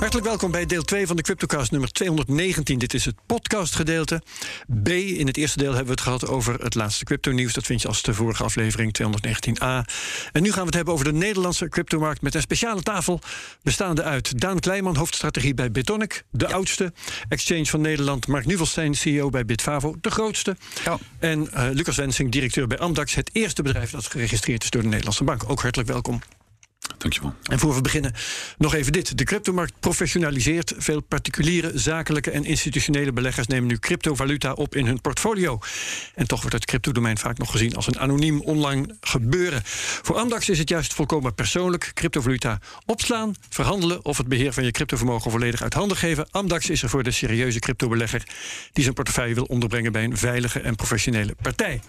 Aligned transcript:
Hartelijk 0.00 0.26
welkom 0.26 0.50
bij 0.50 0.66
deel 0.66 0.82
2 0.82 1.06
van 1.06 1.16
de 1.16 1.22
Cryptocast 1.22 1.70
nummer 1.70 1.92
219. 1.92 2.78
Dit 2.78 2.94
is 2.94 3.04
het 3.04 3.14
podcastgedeelte. 3.26 4.22
B, 4.82 4.88
in 4.88 5.26
het 5.26 5.36
eerste 5.36 5.58
deel 5.58 5.68
hebben 5.68 5.86
we 5.86 5.90
het 5.90 6.00
gehad 6.00 6.26
over 6.26 6.54
het 6.54 6.74
laatste 6.74 7.04
crypto-nieuws. 7.04 7.52
Dat 7.52 7.66
vind 7.66 7.82
je 7.82 7.88
als 7.88 8.02
de 8.02 8.14
vorige 8.14 8.44
aflevering 8.44 8.98
219a. 9.02 9.62
En 10.32 10.42
nu 10.42 10.52
gaan 10.52 10.60
we 10.60 10.66
het 10.66 10.74
hebben 10.74 10.94
over 10.94 11.04
de 11.04 11.12
Nederlandse 11.12 11.68
cryptomarkt... 11.68 12.22
met 12.22 12.34
een 12.34 12.40
speciale 12.40 12.82
tafel 12.82 13.20
bestaande 13.62 14.02
uit 14.02 14.40
Daan 14.40 14.58
Kleijman... 14.58 14.96
hoofdstrategie 14.96 15.54
bij 15.54 15.70
Bitonic, 15.70 16.24
de 16.30 16.52
oudste. 16.52 16.92
Exchange 17.28 17.66
van 17.66 17.80
Nederland, 17.80 18.26
Mark 18.26 18.46
Nuvelstein, 18.46 18.94
CEO 18.94 19.30
bij 19.30 19.44
Bitfavo, 19.44 19.94
de 20.00 20.10
grootste. 20.10 20.56
Ja. 20.84 20.98
En 21.18 21.48
uh, 21.54 21.68
Lucas 21.72 21.96
Wensing, 21.96 22.32
directeur 22.32 22.66
bij 22.66 22.78
Amdax... 22.78 23.14
het 23.14 23.30
eerste 23.32 23.62
bedrijf 23.62 23.90
dat 23.90 24.06
geregistreerd 24.06 24.62
is 24.62 24.70
door 24.70 24.82
de 24.82 24.88
Nederlandse 24.88 25.24
Bank. 25.24 25.42
Ook 25.46 25.62
hartelijk 25.62 25.88
welkom. 25.88 26.20
Dankjewel. 27.00 27.34
En 27.42 27.58
voor 27.58 27.74
we 27.74 27.80
beginnen, 27.80 28.12
nog 28.58 28.74
even 28.74 28.92
dit. 28.92 29.18
De 29.18 29.24
cryptomarkt 29.24 29.72
professionaliseert. 29.80 30.74
Veel 30.78 31.00
particuliere, 31.00 31.70
zakelijke 31.74 32.30
en 32.30 32.44
institutionele 32.44 33.12
beleggers 33.12 33.46
nemen 33.46 33.68
nu 33.68 33.78
cryptovaluta 33.78 34.52
op 34.52 34.74
in 34.74 34.86
hun 34.86 35.00
portfolio. 35.00 35.58
En 36.14 36.26
toch 36.26 36.40
wordt 36.40 36.56
het 36.56 36.64
cryptodomein 36.64 37.18
vaak 37.18 37.38
nog 37.38 37.50
gezien 37.50 37.76
als 37.76 37.86
een 37.86 37.98
anoniem 37.98 38.40
online 38.40 38.96
gebeuren. 39.00 39.62
Voor 40.02 40.16
Amdax 40.16 40.48
is 40.48 40.58
het 40.58 40.68
juist 40.68 40.94
volkomen 40.94 41.34
persoonlijk. 41.34 41.90
Cryptovaluta 41.94 42.58
opslaan, 42.86 43.34
verhandelen 43.48 44.04
of 44.04 44.16
het 44.18 44.28
beheer 44.28 44.52
van 44.52 44.64
je 44.64 44.70
cryptovermogen 44.70 45.30
volledig 45.30 45.62
uit 45.62 45.74
handen 45.74 45.96
geven. 45.96 46.28
Amdax 46.30 46.70
is 46.70 46.82
er 46.82 46.88
voor 46.88 47.02
de 47.02 47.10
serieuze 47.10 47.58
cryptobelegger 47.58 48.22
die 48.72 48.82
zijn 48.82 48.94
portefeuille 48.94 49.34
wil 49.34 49.44
onderbrengen 49.44 49.92
bij 49.92 50.04
een 50.04 50.16
veilige 50.16 50.60
en 50.60 50.76
professionele 50.76 51.34
partij. 51.42 51.80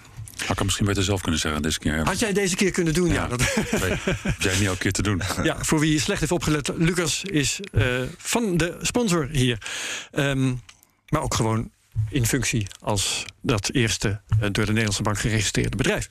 Had 0.45 0.59
ik 0.59 0.63
misschien 0.63 0.85
beter 0.85 1.03
zelf 1.03 1.21
kunnen 1.21 1.39
zeggen 1.39 1.61
deze 1.61 1.79
keer. 1.79 2.05
Had 2.05 2.19
jij 2.19 2.33
deze 2.33 2.55
keer 2.55 2.71
kunnen 2.71 2.93
doen? 2.93 3.07
Ja. 3.07 3.13
ja 3.13 3.27
dat... 3.27 3.39
nee, 3.71 3.97
jij 4.39 4.57
niet 4.57 4.67
elke 4.67 4.77
keer 4.77 4.91
te 4.91 5.01
doen. 5.01 5.21
Ja, 5.43 5.57
voor 5.59 5.79
wie 5.79 5.99
slecht 5.99 6.19
heeft 6.19 6.31
opgelet, 6.31 6.71
Lucas 6.77 7.23
is 7.23 7.59
uh, 7.71 7.83
van 8.17 8.57
de 8.57 8.77
sponsor 8.81 9.27
hier. 9.31 9.57
Um, 10.11 10.61
maar 11.09 11.21
ook 11.21 11.33
gewoon 11.33 11.69
in 12.09 12.25
functie 12.25 12.67
als 12.79 13.25
dat 13.41 13.69
eerste 13.71 14.07
uh, 14.07 14.39
door 14.39 14.65
de 14.65 14.71
Nederlandse 14.71 15.01
Bank 15.01 15.19
geregistreerde 15.19 15.77
bedrijf. 15.77 16.07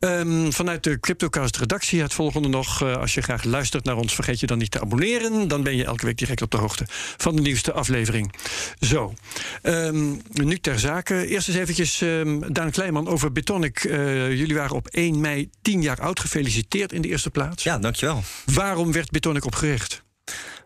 Um, 0.00 0.52
vanuit 0.52 0.84
de 0.84 1.00
CryptoCast 1.00 1.56
redactie 1.56 2.02
het 2.02 2.14
volgende 2.14 2.48
nog. 2.48 2.82
Uh, 2.82 2.96
als 2.96 3.14
je 3.14 3.20
graag 3.20 3.44
luistert 3.44 3.84
naar 3.84 3.96
ons, 3.96 4.14
vergeet 4.14 4.40
je 4.40 4.46
dan 4.46 4.58
niet 4.58 4.70
te 4.70 4.80
abonneren. 4.80 5.48
Dan 5.48 5.62
ben 5.62 5.76
je 5.76 5.84
elke 5.84 6.06
week 6.06 6.18
direct 6.18 6.42
op 6.42 6.50
de 6.50 6.56
hoogte 6.56 6.84
van 7.16 7.36
de 7.36 7.42
nieuwste 7.42 7.72
aflevering. 7.72 8.34
Zo, 8.80 9.14
um, 9.62 10.22
nu 10.32 10.58
ter 10.58 10.78
zake. 10.78 11.26
Eerst 11.26 11.48
eens 11.48 11.56
eventjes 11.56 12.00
um, 12.00 12.52
Daan 12.52 12.70
Kleijman 12.70 13.08
over 13.08 13.32
Bitonic. 13.32 13.84
Uh, 13.84 14.30
jullie 14.30 14.54
waren 14.54 14.76
op 14.76 14.86
1 14.86 15.20
mei 15.20 15.50
10 15.62 15.82
jaar 15.82 16.00
oud. 16.00 16.20
Gefeliciteerd 16.20 16.92
in 16.92 17.02
de 17.02 17.08
eerste 17.08 17.30
plaats. 17.30 17.62
Ja, 17.62 17.78
dankjewel. 17.78 18.22
Waarom 18.44 18.92
werd 18.92 19.10
Bitonic 19.10 19.44
opgericht? 19.44 20.02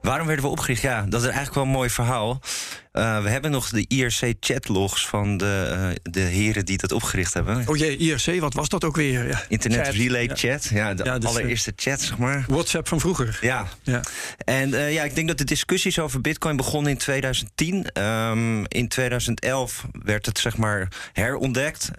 Waarom 0.02 0.26
werden 0.26 0.44
we 0.44 0.50
opgericht? 0.50 0.82
Ja, 0.82 1.02
dat 1.08 1.20
is 1.20 1.26
eigenlijk 1.26 1.54
wel 1.54 1.64
een 1.64 1.70
mooi 1.70 1.90
verhaal. 1.90 2.40
Uh, 2.96 3.22
we 3.22 3.28
hebben 3.28 3.50
nog 3.50 3.68
de 3.68 3.84
IRC-chatlogs 3.88 5.06
van 5.06 5.36
de, 5.36 5.68
uh, 5.72 6.12
de 6.12 6.20
heren 6.20 6.64
die 6.64 6.78
dat 6.78 6.92
opgericht 6.92 7.34
hebben. 7.34 7.68
Oh 7.68 7.76
jee, 7.76 7.96
IRC, 7.96 8.40
wat 8.40 8.54
was 8.54 8.68
dat 8.68 8.84
ook 8.84 8.96
weer? 8.96 9.28
Ja. 9.28 9.42
Internet 9.48 9.86
chat. 9.86 9.94
Relay 9.94 10.30
Chat, 10.34 10.64
ja, 10.64 10.94
de 10.94 11.04
ja, 11.04 11.18
dus 11.18 11.28
allereerste 11.28 11.72
chat, 11.76 12.00
zeg 12.00 12.18
maar. 12.18 12.44
WhatsApp 12.48 12.88
van 12.88 13.00
vroeger. 13.00 13.38
Ja. 13.40 13.66
ja. 13.82 14.00
En 14.44 14.68
uh, 14.68 14.92
ja, 14.92 15.02
ik 15.04 15.14
denk 15.14 15.28
dat 15.28 15.38
de 15.38 15.44
discussies 15.44 15.98
over 15.98 16.20
Bitcoin 16.20 16.56
begonnen 16.56 16.92
in 16.92 16.98
2010. 16.98 18.02
Um, 18.02 18.64
in 18.68 18.88
2011 18.88 19.86
werd 19.92 20.26
het, 20.26 20.38
zeg 20.38 20.56
maar, 20.56 20.88
herontdekt. 21.12 21.90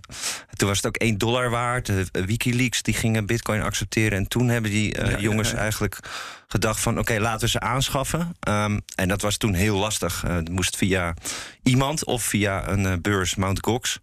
Toen 0.55 0.67
was 0.67 0.77
het 0.77 0.87
ook 0.87 0.97
1 0.97 1.17
dollar 1.17 1.49
waard. 1.49 1.85
De 1.85 2.05
Wikileaks 2.11 2.81
die 2.81 2.93
gingen 2.93 3.25
Bitcoin 3.25 3.61
accepteren. 3.61 4.17
En 4.17 4.27
toen 4.27 4.47
hebben 4.47 4.71
die 4.71 5.19
jongens 5.19 5.53
eigenlijk 5.53 5.99
gedacht 6.47 6.79
van... 6.79 6.91
oké, 6.91 7.01
okay, 7.01 7.19
laten 7.19 7.39
we 7.39 7.49
ze 7.49 7.59
aanschaffen. 7.87 8.35
Um, 8.47 8.81
en 8.95 9.07
dat 9.07 9.21
was 9.21 9.37
toen 9.37 9.53
heel 9.53 9.77
lastig. 9.77 10.21
het 10.21 10.49
moest 10.49 10.77
via 10.77 11.13
iemand 11.63 12.05
of 12.05 12.23
via 12.23 12.67
een 12.67 12.83
uh, 12.83 12.93
beurs, 13.01 13.35
Mount 13.35 13.59
Gox. 13.63 13.99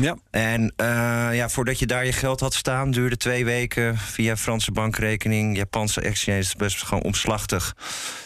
Ja. 0.00 0.16
En 0.30 0.62
uh, 0.62 0.86
ja, 1.32 1.48
voordat 1.48 1.78
je 1.78 1.86
daar 1.86 2.04
je 2.04 2.12
geld 2.12 2.40
had 2.40 2.54
staan, 2.54 2.90
duurde 2.90 3.16
twee 3.16 3.44
weken 3.44 3.98
via 3.98 4.36
Franse 4.36 4.72
bankrekening, 4.72 5.56
Japanse 5.56 6.00
exchange, 6.00 6.44
best 6.56 6.82
gewoon 6.82 7.02
omslachtig. 7.02 7.74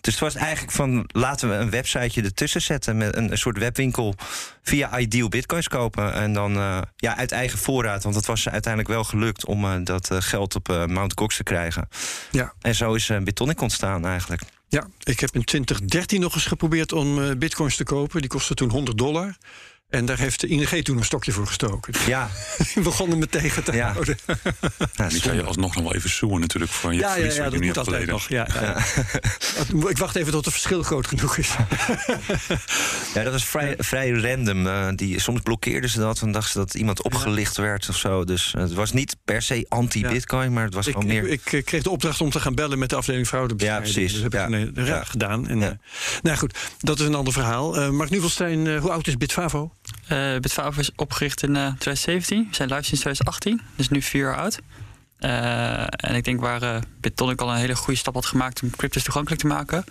Dus 0.01 0.13
het 0.13 0.23
was 0.23 0.35
eigenlijk 0.35 0.73
van 0.73 1.05
laten 1.07 1.49
we 1.49 1.55
een 1.55 1.71
websiteje 1.71 2.23
ertussen 2.23 2.63
zetten 2.63 2.97
met 2.97 3.17
een, 3.17 3.31
een 3.31 3.39
soort 3.39 3.59
webwinkel 3.59 4.15
via 4.63 4.99
Ideal 4.99 5.29
Bitcoins 5.29 5.69
kopen. 5.69 6.13
En 6.13 6.33
dan 6.33 6.57
uh, 6.57 6.79
ja, 6.97 7.17
uit 7.17 7.33
eigen 7.33 7.59
voorraad, 7.59 8.03
want 8.03 8.15
het 8.15 8.27
was 8.27 8.49
uiteindelijk 8.49 8.93
wel 8.93 9.05
gelukt 9.05 9.45
om 9.45 9.85
dat 9.85 10.11
geld 10.13 10.55
op 10.55 10.87
Mount 10.87 11.13
Gox 11.19 11.37
te 11.37 11.43
krijgen. 11.43 11.89
Ja. 12.31 12.53
En 12.61 12.75
zo 12.75 12.95
is 12.95 13.11
Bitonic 13.23 13.61
ontstaan 13.61 14.07
eigenlijk. 14.07 14.43
Ja, 14.69 14.89
ik 15.03 15.21
heb 15.21 15.35
in 15.35 15.45
2013 15.45 16.21
nog 16.21 16.35
eens 16.35 16.47
geprobeerd 16.47 16.93
om 16.93 17.19
uh, 17.19 17.31
bitcoins 17.37 17.77
te 17.77 17.85
kopen. 17.85 18.21
Die 18.21 18.31
kostte 18.31 18.55
toen 18.55 18.71
100 18.71 18.99
dollar. 18.99 19.37
En 19.95 20.05
daar 20.05 20.19
heeft 20.19 20.41
de 20.41 20.47
ING 20.47 20.85
toen 20.85 20.97
een 20.97 21.05
stokje 21.05 21.33
voor 21.33 21.47
gestoken. 21.47 21.95
Ja. 22.07 22.31
Die 22.75 22.83
begonnen 22.83 23.19
me 23.19 23.27
tegen 23.27 23.65
te 23.65 23.73
ja. 23.73 23.93
houden. 23.93 24.19
Ja, 24.97 25.09
die 25.09 25.21
kan 25.21 25.35
je 25.35 25.43
alsnog 25.43 25.75
nog 25.75 25.85
wel 25.85 25.95
even 25.95 26.11
zoeken 26.11 26.41
natuurlijk. 26.41 26.73
Van 26.73 26.95
je 26.95 27.01
ja, 27.01 27.17
ja, 27.17 27.25
ja, 27.25 27.45
je 27.45 27.51
dat 27.51 27.61
moet 27.61 27.79
altijd 27.79 28.07
nog. 28.07 28.29
Ja, 28.29 28.49
ja. 28.55 28.61
ja. 28.63 29.89
Ik 29.89 29.99
wacht 29.99 30.17
even 30.17 30.33
tot 30.33 30.45
het 30.45 30.55
verschil 30.55 30.83
groot 30.83 31.07
genoeg 31.07 31.37
is. 31.37 31.49
ja, 33.15 33.23
dat 33.23 33.33
was 33.33 33.45
vrij, 33.45 33.75
vrij 33.79 34.11
random. 34.11 34.67
Uh, 34.67 34.89
die, 34.95 35.21
soms 35.21 35.41
blokkeerden 35.41 35.91
ze 35.91 35.99
dat 35.99 36.21
en 36.21 36.33
dachten 36.33 36.53
ze 36.53 36.59
dat 36.59 36.75
iemand 36.75 37.03
opgelicht 37.03 37.57
werd 37.57 37.89
of 37.89 37.97
zo. 37.97 38.25
Dus 38.25 38.53
uh, 38.57 38.63
het 38.63 38.73
was 38.73 38.93
niet 38.93 39.17
per 39.25 39.43
se 39.43 39.67
anti-bitcoin, 39.69 40.53
maar 40.53 40.65
het 40.65 40.75
was 40.75 40.87
ik, 40.87 40.93
gewoon 40.93 41.09
meer... 41.09 41.29
Ik, 41.29 41.53
ik, 41.53 41.65
kreeg 41.65 41.83
de 41.83 41.91
opdracht 41.91 42.21
om 42.21 42.31
te 42.31 42.41
gaan 42.41 42.55
bellen 42.55 42.79
met 42.79 42.91
de 42.91 42.97
afdeling 42.97 43.27
fraudebestrijding. 43.27 43.87
Ja, 43.87 43.93
precies. 43.93 44.13
Dus 44.13 44.23
heb 44.23 44.35
ik 44.35 44.77
ja. 44.77 44.85
ja. 44.85 45.05
gedaan. 45.05 45.49
En, 45.49 45.59
ja. 45.59 45.79
nou 46.23 46.37
goed, 46.37 46.59
dat 46.79 47.01
is 47.01 47.07
een 47.07 47.15
ander 47.15 47.33
verhaal. 47.33 47.79
Uh, 47.79 47.89
Mark 47.91 48.11
Nuvelstein, 48.11 48.77
hoe 48.77 48.91
oud 48.91 49.07
is 49.07 49.17
Bitfavo? 49.17 49.73
Uh, 50.13 50.39
Bitfavo 50.39 50.81
is 50.81 50.91
opgericht 50.97 51.43
in 51.43 51.51
uh, 51.51 51.67
2017. 51.79 52.47
We 52.51 52.55
zijn 52.55 52.69
live 52.69 52.83
sinds 52.83 53.01
2018, 53.01 53.61
dus 53.77 53.89
nu 53.89 54.03
vier 54.03 54.25
jaar 54.25 54.37
oud. 54.37 54.59
Uh, 55.21 55.81
en 55.81 56.15
ik 56.15 56.25
denk 56.25 56.41
waar 56.41 56.63
uh, 56.63 56.77
Bitonic 57.01 57.41
al 57.41 57.51
een 57.51 57.57
hele 57.57 57.77
goede 57.77 57.99
stap 57.99 58.15
had 58.15 58.27
gemaakt 58.27 58.63
om 58.63 58.71
cryptos 58.71 59.03
toegankelijk 59.03 59.41
te 59.41 59.47
maken, 59.47 59.85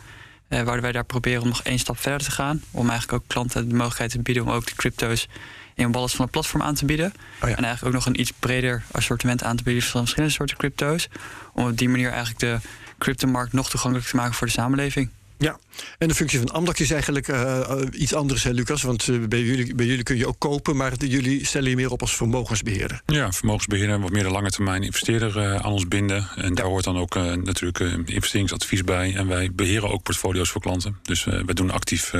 wouden 0.47 0.81
wij 0.81 0.91
daar 0.91 1.05
proberen 1.05 1.41
om 1.41 1.47
nog 1.47 1.63
één 1.63 1.79
stap 1.79 1.99
verder 1.99 2.27
te 2.27 2.31
gaan. 2.31 2.61
Om 2.71 2.89
eigenlijk 2.89 3.21
ook 3.23 3.27
klanten 3.27 3.69
de 3.69 3.75
mogelijkheid 3.75 4.11
te 4.11 4.21
bieden 4.21 4.43
om 4.43 4.49
ook 4.49 4.65
de 4.65 4.75
crypto's 4.75 5.27
in 5.75 5.91
wallets 5.91 6.13
van 6.15 6.21
het 6.21 6.33
platform 6.33 6.61
aan 6.61 6.75
te 6.75 6.85
bieden. 6.85 7.13
Oh 7.41 7.49
ja. 7.49 7.55
En 7.55 7.63
eigenlijk 7.63 7.83
ook 7.83 7.93
nog 7.93 8.05
een 8.05 8.19
iets 8.19 8.31
breder 8.39 8.83
assortiment 8.91 9.43
aan 9.43 9.55
te 9.55 9.63
bieden 9.63 9.83
van 9.83 10.01
verschillende 10.01 10.33
soorten 10.33 10.57
crypto's. 10.57 11.07
Om 11.53 11.67
op 11.67 11.77
die 11.77 11.89
manier 11.89 12.09
eigenlijk 12.09 12.39
de 12.39 12.59
cryptomarkt 12.97 13.53
nog 13.53 13.69
toegankelijk 13.69 14.09
te 14.09 14.15
maken 14.15 14.33
voor 14.33 14.47
de 14.47 14.53
samenleving. 14.53 15.09
Ja, 15.43 15.59
en 15.97 16.07
de 16.07 16.15
functie 16.15 16.39
van 16.39 16.49
Amdax 16.49 16.79
is 16.79 16.91
eigenlijk 16.91 17.27
uh, 17.27 17.71
iets 17.91 18.13
anders, 18.13 18.43
hè, 18.43 18.51
Lucas? 18.51 18.81
Want 18.81 19.07
uh, 19.07 19.27
bij, 19.27 19.41
jullie, 19.41 19.75
bij 19.75 19.85
jullie 19.85 20.03
kun 20.03 20.17
je 20.17 20.27
ook 20.27 20.39
kopen, 20.39 20.75
maar 20.75 20.97
de, 20.97 21.07
jullie 21.07 21.45
stellen 21.45 21.69
je 21.69 21.75
meer 21.75 21.91
op 21.91 22.01
als 22.01 22.15
vermogensbeheerder. 22.15 23.01
Ja, 23.05 23.31
vermogensbeheerder, 23.31 23.99
wat 23.99 24.11
meer 24.11 24.23
de 24.23 24.29
lange 24.29 24.49
termijn 24.49 24.83
investeerder 24.83 25.37
uh, 25.37 25.55
aan 25.55 25.71
ons 25.71 25.87
binden. 25.87 26.27
En 26.35 26.55
daar 26.55 26.65
hoort 26.65 26.83
dan 26.83 26.97
ook 26.97 27.15
natuurlijk 27.15 27.79
investeringsadvies 28.05 28.83
bij. 28.83 29.15
En 29.15 29.27
wij 29.27 29.51
beheren 29.53 29.89
ook 29.89 30.03
portfolio's 30.03 30.49
voor 30.49 30.61
klanten. 30.61 30.97
Dus 31.01 31.23
wij 31.23 31.53
doen 31.53 31.71
actief 31.71 32.11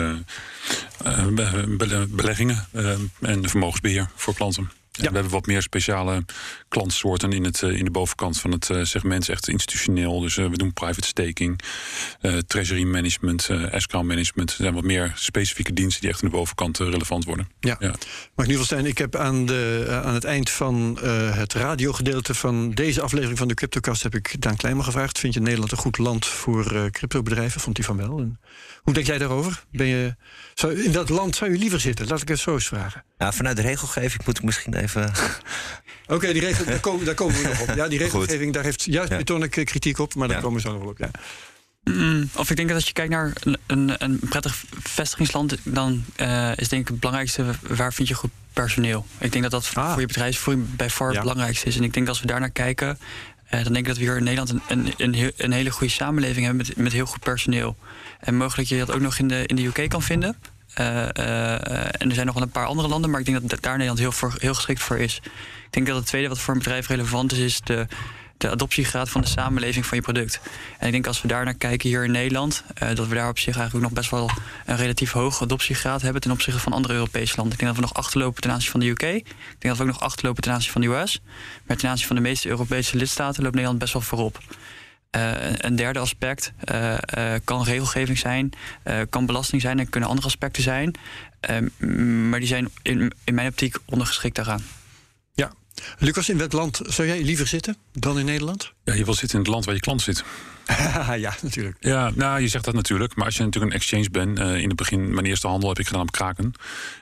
be 1.34 2.08
beleggingen 2.10 2.68
en 3.22 3.50
vermogensbeheer 3.50 4.10
voor 4.16 4.34
klanten. 4.34 4.83
Ja. 5.02 5.10
We 5.10 5.14
hebben 5.14 5.32
wat 5.32 5.46
meer 5.46 5.62
speciale 5.62 6.26
klantsoorten 6.68 7.32
in, 7.32 7.44
het, 7.44 7.62
in 7.62 7.86
de 7.86 7.92
bovenkant 7.92 8.40
van 8.40 8.52
het 8.52 8.70
segment. 8.82 9.30
Echt 9.30 9.48
institutioneel. 9.48 10.20
Dus 10.20 10.36
we 10.36 10.58
doen 10.58 10.74
private 10.74 11.08
staking, 11.08 11.60
uh, 12.22 12.38
treasury 12.38 12.84
management, 12.84 13.50
uh, 13.50 13.74
escrow 13.74 14.04
management. 14.04 14.50
Er 14.50 14.56
zijn 14.56 14.74
wat 14.74 14.84
meer 14.84 15.12
specifieke 15.16 15.74
diensten 15.74 16.02
die 16.02 16.10
echt 16.10 16.22
in 16.22 16.30
de 16.30 16.36
bovenkant 16.36 16.78
relevant 16.78 17.26
worden. 17.26 17.48
Ja. 17.60 17.76
ja. 17.80 17.88
Maar 18.36 18.46
in 18.46 18.52
ieder 18.52 18.66
geval, 18.66 18.86
ik 18.86 18.98
heb 18.98 19.16
aan, 19.16 19.46
de, 19.46 19.86
aan 20.06 20.14
het 20.14 20.24
eind 20.24 20.50
van 20.50 21.00
uh, 21.04 21.38
het 21.38 21.54
radiogedeelte 21.54 22.34
van 22.34 22.72
deze 22.72 23.02
aflevering 23.02 23.38
van 23.38 23.48
de 23.48 23.54
Cryptocast... 23.54 24.04
heb 24.04 24.16
ik 24.16 24.42
Daan 24.42 24.56
Kleijman 24.56 24.84
gevraagd. 24.84 25.20
Vind 25.20 25.34
je 25.34 25.40
Nederland 25.40 25.72
een 25.72 25.78
goed 25.78 25.98
land 25.98 26.26
voor 26.26 26.90
cryptobedrijven? 26.92 27.62
Vond 27.62 27.78
hij 27.78 27.86
van 27.86 27.98
wel. 27.98 28.20
En 28.20 28.40
hoe 28.84 28.94
denk 28.94 29.06
jij 29.06 29.18
daarover? 29.18 29.64
Ben 29.72 29.88
je, 29.88 30.16
zou, 30.54 30.84
in 30.84 30.92
welk 30.92 31.10
land 31.10 31.36
zou 31.36 31.52
je 31.52 31.58
liever 31.58 31.80
zitten? 31.80 32.08
Laat 32.08 32.22
ik 32.22 32.28
het 32.28 32.40
zo 32.40 32.54
eens 32.54 32.68
vragen. 32.68 33.04
Nou, 33.18 33.34
vanuit 33.34 33.56
de 33.56 33.62
regelgeving 33.62 34.26
moet 34.26 34.38
ik 34.38 34.44
misschien 34.44 34.76
even... 34.84 35.12
Oké, 36.04 36.14
okay, 36.14 36.34
die 36.34 36.42
regel, 36.42 36.66
daar, 36.66 36.80
komen, 36.80 37.06
daar 37.06 37.16
komen 37.16 37.36
we 37.36 37.48
nog 37.48 37.62
op. 37.62 37.76
Ja, 37.76 37.88
die 37.88 37.98
regelgeving, 37.98 38.44
Goed. 38.44 38.54
daar 38.54 38.64
heeft 38.64 38.84
juist 38.84 39.12
ja. 39.28 39.48
Kritiek 39.48 40.00
op, 40.00 40.16
maar 40.16 40.28
daar 40.28 40.38
ja. 40.38 40.44
komen 40.44 40.62
we 40.62 40.68
zo 40.68 40.74
nog 40.74 40.82
wel 40.82 40.90
op. 40.90 40.98
Ja. 40.98 41.12
Mm, 41.84 42.30
of 42.36 42.50
ik 42.50 42.56
denk 42.56 42.68
dat 42.68 42.78
als 42.78 42.88
je 42.88 42.94
kijkt 42.94 43.12
naar 43.12 43.34
een, 43.44 43.58
een, 43.68 43.96
een 43.98 44.20
prettig 44.30 44.64
vestigingsland, 44.84 45.58
dan 45.64 46.04
uh, 46.18 46.58
is 46.58 46.70
denk 46.70 46.82
ik 46.82 46.88
het 46.88 47.00
belangrijkste 47.00 47.46
waar 47.62 47.94
vind 47.94 48.08
je 48.08 48.14
goed 48.14 48.32
personeel. 48.54 49.06
Ik 49.18 49.32
denk 49.32 49.44
dat 49.44 49.52
dat 49.52 49.72
ah. 49.74 49.92
voor 49.92 50.02
je 50.02 50.08
bedrijfsvoering 50.08 50.76
bij 50.76 50.90
far 50.90 51.08
het 51.08 51.16
ja. 51.16 51.22
belangrijkste 51.22 51.68
is. 51.68 51.78
En 51.78 51.84
ik 51.84 51.94
denk 51.94 52.06
dat 52.06 52.16
als 52.16 52.24
we 52.24 52.32
daar 52.32 52.40
naar 52.40 52.50
kijken, 52.50 52.98
uh, 53.46 53.52
dan 53.52 53.64
denk 53.64 53.78
ik 53.78 53.86
dat 53.86 53.98
we 53.98 54.04
hier 54.04 54.18
in 54.18 54.24
Nederland 54.24 54.50
een, 54.50 54.62
een, 54.68 54.94
een, 54.98 55.34
een 55.38 55.52
hele 55.52 55.72
goede 55.72 55.94
samenleving 55.94 56.46
hebben 56.46 56.66
met, 56.68 56.78
met 56.78 56.92
heel 56.92 57.06
goed 57.06 57.20
personeel. 57.20 57.76
En 58.20 58.36
mogelijk 58.36 58.70
je 58.70 58.78
dat 58.78 58.92
ook 58.92 59.02
nog 59.02 59.18
in 59.18 59.28
de, 59.28 59.46
in 59.46 59.56
de 59.56 59.66
UK 59.66 59.90
kan 59.90 60.02
vinden. 60.02 60.38
En 60.74 62.10
er 62.10 62.14
zijn 62.14 62.26
nog 62.26 62.36
wel 62.36 62.44
een 62.44 62.50
paar 62.50 62.66
andere 62.66 62.88
landen, 62.88 63.10
maar 63.10 63.20
ik 63.20 63.26
denk 63.26 63.50
dat 63.50 63.62
daar 63.62 63.78
Nederland 63.78 64.00
heel, 64.00 64.32
heel 64.38 64.54
geschikt 64.54 64.82
voor 64.82 64.98
is. 64.98 65.22
Ik 65.66 65.70
denk 65.70 65.88
dat 65.88 65.96
het 65.96 66.06
tweede 66.06 66.28
wat 66.28 66.40
voor 66.40 66.54
een 66.54 66.60
bedrijf 66.60 66.88
relevant 66.88 67.32
is, 67.32 67.40
is 67.40 67.62
de 67.62 67.88
de 68.44 68.50
adoptiegraad 68.50 69.10
van 69.10 69.22
de 69.22 69.28
samenleving 69.28 69.86
van 69.86 69.98
je 69.98 70.04
product. 70.04 70.40
En 70.80 70.86
ik 70.86 70.92
denk 70.92 71.08
als 71.08 71.22
we 71.22 71.28
daar 71.28 71.46
naar 71.46 71.54
kijken 71.54 71.90
hier 71.90 72.04
in 72.04 72.12
Nederland, 72.12 72.64
uh, 72.84 72.96
dat 72.96 73.08
we 73.08 73.16
daar 73.16 73.30
op 73.30 73.40
zich 73.40 73.56
eigenlijk 73.56 73.86
nog 73.86 73.94
best 73.94 74.10
wel 74.10 74.30
een 74.66 74.76
relatief 74.76 75.12
hoge 75.12 75.44
adoptiegraad 75.44 76.02
hebben 76.02 76.22
ten 76.22 76.32
opzichte 76.32 76.60
van 76.60 76.74
andere 76.74 76.94
Europese 76.94 77.36
landen. 77.36 77.54
Ik 77.54 77.60
denk 77.60 77.76
dat 77.76 77.82
we 77.82 77.88
nog 77.88 78.04
achterlopen 78.04 78.42
ten 78.42 78.52
aanzien 78.52 78.72
van 78.72 78.80
de 78.80 78.88
UK. 78.88 79.04
Ik 79.04 79.26
denk 79.60 79.60
dat 79.60 79.78
we 79.78 79.84
ook 79.84 79.90
nog 79.90 80.00
achterlopen 80.00 80.44
ten 80.44 80.52
aanzien 80.52 80.72
van 80.72 80.82
de 80.82 80.88
US. 80.88 81.22
Maar 81.66 81.78
ten 81.78 81.90
aanzien 81.90 82.08
van 82.08 82.16
de 82.16 82.22
meeste 82.22 82.50
Europese 82.50 82.98
lidstaten 82.98 83.42
loopt 83.42 83.54
Nederland 83.54 83.80
best 83.80 83.94
wel 83.94 84.02
voorop. 84.02 84.40
Uh, 85.16 85.32
een 85.58 85.76
derde 85.76 86.00
aspect 86.00 86.54
uh, 86.72 86.96
kan 87.44 87.64
regelgeving 87.64 88.18
zijn, 88.18 88.50
kan 89.10 89.26
belasting 89.26 89.62
zijn 89.62 89.80
en 89.80 89.90
kunnen 89.90 90.10
andere 90.10 90.28
aspecten 90.28 90.64
zijn. 90.64 90.96
maar 92.30 92.40
die 92.40 92.48
zijn 92.48 92.70
in, 92.82 93.14
in 93.24 93.34
mijn 93.34 93.48
optiek 93.48 93.78
ondergeschikt 93.86 94.36
daaraan. 94.36 94.62
Lucas, 95.98 96.30
in 96.30 96.38
welk 96.38 96.52
land 96.52 96.82
zou 96.84 97.08
jij 97.08 97.24
liever 97.24 97.48
zitten 97.48 97.78
dan 97.92 98.20
in 98.20 98.26
Nederland? 98.26 98.74
Ja, 98.84 98.94
je 98.94 99.06
wil 99.06 99.14
zitten 99.14 99.38
in 99.38 99.44
het 99.44 99.54
land 99.54 99.66
waar 99.66 99.76
je 99.76 99.80
klant 99.80 100.02
zit. 100.02 100.24
ja, 101.26 101.36
natuurlijk. 101.42 101.78
Ja, 101.80 102.12
nou, 102.16 102.42
je 102.42 102.48
zegt 102.48 102.66
dat 102.66 102.74
natuurlijk. 102.74 103.16
Maar 103.16 103.26
als 103.26 103.38
je 103.38 103.44
natuurlijk 103.44 103.74
een 103.74 103.80
exchange 103.80 104.10
bent... 104.10 104.40
Uh, 104.40 104.58
in 104.58 104.68
het 104.68 104.76
begin, 104.76 105.14
mijn 105.14 105.26
eerste 105.26 105.48
handel 105.48 105.70
heb 105.70 105.80
ik 105.80 105.88
gedaan 105.88 106.02
op 106.02 106.12
Kraken. 106.12 106.54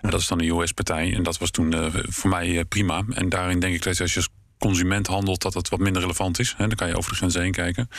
En 0.02 0.10
dat 0.10 0.19
is 0.19 0.28
dan 0.28 0.42
een 0.42 0.60
US-partij. 0.60 1.14
En 1.14 1.24
dat 1.24 1.38
was 1.38 1.52
toen 1.52 1.75
uh, 1.75 1.86
voor 1.94 2.30
mij 2.30 2.50
uh, 2.50 2.62
prima. 2.69 3.04
En 3.10 3.30
daarin 3.30 3.60
denk 3.60 3.74
ik 3.75 3.84
dat 3.84 4.02
als 4.02 4.14
je 4.14 4.28
consument 4.62 5.08
handelt, 5.08 5.42
dat 5.42 5.54
het 5.54 5.69
wat 5.69 5.80
minder 5.80 6.02
relevant 6.02 6.40
is. 6.40 6.54
Hè, 6.58 6.68
dan 6.68 6.75
kan 6.75 6.88
je 6.88 6.98
over 6.98 7.12
de 7.12 7.18
grens 7.18 7.34
heen 7.34 7.52
kijken. 7.52 7.90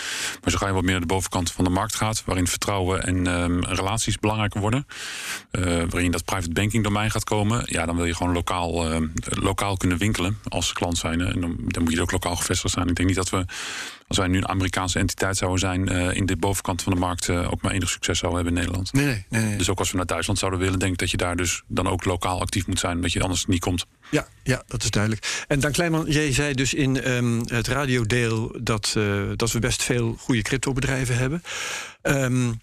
Maar 0.42 0.50
zo 0.50 0.58
ga 0.58 0.66
je 0.66 0.72
wat 0.72 0.82
meer 0.82 0.92
naar 0.92 1.00
de 1.00 1.06
bovenkant 1.06 1.52
van 1.52 1.64
de 1.64 1.70
markt 1.70 1.94
gaat, 1.94 2.22
waarin 2.26 2.46
vertrouwen 2.46 3.02
en 3.02 3.26
um, 3.26 3.64
relaties 3.64 4.18
belangrijker 4.18 4.60
worden. 4.60 4.86
Uh, 5.52 5.64
waarin 5.64 6.10
dat 6.10 6.24
private 6.24 6.52
banking 6.52 6.84
domein 6.84 7.10
gaat 7.10 7.24
komen. 7.24 7.62
Ja, 7.66 7.86
dan 7.86 7.96
wil 7.96 8.04
je 8.04 8.14
gewoon 8.14 8.32
lokaal, 8.32 8.92
uh, 8.92 9.08
lokaal 9.24 9.76
kunnen 9.76 9.98
winkelen 9.98 10.38
als 10.48 10.72
klant 10.72 10.98
zijn. 10.98 11.20
En 11.20 11.40
dan, 11.40 11.56
dan 11.66 11.82
moet 11.82 11.92
je 11.92 12.00
ook 12.00 12.12
lokaal 12.12 12.36
gevestigd 12.36 12.74
zijn. 12.74 12.88
Ik 12.88 12.94
denk 12.94 13.08
niet 13.08 13.16
dat 13.16 13.30
we 13.30 13.44
als 14.12 14.20
wij 14.20 14.30
nu 14.30 14.36
een 14.38 14.48
Amerikaanse 14.48 14.98
entiteit 14.98 15.36
zouden 15.36 15.60
zijn 15.60 15.92
uh, 15.92 16.16
in 16.16 16.26
de 16.26 16.36
bovenkant 16.36 16.82
van 16.82 16.92
de 16.92 16.98
markt, 16.98 17.28
uh, 17.28 17.52
ook 17.52 17.62
maar 17.62 17.72
enig 17.72 17.88
succes 17.88 18.18
zouden 18.18 18.44
hebben 18.44 18.58
in 18.58 18.64
Nederland. 18.64 18.92
Nee, 18.92 19.04
nee, 19.04 19.24
nee, 19.28 19.42
nee, 19.42 19.56
Dus 19.56 19.70
ook 19.70 19.78
als 19.78 19.90
we 19.90 19.96
naar 19.96 20.06
Duitsland 20.06 20.38
zouden 20.38 20.60
willen, 20.60 20.78
denk 20.78 20.92
ik 20.92 20.98
dat 20.98 21.10
je 21.10 21.16
daar 21.16 21.36
dus 21.36 21.62
dan 21.66 21.88
ook 21.88 22.04
lokaal 22.04 22.40
actief 22.40 22.66
moet 22.66 22.78
zijn, 22.78 23.00
dat 23.00 23.12
je 23.12 23.22
anders 23.22 23.46
niet 23.46 23.60
komt. 23.60 23.86
Ja, 24.10 24.26
ja, 24.42 24.62
dat 24.66 24.82
is 24.82 24.90
duidelijk. 24.90 25.44
En 25.48 25.60
Dan 25.60 25.72
Kleinman, 25.72 26.04
jij 26.08 26.32
zei 26.32 26.54
dus 26.54 26.74
in 26.74 27.10
um, 27.10 27.40
het 27.46 27.66
radiodeel 27.66 28.58
dat, 28.62 28.94
uh, 28.98 29.30
dat 29.36 29.52
we 29.52 29.58
best 29.58 29.82
veel 29.82 30.16
goede 30.18 30.42
cryptobedrijven 30.42 31.16
hebben. 31.16 31.42
Um, 32.02 32.60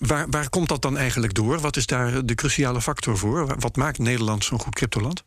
waar, 0.00 0.26
waar 0.30 0.48
komt 0.48 0.68
dat 0.68 0.82
dan 0.82 0.96
eigenlijk 0.96 1.34
door? 1.34 1.60
Wat 1.60 1.76
is 1.76 1.86
daar 1.86 2.26
de 2.26 2.34
cruciale 2.34 2.80
factor 2.80 3.18
voor? 3.18 3.54
Wat 3.58 3.76
maakt 3.76 3.98
Nederland 3.98 4.44
zo'n 4.44 4.60
goed 4.60 4.74
cryptoland? 4.74 5.22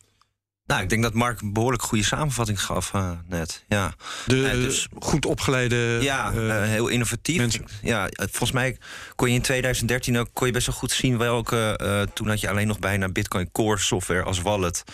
Nou, 0.66 0.82
ik 0.82 0.88
denk 0.88 1.02
dat 1.02 1.14
Mark 1.14 1.40
een 1.40 1.52
behoorlijk 1.52 1.82
goede 1.82 2.04
samenvatting 2.04 2.62
gaf 2.62 2.92
uh, 2.92 3.10
net. 3.28 3.64
Ja. 3.68 3.94
De 4.26 4.36
ja, 4.36 4.52
dus, 4.52 4.88
goed 4.98 5.26
opgeleide. 5.26 5.98
Ja, 6.00 6.32
uh, 6.32 6.62
heel 6.62 6.88
innovatief. 6.88 7.36
Mensen. 7.36 7.64
Ja, 7.82 8.08
volgens 8.16 8.52
mij 8.52 8.78
kon 9.14 9.28
je 9.28 9.34
in 9.34 9.42
2013 9.42 10.18
ook 10.18 10.28
kon 10.32 10.46
je 10.46 10.52
best 10.52 10.66
wel 10.66 10.76
goed 10.76 10.92
zien 10.92 11.18
welke. 11.18 11.80
Uh, 11.82 12.02
toen 12.02 12.28
had 12.28 12.40
je 12.40 12.48
alleen 12.48 12.66
nog 12.66 12.78
bijna 12.78 13.08
Bitcoin 13.08 13.52
Core 13.52 13.78
software 13.78 14.22
als 14.22 14.40
wallet. 14.40 14.84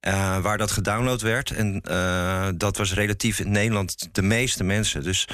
Uh, 0.00 0.38
waar 0.38 0.58
dat 0.58 0.70
gedownload 0.70 1.20
werd. 1.20 1.50
En 1.50 1.82
uh, 1.90 2.48
dat 2.54 2.76
was 2.76 2.94
relatief 2.94 3.38
in 3.38 3.50
Nederland 3.50 4.08
de 4.12 4.22
meeste 4.22 4.64
mensen. 4.64 5.02
Dus 5.02 5.28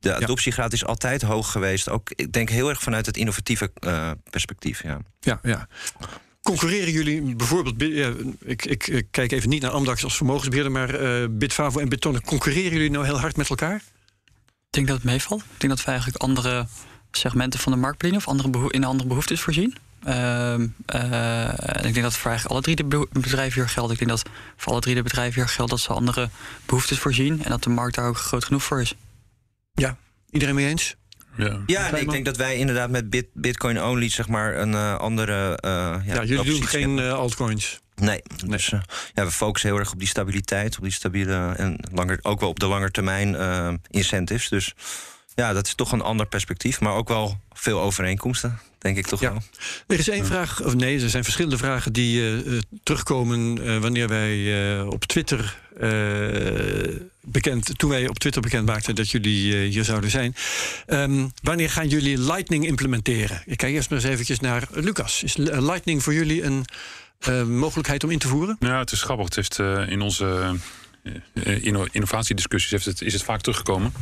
de 0.00 0.14
adoptiegraad 0.14 0.72
is 0.72 0.84
altijd 0.84 1.22
hoog 1.22 1.52
geweest. 1.52 1.88
Ook, 1.88 2.10
ik 2.14 2.32
denk 2.32 2.48
heel 2.48 2.68
erg 2.68 2.82
vanuit 2.82 3.06
het 3.06 3.16
innovatieve 3.16 3.70
uh, 3.80 4.10
perspectief. 4.30 4.82
Ja, 4.82 4.98
ja. 5.20 5.38
ja. 5.42 5.68
Concurreren 6.48 6.92
jullie 6.92 7.36
bijvoorbeeld, 7.36 7.74
ja, 7.78 8.12
ik, 8.40 8.64
ik, 8.64 8.86
ik, 8.86 9.06
kijk 9.10 9.32
even 9.32 9.48
niet 9.48 9.62
naar 9.62 9.70
Amdax 9.70 10.04
als 10.04 10.16
vermogensbeheerder, 10.16 10.72
maar 10.72 11.00
uh, 11.02 11.26
Bitfavo 11.30 11.80
en 11.80 11.88
Bitonic, 11.88 12.24
concurreren 12.24 12.72
jullie 12.72 12.90
nou 12.90 13.04
heel 13.04 13.20
hard 13.20 13.36
met 13.36 13.48
elkaar? 13.48 13.74
Ik 13.76 14.70
denk 14.70 14.86
dat 14.86 14.96
het 14.96 15.04
meevalt. 15.04 15.40
Ik 15.40 15.60
denk 15.60 15.72
dat 15.72 15.84
we 15.84 15.90
eigenlijk 15.90 16.22
andere 16.22 16.66
segmenten 17.10 17.60
van 17.60 17.72
de 17.72 17.78
markt 17.78 17.98
bedienen 17.98 18.26
of 18.26 18.28
andere 18.28 18.70
in 18.70 18.84
andere 18.84 19.08
behoeftes 19.08 19.40
voorzien. 19.40 19.76
Uh, 20.06 20.54
uh, 20.94 21.48
ik 21.82 21.94
denk 21.94 22.02
dat 22.02 22.16
voor 22.16 22.30
eigenlijk 22.30 22.46
alle 22.46 22.62
drie 22.62 22.76
de 22.76 23.06
bedrijven 23.12 23.60
hier 23.60 23.70
geldt. 23.70 23.92
Ik 23.92 23.98
denk 23.98 24.10
dat 24.10 24.22
voor 24.56 24.72
alle 24.72 24.80
drie 24.80 24.94
de 24.94 25.02
bedrijven 25.02 25.40
hier 25.40 25.50
geldt 25.50 25.70
dat 25.70 25.80
ze 25.80 25.92
andere 25.92 26.30
behoeftes 26.66 26.98
voorzien 26.98 27.44
en 27.44 27.50
dat 27.50 27.62
de 27.62 27.70
markt 27.70 27.94
daar 27.94 28.08
ook 28.08 28.18
groot 28.18 28.44
genoeg 28.44 28.62
voor 28.62 28.80
is. 28.80 28.94
Ja, 29.74 29.96
iedereen 30.30 30.54
mee 30.54 30.66
eens? 30.66 30.96
Ja, 31.38 31.60
ja 31.66 31.90
nee, 31.90 32.00
ik 32.00 32.10
denk 32.10 32.24
dat 32.24 32.36
wij 32.36 32.56
inderdaad 32.56 32.90
met 32.90 33.10
bit, 33.10 33.26
Bitcoin 33.32 33.82
only 33.82 34.08
zeg 34.08 34.28
maar 34.28 34.56
een 34.56 34.72
uh, 34.72 34.96
andere. 34.96 35.58
Uh, 35.64 35.70
ja, 35.70 36.00
ja, 36.04 36.24
jullie 36.24 36.44
doen 36.44 36.66
geen 36.66 36.98
uh, 36.98 37.12
altcoins. 37.12 37.80
Nee, 37.94 38.22
nee. 38.36 38.50
dus 38.50 38.66
ja, 39.14 39.24
we 39.24 39.30
focussen 39.30 39.70
heel 39.70 39.78
erg 39.78 39.92
op 39.92 39.98
die 39.98 40.08
stabiliteit, 40.08 40.76
op 40.76 40.82
die 40.82 40.92
stabiele 40.92 41.52
en 41.56 41.80
langer, 41.92 42.18
ook 42.22 42.40
wel 42.40 42.48
op 42.48 42.60
de 42.60 42.66
langetermijn 42.66 43.36
incentives. 43.90 44.48
Dus 44.48 44.74
ja, 45.38 45.52
dat 45.52 45.66
is 45.66 45.74
toch 45.74 45.92
een 45.92 46.00
ander 46.00 46.26
perspectief, 46.26 46.80
maar 46.80 46.94
ook 46.94 47.08
wel 47.08 47.40
veel 47.52 47.80
overeenkomsten, 47.80 48.58
denk 48.78 48.96
ik 48.96 49.06
toch 49.06 49.20
ja. 49.20 49.30
wel. 49.30 49.42
Er 49.86 49.98
is 49.98 50.08
één 50.08 50.26
vraag, 50.26 50.62
of 50.62 50.74
nee, 50.74 51.02
er 51.02 51.10
zijn 51.10 51.24
verschillende 51.24 51.58
vragen 51.58 51.92
die 51.92 52.20
uh, 52.20 52.58
terugkomen 52.82 53.58
uh, 53.66 53.78
wanneer 53.78 54.08
wij 54.08 54.36
uh, 54.36 54.86
op 54.86 55.04
Twitter 55.04 55.58
bekend, 57.20 57.78
toen 57.78 57.90
wij 57.90 58.08
op 58.08 58.18
Twitter 58.18 58.42
bekend 58.42 58.66
maakten 58.66 58.94
dat 58.94 59.10
jullie 59.10 59.56
hier 59.56 59.84
zouden 59.84 60.10
zijn. 60.10 60.34
Um, 60.86 61.32
wanneer 61.42 61.70
gaan 61.70 61.88
jullie 61.88 62.18
Lightning 62.18 62.66
implementeren? 62.66 63.42
Ik 63.46 63.56
kijk 63.56 63.74
eerst 63.74 63.90
maar 63.90 63.98
eens 63.98 64.08
eventjes 64.08 64.40
naar 64.40 64.68
Lucas. 64.70 65.22
Is 65.22 65.36
Lightning 65.36 66.02
voor 66.02 66.14
jullie 66.14 66.42
een 66.42 66.64
mogelijkheid 67.58 68.04
om 68.04 68.10
in 68.10 68.18
te 68.18 68.28
voeren? 68.28 68.56
Ja, 68.60 68.78
het 68.78 68.92
is 68.92 69.02
grappig. 69.02 69.24
Het 69.24 69.34
heeft 69.34 69.58
in 69.90 70.00
onze 70.00 70.56
innovatiediscussies 71.90 72.70
heeft 72.70 72.84
het, 72.84 73.02
is 73.02 73.12
het 73.12 73.22
vaak 73.22 73.40
teruggekomen. 73.40 73.92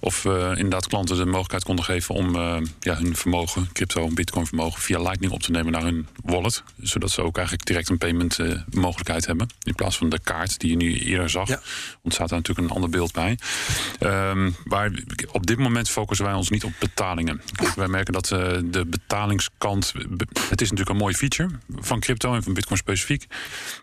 Of 0.00 0.24
uh, 0.24 0.32
inderdaad 0.32 0.86
klanten 0.86 1.16
de 1.16 1.24
mogelijkheid 1.24 1.64
konden 1.64 1.84
geven 1.84 2.14
om 2.14 2.36
uh, 2.36 2.56
ja, 2.80 2.96
hun 2.96 3.16
vermogen, 3.16 3.72
crypto 3.72 4.06
en 4.06 4.14
bitcoin 4.14 4.46
vermogen, 4.46 4.82
via 4.82 5.02
Lightning 5.02 5.32
op 5.32 5.42
te 5.42 5.50
nemen 5.50 5.72
naar 5.72 5.82
hun 5.82 6.06
wallet. 6.24 6.62
Zodat 6.80 7.10
ze 7.10 7.22
ook 7.22 7.36
eigenlijk 7.36 7.66
direct 7.66 7.88
een 7.88 7.98
payment 7.98 8.38
uh, 8.38 8.60
mogelijkheid 8.70 9.26
hebben. 9.26 9.48
In 9.62 9.74
plaats 9.74 9.96
van 9.96 10.08
de 10.08 10.20
kaart 10.22 10.58
die 10.58 10.70
je 10.70 10.76
nu 10.76 10.98
eerder 10.98 11.30
zag, 11.30 11.48
ja. 11.48 11.60
ontstaat 12.02 12.28
daar 12.28 12.38
natuurlijk 12.38 12.68
een 12.68 12.74
ander 12.74 12.90
beeld 12.90 13.12
bij. 13.12 13.38
Um, 14.00 14.56
waar 14.64 14.92
op 15.32 15.46
dit 15.46 15.58
moment 15.58 15.90
focussen 15.90 16.26
wij 16.26 16.34
ons 16.34 16.50
niet 16.50 16.64
op 16.64 16.72
betalingen. 16.78 17.42
wij 17.76 17.88
merken 17.88 18.12
dat 18.12 18.26
de 18.26 18.84
betalingskant. 18.86 19.92
Het 20.48 20.60
is 20.60 20.70
natuurlijk 20.70 20.90
een 20.90 20.96
mooie 20.96 21.14
feature 21.14 21.48
van 21.78 22.00
crypto 22.00 22.34
en 22.34 22.42
van 22.42 22.54
bitcoin 22.54 22.78
specifiek. 22.78 23.26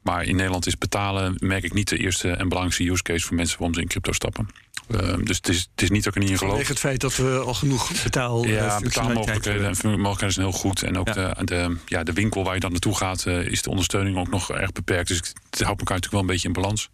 Maar 0.03 0.23
in 0.23 0.35
Nederland 0.35 0.65
is 0.67 0.77
betalen, 0.77 1.35
merk 1.39 1.63
ik 1.63 1.73
niet 1.73 1.89
de 1.89 1.97
eerste 1.97 2.31
en 2.31 2.46
belangrijkste 2.49 2.91
use 2.91 3.03
case 3.03 3.25
voor 3.25 3.35
mensen 3.35 3.57
waarom 3.57 3.75
ze 3.75 3.81
in 3.81 3.87
crypto 3.87 4.11
stappen. 4.11 4.49
Uh, 4.87 5.15
dus 5.23 5.37
het 5.37 5.49
is, 5.49 5.67
het 5.71 5.81
is 5.81 5.89
niet 5.89 6.07
ook 6.07 6.13
er 6.13 6.19
niet 6.19 6.29
in 6.29 6.37
geloof. 6.37 6.51
Vanwege 6.51 6.71
het 6.71 6.81
feit 6.81 7.01
dat 7.01 7.15
we 7.15 7.43
al 7.45 7.53
genoeg 7.53 8.03
betaal 8.03 8.45
Ja, 8.45 8.79
betaalmogelijkheden 8.79 9.65
en 9.65 9.75
mogelijkheden 9.83 10.33
zijn 10.33 10.47
heel 10.47 10.59
goed. 10.59 10.83
En 10.83 10.97
ook 10.97 11.07
ja. 11.07 11.33
De, 11.33 11.43
de, 11.43 11.75
ja, 11.85 12.03
de 12.03 12.13
winkel 12.13 12.43
waar 12.43 12.53
je 12.53 12.59
dan 12.59 12.71
naartoe 12.71 12.95
gaat, 12.95 13.25
uh, 13.25 13.45
is 13.45 13.61
de 13.61 13.69
ondersteuning 13.69 14.17
ook 14.17 14.29
nog 14.29 14.51
erg 14.51 14.71
beperkt. 14.71 15.07
Dus 15.07 15.17
het 15.17 15.61
houdt 15.61 15.79
elkaar 15.79 15.95
natuurlijk 15.95 16.11
wel 16.11 16.21
een 16.21 16.27
beetje 16.27 16.47
in 16.47 16.53
balans. 16.53 16.89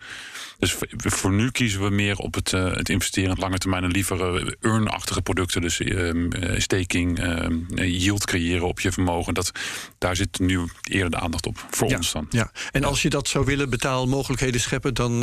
Dus 0.57 0.75
voor 1.00 1.31
nu 1.31 1.51
kiezen 1.51 1.83
we 1.83 1.89
meer 1.89 2.17
op 2.17 2.33
het, 2.33 2.51
uh, 2.51 2.74
het 2.74 2.89
investeren 2.89 3.31
op 3.31 3.38
lange 3.38 3.57
termijn 3.57 3.83
en 3.83 3.91
liever 3.91 4.43
uh, 4.43 4.51
earn-achtige 4.62 5.22
producten. 5.22 5.62
Dus 5.62 5.79
uh, 5.79 6.29
staking, 6.60 7.19
yield 7.75 8.25
creëren 8.25 8.67
op 8.67 8.79
je 8.79 8.91
vermogen. 8.91 9.33
Dat, 9.33 9.51
daar 9.98 10.15
zit 10.15 10.39
nu 10.39 10.67
eerder 10.81 11.10
de 11.10 11.19
aandacht 11.19 11.45
op 11.45 11.65
voor 11.69 11.89
ja, 11.89 11.98
ons 11.98 12.12
dan. 12.12 12.27
Ja. 12.29 12.51
En 12.72 12.83
als 12.83 13.01
je 13.01 13.10
dat 13.10 13.27
zou 13.27 13.45
willen, 13.45 13.69
betaalmogelijkheden 13.69 14.62
scheppen, 14.62 14.93
dan 14.93 15.19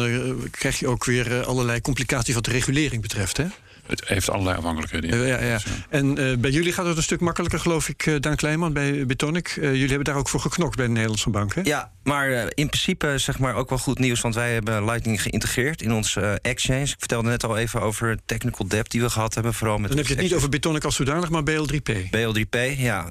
krijg 0.50 0.78
je 0.78 0.88
ook 0.88 1.04
weer 1.04 1.44
allerlei 1.44 1.80
complicaties 1.80 2.34
wat 2.34 2.44
de 2.44 2.50
regulering 2.50 3.02
betreft. 3.02 3.36
Hè? 3.36 3.46
Het 3.90 4.08
heeft 4.08 4.30
allerlei 4.30 4.56
afhankelijkheden. 4.56 5.18
Ja. 5.18 5.26
Ja, 5.26 5.44
ja. 5.44 5.58
En 5.88 6.20
uh, 6.20 6.36
bij 6.36 6.50
jullie 6.50 6.72
gaat 6.72 6.86
het 6.86 6.96
een 6.96 7.02
stuk 7.02 7.20
makkelijker, 7.20 7.60
geloof 7.60 7.88
ik, 7.88 8.06
uh, 8.06 8.16
Daan 8.20 8.36
Kleinman, 8.36 8.72
bij 8.72 9.06
Bitonic. 9.06 9.56
Uh, 9.56 9.64
jullie 9.64 9.88
hebben 9.88 10.04
daar 10.04 10.16
ook 10.16 10.28
voor 10.28 10.40
geknokt 10.40 10.76
bij 10.76 10.86
de 10.86 10.92
Nederlandse 10.92 11.30
bank, 11.30 11.54
hè? 11.54 11.60
Ja, 11.64 11.92
maar 12.02 12.30
in 12.30 12.68
principe 12.68 13.18
zeg 13.18 13.38
maar 13.38 13.54
ook 13.54 13.68
wel 13.68 13.78
goed 13.78 13.98
nieuws, 13.98 14.20
want 14.20 14.34
wij 14.34 14.52
hebben 14.52 14.84
Lightning 14.84 15.22
geïntegreerd 15.22 15.82
in 15.82 15.92
onze 15.92 16.38
exchange. 16.42 16.82
Ik 16.82 16.94
vertelde 16.98 17.28
net 17.28 17.44
al 17.44 17.56
even 17.56 17.80
over 17.80 18.18
technical 18.26 18.68
debt 18.68 18.90
die 18.90 19.00
we 19.00 19.10
gehad 19.10 19.34
hebben, 19.34 19.54
vooral 19.54 19.78
met. 19.78 19.88
Dan 19.88 19.98
heb 19.98 20.06
je 20.06 20.14
het 20.14 20.22
niet 20.22 20.34
over 20.34 20.48
Bitonic 20.48 20.84
als 20.84 20.96
zodanig, 20.96 21.30
maar 21.30 21.42
BL3P. 21.50 21.92
BL3P, 22.16 22.76
ja. 22.76 23.06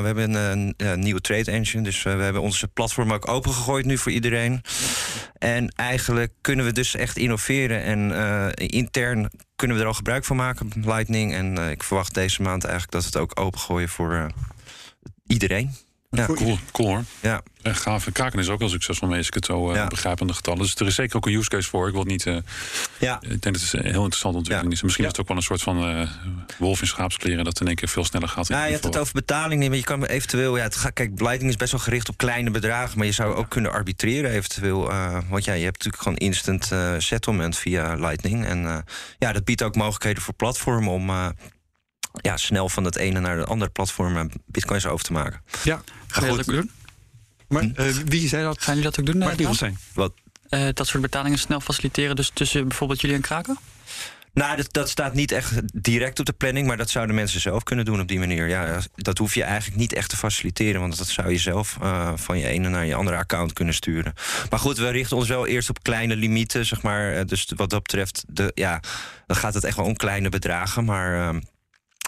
we 0.00 0.06
hebben 0.06 0.34
een, 0.34 0.74
een, 0.76 1.00
nieuwe 1.00 1.20
trade 1.20 1.50
engine, 1.50 1.82
dus 1.82 2.02
we 2.02 2.10
hebben 2.10 2.42
onze 2.42 2.68
platform 2.68 3.12
ook 3.12 3.28
opengegooid 3.28 3.84
nu 3.84 3.98
voor 3.98 4.12
iedereen. 4.12 4.62
En 5.38 5.68
eigenlijk 5.68 6.32
kunnen 6.40 6.64
we 6.64 6.72
dus 6.72 6.96
echt 6.96 7.16
innoveren 7.16 7.82
en 7.82 8.12
intern 8.54 9.30
kunnen 9.56 9.76
we 9.76 9.82
er 9.82 9.88
al 9.88 9.94
gebruik 9.94 10.24
van 10.24 10.36
maken, 10.36 10.72
Lightning. 10.84 11.32
En 11.32 11.58
uh, 11.58 11.70
ik 11.70 11.82
verwacht 11.82 12.14
deze 12.14 12.42
maand 12.42 12.64
eigenlijk 12.64 12.92
dat 12.92 13.02
we 13.02 13.18
het 13.18 13.18
ook 13.18 13.40
opengooien 13.40 13.88
voor 13.88 14.12
uh, 14.12 14.26
iedereen. 15.26 15.70
Ja. 16.16 16.26
Cool, 16.26 16.58
cool 16.72 16.88
hoor. 16.88 17.04
Ja. 17.20 17.42
Echt 17.62 17.80
gaaf. 17.80 18.06
En 18.06 18.12
Kraken 18.12 18.38
is 18.38 18.48
ook 18.48 18.58
wel 18.58 18.68
succesvol 18.68 19.08
mee, 19.08 19.18
als 19.18 19.26
ik 19.26 19.34
het 19.34 19.44
zo 19.44 19.70
eh, 19.70 19.76
Ja. 19.76 19.86
begrijp 19.86 20.20
aan 20.20 20.26
de 20.26 20.32
getallen. 20.32 20.58
Dus 20.60 20.74
er 20.74 20.86
is 20.86 20.94
zeker 20.94 21.16
ook 21.16 21.26
een 21.26 21.32
use 21.34 21.48
case 21.48 21.68
voor. 21.68 21.86
Ik 21.88 21.92
wil 21.94 22.04
niet. 22.04 22.26
eh, 22.26 22.36
Ja. 22.98 23.16
ik 23.20 23.28
denk 23.42 23.42
dat 23.42 23.60
het 23.60 23.72
een 23.72 23.80
heel 23.80 23.94
interessante 23.94 24.36
ontwikkeling 24.38 24.72
is. 24.72 24.78
En 24.78 24.84
misschien 24.84 25.04
Ja. 25.04 25.10
is 25.10 25.16
het 25.16 25.20
ook 25.26 25.28
wel 25.28 25.36
een 25.36 25.42
soort 25.58 25.62
van 25.62 25.84
eh, 25.84 26.10
wolf 26.58 26.80
in 26.80 26.86
schaapskleren 26.86 27.44
dat 27.44 27.60
in 27.60 27.66
één 27.66 27.76
keer 27.76 27.88
veel 27.88 28.04
sneller 28.04 28.28
gaat. 28.28 28.48
Nou, 28.48 28.64
je 28.64 28.70
hebt 28.72 28.84
het 28.84 28.96
over 28.96 29.12
betaling, 29.12 29.68
maar 29.68 29.76
je 29.76 29.82
kan 29.84 30.04
eventueel... 30.04 30.56
Ja, 30.56 30.62
het 30.62 30.76
gaat, 30.76 30.92
kijk, 30.92 31.10
Lightning 31.20 31.50
is 31.50 31.56
best 31.56 31.72
wel 31.72 31.80
gericht 31.80 32.08
op 32.08 32.16
kleine 32.16 32.50
bedragen... 32.50 32.98
maar 32.98 33.06
je 33.06 33.12
zou 33.12 33.34
ook 33.34 33.48
kunnen 33.48 33.72
arbitreren 33.72 34.30
eventueel. 34.30 34.92
want 35.28 35.44
ja, 35.44 35.52
je 35.52 35.64
hebt 35.64 35.84
natuurlijk 35.84 36.02
gewoon 36.02 36.18
instant 36.18 36.70
settlement 36.98 37.56
via 37.58 37.94
Lightning. 37.94 38.46
En 38.46 38.84
ja, 39.18 39.32
dat 39.32 39.44
biedt 39.44 39.62
ook 39.62 39.76
mogelijkheden 39.76 40.22
voor 40.22 40.34
platformen... 40.34 40.92
om 40.92 41.10
ja, 42.20 42.36
snel 42.36 42.68
van 42.68 42.84
het 42.84 42.96
ene 42.96 43.20
naar 43.20 43.38
het 43.38 43.48
andere 43.48 43.70
platform 43.70 44.16
eh, 44.16 44.24
bitcoins 44.46 44.86
over 44.86 45.04
te 45.04 45.12
maken. 45.12 45.40
Ja, 45.64 45.82
Ga 46.08 46.20
je 46.26 46.36
dat 46.36 46.38
ook 46.38 46.54
doen? 46.54 46.70
maar 47.48 47.62
Hm? 47.62 47.70
eh, 47.74 47.86
wie 48.04 48.28
zei 48.28 48.42
dat? 48.44 48.62
Gaan 48.62 48.74
jullie 48.76 48.90
dat 48.90 49.00
ook 49.00 49.06
doen? 49.06 49.22
eh, 49.22 49.36
Daan? 49.36 49.54
zijn. 49.54 49.78
Wat 49.94 50.12
Eh, 50.48 50.68
dat 50.72 50.86
soort 50.86 51.02
betalingen 51.02 51.38
snel 51.38 51.60
faciliteren 51.60 52.16
dus 52.16 52.30
tussen 52.34 52.68
bijvoorbeeld 52.68 53.00
jullie 53.00 53.16
en 53.16 53.22
Kraken? 53.22 53.58
Nou, 54.34 54.56
dat, 54.56 54.72
dat 54.72 54.88
staat 54.88 55.14
niet 55.14 55.32
echt 55.32 55.52
direct 55.82 56.18
op 56.18 56.26
de 56.26 56.32
planning, 56.32 56.66
maar 56.66 56.76
dat 56.76 56.90
zouden 56.90 57.14
mensen 57.14 57.40
zelf 57.40 57.62
kunnen 57.62 57.84
doen 57.84 58.00
op 58.00 58.08
die 58.08 58.18
manier. 58.18 58.48
Ja, 58.48 58.80
dat 58.94 59.18
hoef 59.18 59.34
je 59.34 59.42
eigenlijk 59.42 59.76
niet 59.80 59.92
echt 59.92 60.08
te 60.10 60.16
faciliteren, 60.16 60.80
want 60.80 60.98
dat 60.98 61.06
zou 61.06 61.30
je 61.30 61.38
zelf 61.38 61.76
eh, 61.80 62.12
van 62.14 62.38
je 62.38 62.46
ene 62.46 62.68
naar 62.68 62.86
je 62.86 62.94
andere 62.94 63.16
account 63.16 63.52
kunnen 63.52 63.74
sturen. 63.74 64.12
Maar 64.50 64.58
goed, 64.58 64.78
we 64.78 64.88
richten 64.88 65.16
ons 65.16 65.28
wel 65.28 65.46
eerst 65.46 65.68
op 65.68 65.82
kleine 65.82 66.16
limieten, 66.16 66.66
zeg 66.66 66.82
maar. 66.82 67.26
Dus 67.26 67.52
wat 67.56 67.70
dat 67.70 67.82
betreft, 67.82 68.24
de, 68.28 68.50
ja, 68.54 68.80
dan 69.26 69.36
gaat 69.36 69.54
het 69.54 69.64
echt 69.64 69.76
wel 69.76 69.86
om 69.86 69.96
kleine 69.96 70.28
bedragen, 70.28 70.84
maar. 70.84 71.28
ehm, 71.28 71.40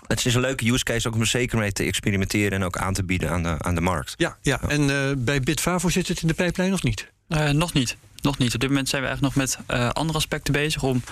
het 0.07 0.27
is 0.27 0.35
een 0.35 0.41
leuke 0.41 0.73
use 0.73 0.85
case 0.85 1.09
ook 1.09 1.15
om 1.15 1.21
er 1.21 1.27
zeker 1.27 1.59
mee 1.59 1.73
te 1.73 1.85
experimenteren 1.85 2.53
en 2.53 2.65
ook 2.65 2.77
aan 2.77 2.95
te 2.95 3.05
bieden 3.05 3.31
aan 3.31 3.43
de, 3.43 3.55
aan 3.59 3.75
de 3.75 3.81
markt. 3.81 4.15
Ja, 4.17 4.37
ja. 4.43 4.61
en 4.61 4.91
eh, 4.91 5.17
bij 5.17 5.41
Bitfavo 5.41 5.89
zit 5.89 6.09
het 6.09 6.23
in 6.23 6.29
de 6.29 6.35
pijplijn 6.35 6.73
of 6.73 6.83
niet? 6.83 7.11
Eh, 7.29 7.51
nog 7.51 7.73
niet. 7.73 7.97
Nog 8.21 8.39
niet. 8.39 8.55
Op 8.55 8.61
dit 8.61 8.69
moment 8.69 8.89
zijn 8.89 9.03
we 9.03 9.09
eigenlijk 9.09 9.37
nog 9.37 9.45
met 9.45 9.59
eh, 9.67 9.89
andere 9.89 10.19
aspecten 10.19 10.53
bezig 10.53 10.83
om 10.83 11.03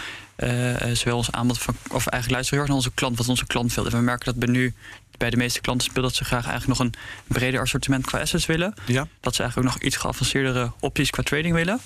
zowel 0.93 1.17
ons 1.17 1.33
aanbod 1.33 1.59
van, 1.59 1.75
of 1.83 2.07
eigenlijk 2.07 2.31
luisteren 2.31 2.51
heel 2.51 2.59
erg 2.59 2.69
naar 2.69 2.77
onze 2.77 2.91
klant, 2.95 3.19
wat 3.19 3.29
onze 3.29 3.47
klant 3.47 3.75
wil. 3.75 3.85
En 3.85 3.91
we 3.91 3.99
merken 3.99 4.25
dat 4.25 4.37
bij 4.37 4.49
nu 4.49 4.75
bij 5.19 5.31
de 5.31 5.37
meeste 5.37 5.61
klanten 5.61 5.87
speelt 5.91 6.05
dat 6.05 6.15
ze 6.15 6.25
graag 6.25 6.47
eigenlijk 6.47 6.79
nog 6.79 6.89
een 6.89 6.95
breder 7.27 7.61
assortiment 7.61 8.07
qua 8.07 8.21
assets 8.21 8.47
willen. 8.47 8.75
Ja. 8.87 9.07
Dat 9.21 9.35
ze 9.35 9.43
eigenlijk 9.43 9.69
ook 9.69 9.75
nog 9.75 9.85
iets 9.85 9.97
geavanceerdere 9.97 10.73
opties 10.81 11.11
qua 11.11 11.23
trading 11.23 11.55
willen. 11.55 11.81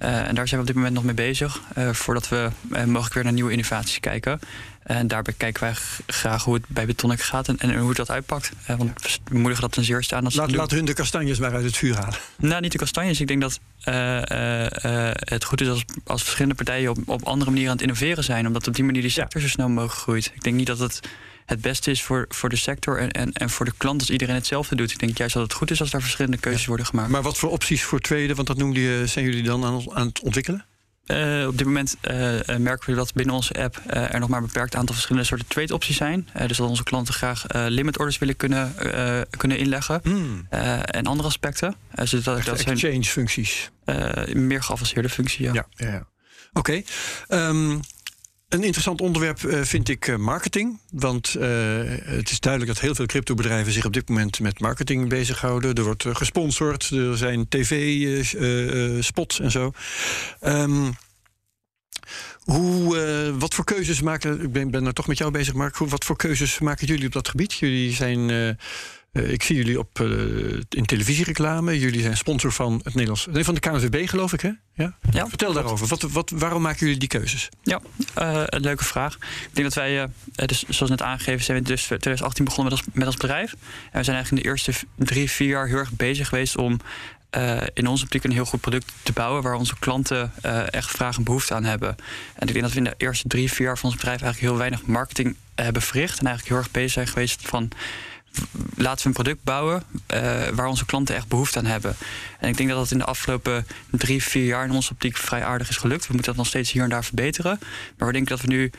Eh, 0.00 0.28
en 0.28 0.34
daar 0.34 0.48
zijn 0.48 0.60
we 0.60 0.60
op 0.60 0.66
dit 0.66 0.74
moment 0.74 0.94
nog 0.94 1.04
mee 1.04 1.14
bezig. 1.14 1.60
eh, 1.74 1.90
voordat 1.90 2.28
we 2.28 2.50
eh, 2.70 2.84
mogelijk 2.84 3.14
weer 3.14 3.24
naar 3.24 3.32
nieuwe 3.32 3.50
innovaties 3.50 4.00
kijken. 4.00 4.40
En 4.82 5.06
daarbij 5.06 5.34
kijken 5.36 5.62
wij 5.62 5.74
graag 6.06 6.44
hoe 6.44 6.54
het 6.54 6.64
bij 6.68 6.86
Bitonic 6.86 7.20
gaat 7.20 7.48
en, 7.48 7.58
en 7.58 7.78
hoe 7.78 7.94
dat 7.94 8.10
uitpakt. 8.10 8.52
Want 8.66 9.20
we 9.24 9.38
moedigen 9.38 9.62
dat 9.62 9.72
ten 9.72 9.84
zeerste 9.84 10.14
aan. 10.14 10.30
Ze 10.30 10.36
Laat, 10.36 10.46
het 10.46 10.56
laat 10.56 10.70
hun 10.70 10.84
de 10.84 10.92
kastanjes 10.92 11.38
maar 11.38 11.54
uit 11.54 11.64
het 11.64 11.76
vuur 11.76 11.94
halen. 11.96 12.18
Nou, 12.36 12.60
niet 12.60 12.72
de 12.72 12.78
kastanjes. 12.78 13.20
Ik 13.20 13.26
denk 13.26 13.40
dat 13.40 13.60
het 15.24 15.44
goed 15.44 15.60
is 15.60 15.68
als, 15.68 15.84
als 16.04 16.22
verschillende 16.22 16.54
partijen 16.54 16.90
op, 16.90 16.98
op 17.06 17.24
andere 17.24 17.50
manieren 17.50 17.70
aan 17.70 17.76
het 17.76 17.86
innoveren 17.86 18.24
zijn. 18.24 18.46
Omdat 18.46 18.66
op 18.68 18.74
die 18.74 18.84
manier 18.84 19.02
die 19.02 19.10
sector 19.10 19.40
zo 19.40 19.48
snel 19.48 19.68
mogelijk 19.68 20.00
groeit. 20.00 20.32
Ik 20.34 20.42
denk 20.42 20.56
niet 20.56 20.66
dat 20.66 20.78
het 20.78 21.00
het 21.46 21.60
beste 21.60 21.90
is 21.90 22.02
voor, 22.02 22.24
voor 22.28 22.48
de 22.48 22.56
sector 22.56 22.98
en, 22.98 23.10
en, 23.10 23.32
en 23.32 23.50
voor 23.50 23.64
de 23.64 23.72
klant 23.76 24.00
als 24.00 24.10
iedereen 24.10 24.34
hetzelfde 24.34 24.76
doet. 24.76 24.90
Ik 24.90 24.98
denk 24.98 25.18
juist 25.18 25.34
dat 25.34 25.42
het 25.42 25.52
goed 25.52 25.70
is 25.70 25.80
als 25.80 25.90
daar 25.90 26.00
verschillende 26.00 26.38
keuzes 26.38 26.66
worden 26.66 26.86
gemaakt. 26.86 27.10
Maar 27.10 27.22
wat 27.22 27.38
voor 27.38 27.50
opties 27.50 27.82
voor 27.82 28.00
tweede, 28.00 28.34
want 28.34 28.46
dat 28.46 28.56
noemde 28.56 28.80
je, 28.80 29.06
zijn 29.06 29.24
jullie 29.24 29.42
dan 29.42 29.64
aan, 29.64 29.94
aan 29.94 30.06
het 30.06 30.20
ontwikkelen? 30.20 30.64
Eh, 31.10 31.46
op 31.46 31.58
dit 31.58 31.66
moment 31.66 31.96
eh, 32.00 32.48
eh, 32.48 32.56
merken 32.56 32.90
we 32.90 32.96
dat 32.96 33.12
binnen 33.14 33.34
onze 33.34 33.54
app 33.54 33.80
er 33.86 34.20
nog 34.20 34.28
maar 34.28 34.40
een 34.40 34.46
beperkt 34.46 34.74
aantal 34.74 34.94
verschillende 34.94 35.28
soorten 35.28 35.46
trade 35.46 35.74
opties 35.74 35.96
zijn. 35.96 36.28
Dus 36.46 36.56
dat 36.56 36.68
onze 36.68 36.82
klanten 36.82 37.14
graag 37.14 37.44
limit 37.52 37.98
orders 37.98 38.18
willen 38.18 38.36
kunnen, 38.36 38.74
kunnen 39.36 39.58
inleggen. 39.58 40.02
Eh, 40.50 40.78
en 40.84 41.06
andere 41.06 41.28
aspecten. 41.28 41.74
Dus 41.94 42.10
dat, 42.10 42.48
Exchange 42.48 43.04
functies. 43.04 43.70
meer 44.32 44.62
geavanceerde 44.62 45.08
functies. 45.08 45.46
Ja. 45.46 45.52
Ja, 45.52 45.66
ja, 45.76 45.92
ja. 45.92 46.06
Oké. 46.52 46.82
Ehm, 47.28 47.78
een 48.50 48.64
interessant 48.64 49.00
onderwerp 49.00 49.44
eh, 49.44 49.60
vind 49.60 49.88
ik 49.88 50.08
eh, 50.08 50.16
marketing. 50.16 50.78
Want 50.90 51.34
eh, 51.34 51.48
het 52.04 52.30
is 52.30 52.40
duidelijk 52.40 52.72
dat 52.72 52.82
heel 52.82 52.94
veel 52.94 53.06
cryptobedrijven 53.06 53.72
zich 53.72 53.84
op 53.84 53.92
dit 53.92 54.08
moment 54.08 54.40
met 54.40 54.60
marketing 54.60 55.08
bezighouden. 55.08 55.74
Er 55.74 55.82
wordt 55.82 56.04
gesponsord, 56.08 56.90
er 56.90 57.16
zijn 57.16 57.48
tv-spots 57.48 59.40
en 59.40 59.50
zo. 59.50 59.72
Ehm, 60.40 60.90
hoe, 62.40 63.34
wat 63.38 63.54
voor 63.54 63.64
keuzes 63.64 64.00
maken. 64.00 64.42
Ik 64.42 64.52
ben, 64.52 64.70
ben 64.70 64.86
er 64.86 64.92
toch 64.92 65.06
met 65.06 65.18
jou 65.18 65.30
bezig, 65.30 65.54
Mark. 65.54 65.76
Wat 65.76 66.04
voor 66.04 66.16
keuzes 66.16 66.58
maken 66.58 66.86
jullie 66.86 67.06
op 67.06 67.12
dat 67.12 67.28
gebied? 67.28 67.52
Jullie 67.52 67.92
zijn. 67.92 68.56
Eh, 69.12 69.32
ik 69.32 69.42
zie 69.42 69.56
jullie 69.56 69.78
op, 69.78 70.00
eh, 70.00 70.06
in 70.68 70.86
televisiereclame. 70.86 71.78
Jullie 71.78 72.00
zijn 72.02 72.16
sponsor 72.16 72.52
van 72.52 72.80
het 72.82 72.94
Nederlands. 72.94 73.26
Nee, 73.30 73.44
van 73.44 73.54
de 73.54 73.60
KNVB, 73.60 74.08
geloof 74.08 74.32
ik, 74.32 74.40
hè? 74.40 74.50
Ja? 74.74 74.94
Ja, 75.10 75.28
Vertel 75.28 75.52
daarover. 75.52 75.86
Wat, 75.86 76.02
wat, 76.02 76.30
waarom 76.34 76.62
maken 76.62 76.78
jullie 76.80 76.98
die 76.98 77.08
keuzes? 77.08 77.48
Ja, 77.62 77.80
eh, 78.14 78.42
een 78.46 78.60
leuke 78.60 78.84
vraag. 78.84 79.14
Ik 79.14 79.48
denk 79.52 79.66
dat 79.66 79.74
wij, 79.74 80.08
dus 80.46 80.64
zoals 80.68 80.90
net 80.90 81.02
aangegeven, 81.02 81.44
zijn 81.44 81.58
we 81.58 81.64
dus 81.64 81.82
2018 81.82 82.44
begonnen 82.44 82.72
met 82.72 82.82
als, 82.82 82.94
met 82.94 83.06
als 83.06 83.16
bedrijf. 83.16 83.52
En 83.52 83.98
we 83.98 84.04
zijn 84.04 84.16
eigenlijk 84.16 84.30
in 84.30 84.36
de 84.36 84.48
eerste 84.48 84.72
drie, 84.96 85.30
vier 85.30 85.48
jaar 85.48 85.66
heel 85.66 85.76
erg 85.76 85.92
bezig 85.92 86.28
geweest 86.28 86.56
om 86.56 86.80
in 87.74 87.86
onze 87.86 88.04
optiek 88.04 88.24
een 88.24 88.32
heel 88.32 88.44
goed 88.44 88.60
product 88.60 88.92
te 89.02 89.12
bouwen 89.12 89.42
waar 89.42 89.54
onze 89.54 89.74
klanten 89.78 90.32
echt 90.70 90.90
vraag 90.90 91.16
en 91.16 91.24
behoefte 91.24 91.54
aan 91.54 91.64
hebben. 91.64 91.96
En 92.34 92.46
ik 92.46 92.52
denk 92.52 92.60
dat 92.60 92.72
we 92.72 92.78
in 92.78 92.84
de 92.84 92.94
eerste 92.96 93.28
drie, 93.28 93.52
vier 93.52 93.66
jaar 93.66 93.78
van 93.78 93.90
ons 93.90 93.98
bedrijf 93.98 94.22
eigenlijk 94.22 94.52
heel 94.52 94.60
weinig 94.60 94.86
marketing 94.86 95.36
hebben 95.54 95.82
verricht. 95.82 96.18
En 96.18 96.26
eigenlijk 96.26 96.48
heel 96.48 96.64
erg 96.64 96.70
bezig 96.70 96.92
zijn 96.92 97.06
geweest 97.06 97.48
van 97.48 97.70
laten 98.76 99.02
we 99.02 99.08
een 99.08 99.12
product 99.12 99.44
bouwen 99.44 99.82
eh, 100.06 100.48
waar 100.48 100.66
onze 100.66 100.86
klanten 100.86 101.14
echt 101.14 101.28
behoefte 101.28 101.58
aan 101.58 101.64
hebben. 101.64 101.96
En 102.38 102.48
ik 102.48 102.56
denk 102.56 102.68
dat 102.68 102.78
dat 102.78 102.90
in 102.90 102.98
de 102.98 103.04
afgelopen 103.04 103.66
drie, 103.90 104.22
vier 104.22 104.44
jaar 104.44 104.64
in 104.64 104.70
onze 104.70 104.92
optiek 104.92 105.16
vrij 105.16 105.44
aardig 105.44 105.68
is 105.68 105.76
gelukt. 105.76 106.06
We 106.06 106.12
moeten 106.12 106.30
dat 106.30 106.36
nog 106.36 106.46
steeds 106.46 106.72
hier 106.72 106.82
en 106.82 106.88
daar 106.88 107.04
verbeteren. 107.04 107.58
Maar 107.98 108.06
we 108.06 108.12
denken 108.12 108.36
dat 108.36 108.40
we 108.40 108.52
nu 108.52 108.70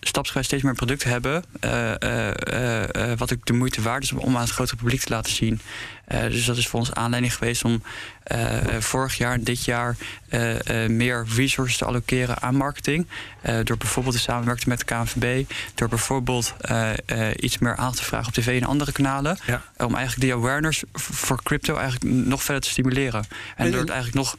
stapsgewijs 0.00 0.46
steeds 0.46 0.62
meer 0.62 0.74
producten 0.74 1.10
hebben. 1.10 1.44
eh, 1.60 3.12
eh, 3.12 3.18
wat 3.18 3.32
ook 3.32 3.46
de 3.46 3.52
moeite 3.52 3.82
waard 3.82 4.02
is 4.02 4.12
om 4.12 4.34
aan 4.34 4.42
het 4.42 4.50
grotere 4.50 4.76
publiek 4.76 5.00
te 5.00 5.12
laten 5.12 5.32
zien. 5.32 5.60
Dus 6.08 6.44
dat 6.44 6.56
is 6.56 6.68
voor 6.68 6.80
ons 6.80 6.92
aanleiding 6.92 7.34
geweest 7.34 7.64
om 7.64 7.82
vorig 8.78 9.16
jaar 9.16 9.32
en 9.32 9.44
dit 9.44 9.64
jaar 9.64 9.96
eh, 10.28 10.84
eh, 10.84 10.90
meer 10.90 11.26
resources 11.34 11.78
te 11.78 11.84
allokeren 11.84 12.42
aan 12.42 12.54
marketing. 12.54 13.06
Eh, 13.40 13.58
door 13.64 13.76
bijvoorbeeld 13.76 14.14
te 14.14 14.20
samenwerken 14.20 14.68
met 14.68 14.78
de 14.78 14.84
KNVB. 14.84 15.50
Door 15.74 15.88
bijvoorbeeld 15.88 16.54
eh, 16.60 16.90
eh, 17.06 17.34
iets 17.40 17.58
meer 17.58 17.76
aandacht 17.76 17.96
te 17.96 18.04
vragen 18.04 18.28
op 18.28 18.34
tv 18.34 18.60
en 18.60 18.66
andere 18.66 18.92
kanalen. 18.92 19.38
Ja. 19.46 19.62
Om 19.76 19.94
eigenlijk 19.94 20.20
die 20.20 20.34
awareness 20.34 20.82
voor 20.92 21.42
crypto 21.42 21.76
eigenlijk 21.76 22.26
nog 22.26 22.42
verder 22.42 22.62
te 22.62 22.68
stimuleren. 22.68 23.24
En, 23.56 23.64
En- 23.64 23.70
door 23.70 23.80
het 23.80 23.90
eigenlijk 23.90 24.26
nog 24.26 24.36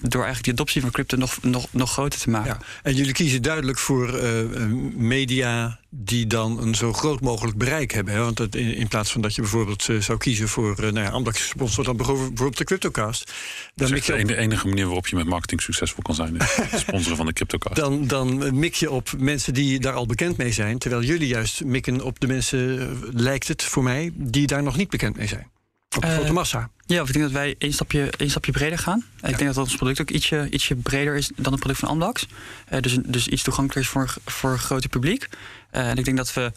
door 0.00 0.22
eigenlijk 0.24 0.44
die 0.44 0.52
adoptie 0.52 0.80
van 0.80 0.90
crypto 0.90 1.16
nog, 1.16 1.38
nog, 1.42 1.66
nog 1.70 1.92
groter 1.92 2.20
te 2.20 2.30
maken. 2.30 2.56
Ja. 2.60 2.66
En 2.82 2.94
jullie 2.94 3.12
kiezen 3.12 3.42
duidelijk 3.42 3.78
voor 3.78 4.18
eh, 4.18 4.40
eh, 4.40 4.46
media 4.94 5.78
die 5.94 6.26
dan 6.26 6.62
een 6.62 6.74
zo 6.74 6.92
groot 6.92 7.20
mogelijk 7.20 7.56
bereik 7.56 7.92
hebben. 7.92 8.14
Hè? 8.14 8.20
Want 8.20 8.56
in, 8.56 8.76
in 8.76 8.88
plaats 8.88 9.12
van 9.12 9.20
dat 9.20 9.34
je 9.34 9.40
bijvoorbeeld 9.40 9.88
eh, 9.88 9.96
zou 9.98 10.18
kiezen 10.18 10.48
voor 10.48 10.84
uh, 10.84 10.90
nou 10.90 11.24
ja, 11.24 11.32
sponsor 11.32 11.84
dan 11.84 11.96
bijvoorbeeld 11.96 12.56
de 12.62 12.68
CryptoCast. 12.68 13.24
Dat 13.24 13.34
Dan 13.74 13.86
is 13.96 14.08
echt 14.08 14.18
je 14.20 14.26
de 14.26 14.36
enige 14.36 14.66
manier 14.66 14.84
waarop 14.84 15.06
je 15.06 15.16
met 15.16 15.26
marketing 15.26 15.62
succesvol 15.62 16.02
kan 16.02 16.14
zijn. 16.14 16.36
is 16.36 16.80
Sponsoren 16.88 17.16
van 17.16 17.26
de 17.26 17.32
CryptoCast. 17.32 17.76
dan, 17.76 18.06
dan 18.06 18.58
mik 18.58 18.74
je 18.74 18.90
op 18.90 19.12
mensen 19.18 19.54
die 19.54 19.80
daar 19.80 19.92
al 19.92 20.06
bekend 20.06 20.36
mee 20.36 20.52
zijn. 20.52 20.78
Terwijl 20.78 21.02
jullie 21.02 21.28
juist 21.28 21.64
mikken 21.64 22.00
op 22.00 22.20
de 22.20 22.26
mensen, 22.26 22.80
eh, 22.80 22.86
lijkt 23.12 23.48
het 23.48 23.62
voor 23.62 23.82
mij, 23.82 24.10
die 24.14 24.46
daar 24.46 24.62
nog 24.62 24.76
niet 24.76 24.90
bekend 24.90 25.16
mee 25.16 25.26
zijn. 25.26 25.50
Op 25.96 26.02
de 26.02 26.08
Eh, 26.08 26.14
grote 26.14 26.32
massa. 26.32 26.70
Ja, 26.86 27.00
of 27.02 27.06
ik 27.06 27.12
denk 27.12 27.24
dat 27.24 27.34
wij 27.34 27.54
één 27.58 27.72
stapje, 27.72 28.10
één 28.16 28.30
stapje 28.30 28.52
breder 28.52 28.78
gaan. 28.78 29.04
Ik 29.16 29.38
denk 29.38 29.54
dat 29.54 29.56
ons 29.56 29.76
product 29.76 30.00
ook 30.00 30.10
ietsje, 30.10 30.46
ietsje 30.50 30.74
breder 30.74 31.16
is 31.16 31.30
dan 31.36 31.52
het 31.52 31.60
product 31.60 31.80
van 31.80 31.88
Amdax. 31.88 32.26
Eh, 32.68 32.80
dus, 32.80 32.98
dus 33.04 33.28
iets 33.28 33.42
toegankelijker 33.42 33.82
is 33.82 33.88
voor, 33.88 34.14
voor 34.24 34.50
een 34.50 34.58
groter 34.58 34.90
publiek. 34.90 35.28
Eh, 35.70 35.90
en 35.90 35.96
ik 35.96 36.04
denk 36.04 36.16
dat 36.16 36.34
we, 36.34 36.52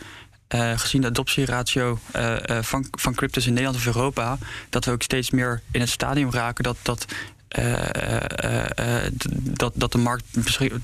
eh, 0.47 0.79
gezien 0.79 1.01
de 1.01 1.07
adoptieratio 1.07 1.99
eh, 2.11 2.49
eh, 2.49 2.63
van, 2.63 2.87
van 2.91 3.15
cryptos 3.15 3.45
in 3.45 3.53
Nederland 3.53 3.77
of 3.77 3.85
Europa... 3.85 4.37
dat 4.69 4.85
we 4.85 4.91
ook 4.91 5.01
steeds 5.01 5.29
meer 5.29 5.61
in 5.71 5.79
het 5.79 5.89
stadium 5.89 6.31
raken 6.31 6.63
dat... 6.63 6.77
dat 6.81 7.05
dat, 9.41 9.73
dat, 9.75 9.91
de 9.91 9.97
markt, 9.97 10.25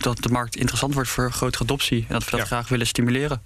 dat 0.03 0.23
de 0.23 0.29
markt 0.29 0.55
interessant 0.55 0.93
wordt 0.93 1.09
voor 1.09 1.31
grotere 1.31 1.63
adoptie. 1.63 2.05
En 2.07 2.13
dat 2.13 2.23
we 2.23 2.31
dat 2.31 2.39
Ja. 2.39 2.45
graag 2.45 2.67
willen 2.67 2.87
stimuleren. 2.87 3.41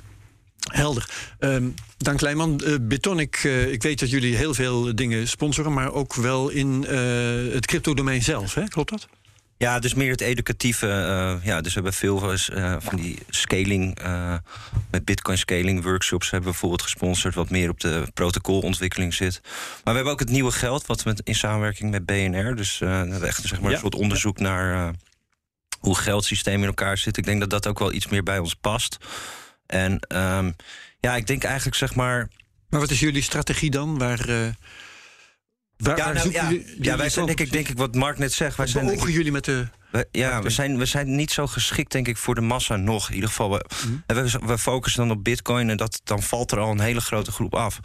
Helder. 0.72 1.10
Ehm 1.40 1.68
Dank 1.98 2.22
Leijman. 2.22 2.60
Eh, 2.60 2.76
Bitonic, 2.82 3.44
ik 3.70 3.84
weet 3.84 4.00
dat 4.00 4.10
jullie 4.10 4.36
heel 4.36 4.54
veel 4.54 4.96
dingen 4.96 5.28
sponsoren, 5.28 5.74
maar 5.74 5.94
ook 5.94 6.14
wel 6.14 6.50
in 6.50 6.84
het 7.54 7.66
crypto-domein 7.66 8.24
zelf. 8.24 8.54
Hè? 8.54 8.68
Klopt 8.68 8.90
dat? 8.90 9.08
Ja, 9.58 9.80
dus 9.80 9.94
meer 9.94 10.12
het 10.12 10.22
educatieve. 10.22 10.88
eh, 10.88 11.46
ja, 11.46 11.62
dus 11.62 11.68
we 11.74 11.80
hebben 11.80 11.94
veel 11.94 12.34
eh, 12.34 12.76
van 12.80 12.96
die 12.96 13.20
scaling, 13.30 14.00
eh, 14.00 14.36
met 14.92 15.06
bitcoin 15.06 15.38
scaling 15.38 15.84
workshops 15.84 16.26
hebben 16.30 16.46
we 16.48 16.52
bijvoorbeeld 16.52 16.82
gesponsord, 16.82 17.36
wat 17.36 17.50
meer 17.50 17.70
op 17.70 17.80
de 17.80 18.08
protocolontwikkeling 18.14 19.14
zit. 19.14 19.40
Maar 19.44 19.82
we 19.84 19.92
hebben 19.94 20.12
ook 20.12 20.20
het 20.20 20.30
nieuwe 20.30 20.52
geld, 20.52 20.86
wat 20.86 21.06
met, 21.06 21.22
in 21.24 21.36
samenwerking 21.36 21.92
met 21.92 22.06
BNR. 22.06 22.56
Dus 22.56 22.82
eh, 22.82 23.02
we 23.02 23.26
echt 23.26 23.42
zeg 23.44 23.60
maar, 23.60 23.70
Ja. 23.70 23.76
een 23.76 23.82
soort 23.82 23.96
onderzoek 23.96 24.40
naar 24.40 24.88
eh, 24.88 24.94
hoe 25.80 25.96
geldsysteem 25.98 26.60
in 26.62 26.66
elkaar 26.68 26.98
zit. 26.98 27.18
Ik 27.18 27.26
denk 27.26 27.40
dat 27.40 27.50
dat 27.50 27.68
ook 27.68 27.80
wel 27.80 27.94
iets 27.94 28.08
meer 28.08 28.24
bij 28.24 28.40
ons 28.40 28.54
past. 28.56 28.98
En 29.66 30.00
ehm, 30.00 30.52
ja, 31.00 31.16
ik 31.16 31.28
denk 31.28 31.44
eigenlijk 31.44 31.76
zeg 31.78 31.96
maar. 31.96 32.28
Maar 32.70 32.80
wat 32.80 32.92
is 32.92 33.00
jullie 33.00 33.22
strategie 33.22 33.72
dan? 33.72 33.98
Waar, 33.98 34.54
waar, 35.78 35.98
ja, 35.98 36.12
nou, 36.12 36.32
ja, 36.32 36.52
ja 36.80 36.98
wij 36.98 37.10
zijn 37.10 37.26
denk 37.26 37.40
ik, 37.40 37.52
denk 37.52 37.68
ik 37.68 37.78
wat 37.78 37.96
Mark 37.96 38.18
net 38.18 38.34
zegt. 38.34 38.58
Wij 38.58 38.68
zijn, 38.68 38.92
ogen 38.92 39.12
jullie 39.12 39.32
met 39.32 39.46
de. 39.46 39.68
ja, 40.12 40.42
we 40.42 40.50
zijn, 40.50 40.78
we 40.78 40.86
zijn 40.86 41.16
niet 41.16 41.32
zo 41.32 41.48
geschikt, 41.48 41.92
denk 41.92 42.08
ik, 42.08 42.18
voor 42.18 42.36
de 42.36 42.42
massa 42.42 42.76
nog. 42.76 43.08
In 43.08 43.14
ieder 43.14 43.30
geval, 43.30 43.52
we, 43.52 43.66
mhm. 44.06 44.24
we, 44.24 44.40
we, 44.46 44.58
focussen 44.58 45.08
dan 45.08 45.18
op 45.18 45.24
Bitcoin 45.24 45.70
en 45.70 45.78
dat, 45.78 46.02
dan 46.04 46.24
valt 46.24 46.52
er 46.52 46.60
al 46.60 46.72
een 46.72 46.80
hele 46.80 47.02
grote 47.02 47.32
groep 47.32 47.56
af. 47.56 47.80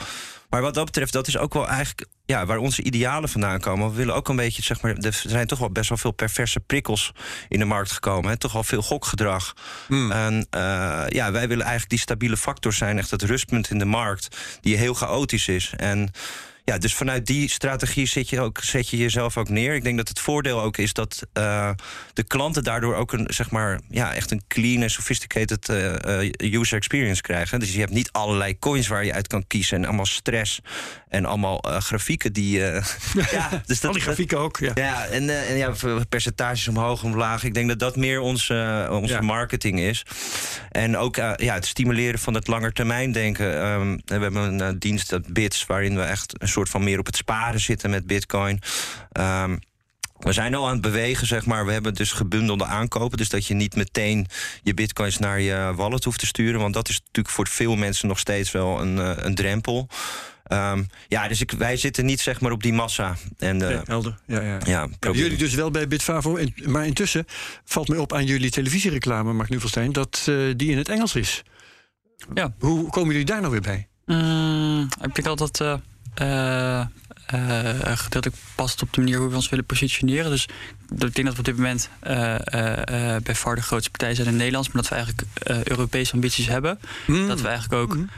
Maar 0.50 0.62
wat 0.62 0.75
dat 0.75 0.85
betreft, 0.85 1.12
dat 1.12 1.26
is 1.26 1.38
ook 1.38 1.54
wel 1.54 1.68
eigenlijk 1.68 2.06
ja, 2.26 2.47
waar 2.47 2.59
onze 2.59 2.82
idealen 2.82 3.28
vandaan 3.28 3.61
komen. 3.61 3.90
We 3.90 3.97
willen 3.97 4.14
ook 4.14 4.28
een 4.28 4.37
beetje, 4.37 4.62
zeg 4.62 4.80
maar, 4.80 4.97
er 4.97 5.23
zijn 5.26 5.47
toch 5.47 5.59
wel 5.59 5.70
best 5.70 5.88
wel 5.88 5.99
veel 5.99 6.11
perverse 6.11 6.61
prikkels 6.61 7.12
in 7.49 7.59
de 7.59 7.64
markt 7.64 7.92
gekomen. 7.92 8.30
Hè? 8.30 8.37
Toch 8.37 8.52
wel 8.52 8.64
veel 8.64 8.82
gokgedrag. 8.82 9.52
Hmm. 9.87 10.12
En 10.12 10.35
uh, 10.35 11.04
ja, 11.09 11.32
wij 11.32 11.49
willen 11.49 11.64
eigenlijk 11.64 11.88
die 11.88 11.99
stabiele 11.99 12.37
factor 12.37 12.73
zijn, 12.73 12.99
echt 12.99 13.11
het 13.11 13.23
rustpunt 13.23 13.70
in 13.70 13.78
de 13.78 13.85
markt, 13.85 14.37
die 14.61 14.76
heel 14.76 14.94
chaotisch 14.94 15.49
is. 15.49 15.73
En 15.76 16.11
ja, 16.64 16.78
dus 16.78 16.94
vanuit 16.94 17.26
die 17.26 17.50
strategie 17.50 18.06
zet 18.06 18.28
je, 18.28 18.40
ook, 18.40 18.58
zet 18.58 18.88
je 18.88 18.96
jezelf 18.96 19.36
ook 19.36 19.48
neer. 19.48 19.74
Ik 19.74 19.82
denk 19.82 19.96
dat 19.96 20.08
het 20.08 20.20
voordeel 20.20 20.60
ook 20.60 20.76
is 20.76 20.92
dat 20.92 21.26
uh, 21.38 21.70
de 22.12 22.22
klanten 22.22 22.64
daardoor 22.64 22.94
ook 22.94 23.12
een, 23.12 23.26
zeg 23.28 23.50
maar, 23.50 23.80
ja, 23.88 24.14
echt 24.14 24.30
een 24.30 24.42
clean 24.48 24.82
en 24.82 24.90
sophisticated 24.90 25.68
uh, 25.68 26.52
user 26.52 26.76
experience 26.76 27.22
krijgen. 27.22 27.60
Dus 27.60 27.72
je 27.72 27.78
hebt 27.78 27.92
niet 27.92 28.12
allerlei 28.12 28.58
coins 28.58 28.88
waar 28.88 29.04
je 29.04 29.12
uit 29.12 29.26
kan 29.26 29.46
kiezen 29.46 29.76
en 29.76 29.84
allemaal 29.84 30.06
stress 30.06 30.60
en 31.10 31.24
allemaal 31.24 31.58
grafieken 31.62 32.32
die. 32.32 32.58
ja, 32.58 32.82
dus 33.66 33.80
dat, 33.80 33.84
Al 33.84 33.92
die 33.92 34.02
grafieken 34.02 34.38
ook. 34.38 34.58
Ja, 34.58 34.70
ja 34.74 35.06
en, 35.06 35.46
en 35.48 35.56
ja, 35.56 35.72
percentages 36.08 36.68
omhoog, 36.68 37.02
omlaag. 37.02 37.44
Ik 37.44 37.54
denk 37.54 37.68
dat 37.68 37.78
dat 37.78 37.96
meer 37.96 38.20
onze, 38.20 38.88
onze 38.90 39.20
marketing 39.20 39.80
is. 39.80 40.02
En 40.70 40.96
ook 40.96 41.16
ja, 41.16 41.34
het 41.36 41.66
stimuleren 41.66 42.18
van 42.18 42.34
het 42.34 42.46
langetermijndenken. 42.46 43.66
Um, 43.66 44.00
we 44.04 44.18
hebben 44.18 44.60
een 44.60 44.78
dienst, 44.78 45.10
dat 45.10 45.32
Bits, 45.32 45.66
waarin 45.66 45.96
we 45.96 46.02
echt 46.02 46.42
een 46.42 46.48
soort 46.48 46.68
van 46.68 46.84
meer 46.84 46.98
op 46.98 47.06
het 47.06 47.16
sparen 47.16 47.60
zitten 47.60 47.90
met 47.90 48.06
Bitcoin. 48.06 48.60
Um, 49.12 49.58
we 50.20 50.32
zijn 50.32 50.54
al 50.54 50.66
aan 50.66 50.72
het 50.72 50.80
bewegen, 50.80 51.26
zeg 51.26 51.46
maar. 51.46 51.66
We 51.66 51.72
hebben 51.72 51.94
dus 51.94 52.12
gebundelde 52.12 52.64
aankopen. 52.64 53.18
Dus 53.18 53.28
dat 53.28 53.46
je 53.46 53.54
niet 53.54 53.76
meteen 53.76 54.26
je 54.62 54.74
bitcoins 54.74 55.18
naar 55.18 55.40
je 55.40 55.72
wallet 55.76 56.04
hoeft 56.04 56.18
te 56.18 56.26
sturen. 56.26 56.60
Want 56.60 56.74
dat 56.74 56.88
is 56.88 57.00
natuurlijk 57.00 57.34
voor 57.34 57.48
veel 57.48 57.76
mensen 57.76 58.08
nog 58.08 58.18
steeds 58.18 58.50
wel 58.50 58.80
een, 58.80 58.96
uh, 58.96 59.12
een 59.16 59.34
drempel. 59.34 59.88
Um, 60.52 60.87
ja, 61.09 61.28
dus 61.28 61.40
ik, 61.40 61.50
wij 61.50 61.76
zitten 61.76 62.04
niet 62.04 62.21
zeg 62.21 62.40
maar 62.40 62.52
op 62.52 62.62
die 62.62 62.73
massa. 62.73 63.16
En, 63.38 63.62
uh, 63.62 63.80
helder. 63.85 64.19
Ja, 64.26 64.40
ja. 64.40 64.59
ja 64.64 64.88
jullie 65.12 65.37
dus 65.37 65.54
wel 65.54 65.71
bij 65.71 65.88
Bitfavo. 65.88 66.37
En, 66.37 66.54
maar 66.64 66.87
intussen 66.87 67.25
valt 67.64 67.88
me 67.88 68.00
op 68.00 68.12
aan 68.12 68.25
jullie 68.25 68.50
televisiereclame, 68.50 69.33
Mark 69.33 69.49
Nuvelstein, 69.49 69.92
dat 69.92 70.26
uh, 70.28 70.54
die 70.57 70.71
in 70.71 70.78
het 70.78 70.88
Engels 70.88 71.14
is. 71.14 71.42
Ja. 72.35 72.54
Hoe 72.59 72.90
komen 72.90 73.11
jullie 73.11 73.26
daar 73.26 73.40
nou 73.40 73.52
weer 73.52 73.61
bij? 73.61 73.88
Mm, 74.07 74.88
ik 75.02 75.14
denk 75.14 75.26
altijd 75.26 75.61
uh, 75.61 76.87
uh, 77.34 77.96
gedeeltelijk 77.96 78.42
past 78.54 78.82
op 78.82 78.92
de 78.92 79.00
manier 79.00 79.18
hoe 79.18 79.28
we 79.28 79.34
ons 79.34 79.49
willen 79.49 79.64
positioneren. 79.64 80.30
Dus 80.30 80.49
ik 80.88 81.14
denk 81.14 81.25
dat 81.25 81.32
we 81.32 81.38
op 81.38 81.44
dit 81.44 81.56
moment 81.56 81.88
uh, 82.02 82.10
bij 83.22 83.34
far 83.34 83.54
de 83.54 83.62
grootste 83.62 83.90
partij 83.90 84.14
zijn 84.14 84.28
in 84.28 84.37
Nederland, 84.37 84.72
maar 84.72 84.82
dat 84.82 84.90
we 84.90 84.96
eigenlijk 84.96 85.26
Europese 85.68 86.12
ambities 86.12 86.46
hebben. 86.46 86.78
Mm. 87.06 87.28
Dat 87.28 87.40
we 87.40 87.49
eigenlijk 87.49 87.82
ook 87.82 87.96
mm. 87.96 88.08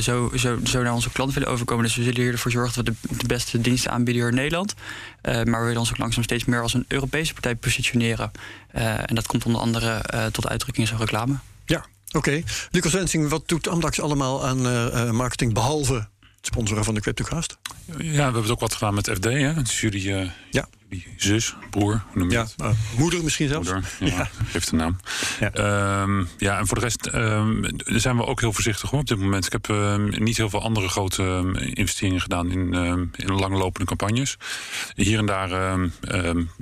zo, 0.00 0.30
zo, 0.36 0.58
zo 0.64 0.82
naar 0.82 0.92
onze 0.92 1.10
klanten 1.10 1.38
willen 1.38 1.52
overkomen. 1.52 1.84
Dus 1.84 1.96
we 1.96 2.02
zullen 2.02 2.32
ervoor 2.32 2.50
zorgen 2.50 2.84
dat 2.84 2.94
we 2.94 3.08
de, 3.08 3.16
de 3.16 3.26
beste 3.26 3.60
diensten 3.60 3.90
aanbieden 3.90 4.28
in 4.28 4.34
Nederland. 4.34 4.74
maar 5.22 5.44
we 5.44 5.64
willen 5.64 5.78
ons 5.78 5.90
ook 5.90 5.98
langzaam 5.98 6.22
steeds 6.22 6.44
meer 6.44 6.62
als 6.62 6.74
een 6.74 6.84
Europese 6.88 7.32
partij 7.32 7.54
positioneren. 7.54 8.30
en 8.70 9.14
dat 9.14 9.26
komt 9.26 9.44
onder 9.44 9.60
andere 9.60 10.02
tot 10.32 10.48
uitdrukking 10.48 10.86
in 10.86 10.92
zo'n 10.92 11.06
reclame. 11.06 11.38
Ja, 11.64 11.84
oké. 12.12 12.42
Lucas 12.70 12.92
Wensing, 12.92 13.28
wat 13.28 13.48
doet 13.48 13.68
Amdax 13.68 14.00
allemaal 14.00 14.46
aan 14.46 15.14
marketing 15.14 15.54
behalve 15.54 16.08
sponsoren 16.40 16.84
van 16.84 16.94
de 16.94 17.00
CryptoCast. 17.00 17.58
Ja, 17.86 17.96
we 17.96 18.20
hebben 18.22 18.42
het 18.42 18.50
ook 18.50 18.60
wat 18.60 18.74
gedaan 18.74 18.94
met 18.94 19.10
FD. 19.10 19.24
Hè? 19.24 19.30
Het 19.30 19.68
is 19.68 19.80
jullie, 19.80 20.08
uh, 20.08 20.30
ja. 20.50 20.68
jullie 20.88 21.06
zus, 21.16 21.54
broer, 21.70 22.02
hoe 22.06 22.18
noem 22.18 22.30
je 22.30 22.36
ja? 22.36 22.46
Uh, 22.62 22.70
moeder 22.96 23.24
misschien 23.24 23.48
zelfs. 23.48 23.72
Moeder, 23.72 23.90
ja, 24.00 24.06
ja. 24.06 24.28
geeft 24.46 24.70
een 24.70 24.76
naam. 24.76 24.96
Ja. 25.40 26.02
Um, 26.02 26.28
ja, 26.38 26.58
en 26.58 26.66
voor 26.66 26.78
de 26.78 26.82
rest 26.82 27.14
um, 27.14 27.64
zijn 27.84 28.16
we 28.16 28.26
ook 28.26 28.40
heel 28.40 28.52
voorzichtig 28.52 28.90
hoor, 28.90 29.00
op 29.00 29.06
dit 29.06 29.18
moment. 29.18 29.46
Ik 29.46 29.52
heb 29.52 29.68
um, 29.68 30.24
niet 30.24 30.36
heel 30.36 30.50
veel 30.50 30.62
andere 30.62 30.88
grote 30.88 31.52
investeringen 31.74 32.20
gedaan 32.20 32.50
in, 32.50 32.74
in 33.16 33.34
langlopende 33.34 33.86
campagnes. 33.86 34.36
Hier 34.94 35.18
en 35.18 35.26
daar 35.26 35.78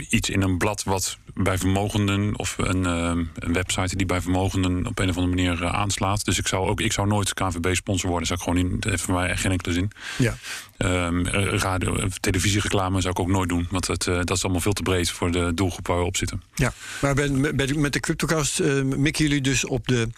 iets 0.08 0.30
in 0.30 0.42
een 0.42 0.58
blad 0.58 0.82
wat 0.82 1.18
bij 1.42 1.58
vermogenden 1.58 2.38
of 2.38 2.54
een, 2.58 2.84
een, 2.84 3.52
website 3.52 3.96
die 3.96 4.06
bij 4.06 4.20
vermogenden 4.20 4.86
op 4.86 4.98
een 4.98 5.08
of 5.08 5.16
andere 5.16 5.34
manier 5.34 5.62
uh, 5.62 5.74
aanslaat. 5.74 6.24
Dus 6.24 6.38
ik 6.38 6.46
zou 6.46 6.68
ook 6.68 6.80
ik 6.80 6.92
zou 6.92 7.06
nooit 7.06 7.34
KVB 7.34 7.74
sponsor 7.74 8.08
worden. 8.08 8.26
Zou 8.26 8.38
ik 8.38 8.44
gewoon 8.46 8.70
in, 8.70 8.80
dat 8.80 8.90
heeft 8.90 9.02
voor 9.02 9.14
mij 9.14 9.28
echt 9.28 9.40
geen 9.40 9.50
enkele 9.50 9.74
zin. 9.74 9.90
Ja. 10.16 10.36
Um, 10.78 11.26
radio, 11.28 12.08
televisiereclame 12.20 13.00
zou 13.00 13.12
ik 13.12 13.20
ook 13.20 13.28
nooit 13.28 13.48
doen. 13.48 13.66
Want 13.70 13.86
het, 13.86 14.06
uh, 14.06 14.14
dat 14.16 14.36
is 14.36 14.42
allemaal 14.42 14.60
veel 14.60 14.72
te 14.72 14.82
breed 14.82 15.10
voor 15.10 15.30
de 15.30 15.54
doelgroep 15.54 15.86
waar 15.86 15.98
we 15.98 16.04
op 16.04 16.16
zitten. 16.16 16.42
Ja, 16.54 16.72
maar 17.00 17.14
bij 17.14 17.28
met 17.74 17.92
de 17.92 18.00
CryptoCast 18.00 18.60
uh, 18.60 18.82
mikken 18.82 19.24
jullie 19.24 19.40
dus 19.40 19.64
op 19.64 19.88
de, 19.88 20.08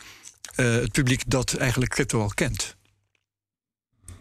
het 0.54 0.92
publiek 0.92 1.22
dat 1.26 1.54
eigenlijk 1.54 1.92
crypto 1.92 2.20
al 2.20 2.32
kent. 2.34 2.76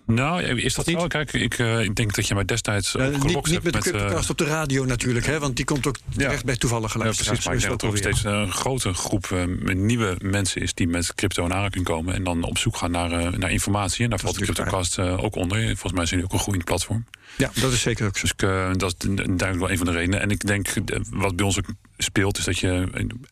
Nou, 0.09 0.43
is 0.43 0.73
dat, 0.73 0.85
niet? 0.85 0.99
Zo? 0.99 1.07
Kijk, 1.07 1.33
ik, 1.33 1.57
uh, 1.57 1.83
ik 1.83 1.95
denk 1.95 2.15
dat 2.15 2.27
je 2.27 2.33
mij 2.33 2.45
destijds 2.45 2.95
uh, 2.95 3.07
niet, 3.07 3.45
niet 3.47 3.63
met 3.63 3.73
de 3.73 3.79
Cryptocast 3.79 4.23
uh, 4.23 4.29
op 4.29 4.37
de 4.37 4.45
radio 4.45 4.85
natuurlijk, 4.85 5.25
hè, 5.25 5.39
want 5.39 5.55
die 5.55 5.65
komt 5.65 5.87
ook 5.87 5.97
ja. 6.09 6.31
echt 6.31 6.45
bij 6.45 6.55
toevallige 6.55 6.97
luisteraars. 6.97 7.43
Ja, 7.43 7.49
precies, 7.49 7.63
maar 7.63 7.73
ik 7.73 7.79
denk 7.79 8.01
dat 8.03 8.13
er 8.13 8.15
steeds 8.15 8.23
een 8.23 8.51
grote 8.51 8.93
groep 8.93 9.29
uh, 9.33 9.75
nieuwe 9.75 10.15
mensen 10.21 10.61
is 10.61 10.73
die 10.73 10.87
met 10.87 11.15
crypto 11.15 11.45
in 11.45 11.53
aanraking 11.53 11.85
komen 11.85 12.13
en 12.13 12.23
dan 12.23 12.43
op 12.43 12.57
zoek 12.57 12.77
gaan 12.77 12.91
naar, 12.91 13.39
naar 13.39 13.51
informatie. 13.51 14.03
En 14.03 14.09
daar 14.09 14.19
valt 14.19 14.37
de 14.37 14.41
Cryptocast 14.41 14.99
ook 14.99 15.35
onder. 15.35 15.65
Volgens 15.65 15.93
mij 15.93 16.05
zijn 16.05 16.19
die 16.19 16.29
ook 16.29 16.33
een 16.33 16.43
groeiend 16.43 16.65
platform. 16.65 17.05
Ja, 17.37 17.51
dat 17.61 17.71
is 17.71 17.81
zeker 17.81 18.07
ook 18.07 18.17
zo. 18.17 18.27
Dus 18.27 18.77
dat 18.77 18.95
is 18.99 19.15
duidelijk 19.15 19.59
wel 19.59 19.71
een 19.71 19.77
van 19.77 19.85
de 19.85 19.91
redenen. 19.91 20.21
En 20.21 20.29
ik 20.29 20.45
denk, 20.47 20.67
wat 21.09 21.35
bij 21.35 21.45
ons 21.45 21.57
ook 21.57 21.67
speelt, 22.03 22.37
is 22.37 22.43
dat 22.43 22.59
je 22.59 22.87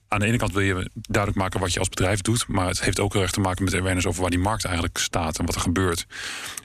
aan 0.07 0.19
de 0.19 0.25
ene 0.25 0.37
kant 0.37 0.53
wil 0.53 0.61
je 0.61 0.89
duidelijk 0.93 1.41
maken 1.41 1.59
wat 1.59 1.73
je 1.73 1.79
als 1.79 1.89
bedrijf 1.89 2.21
doet, 2.21 2.47
maar 2.47 2.67
het 2.67 2.81
heeft 2.81 2.99
ook 2.99 3.13
heel 3.13 3.21
erg 3.21 3.31
te 3.31 3.39
maken 3.39 3.63
met 3.63 3.73
awareness 3.73 4.07
over 4.07 4.21
waar 4.21 4.29
die 4.29 4.39
markt 4.39 4.65
eigenlijk 4.65 4.97
staat 4.97 5.39
en 5.39 5.45
wat 5.45 5.55
er 5.55 5.61
gebeurt. 5.61 6.07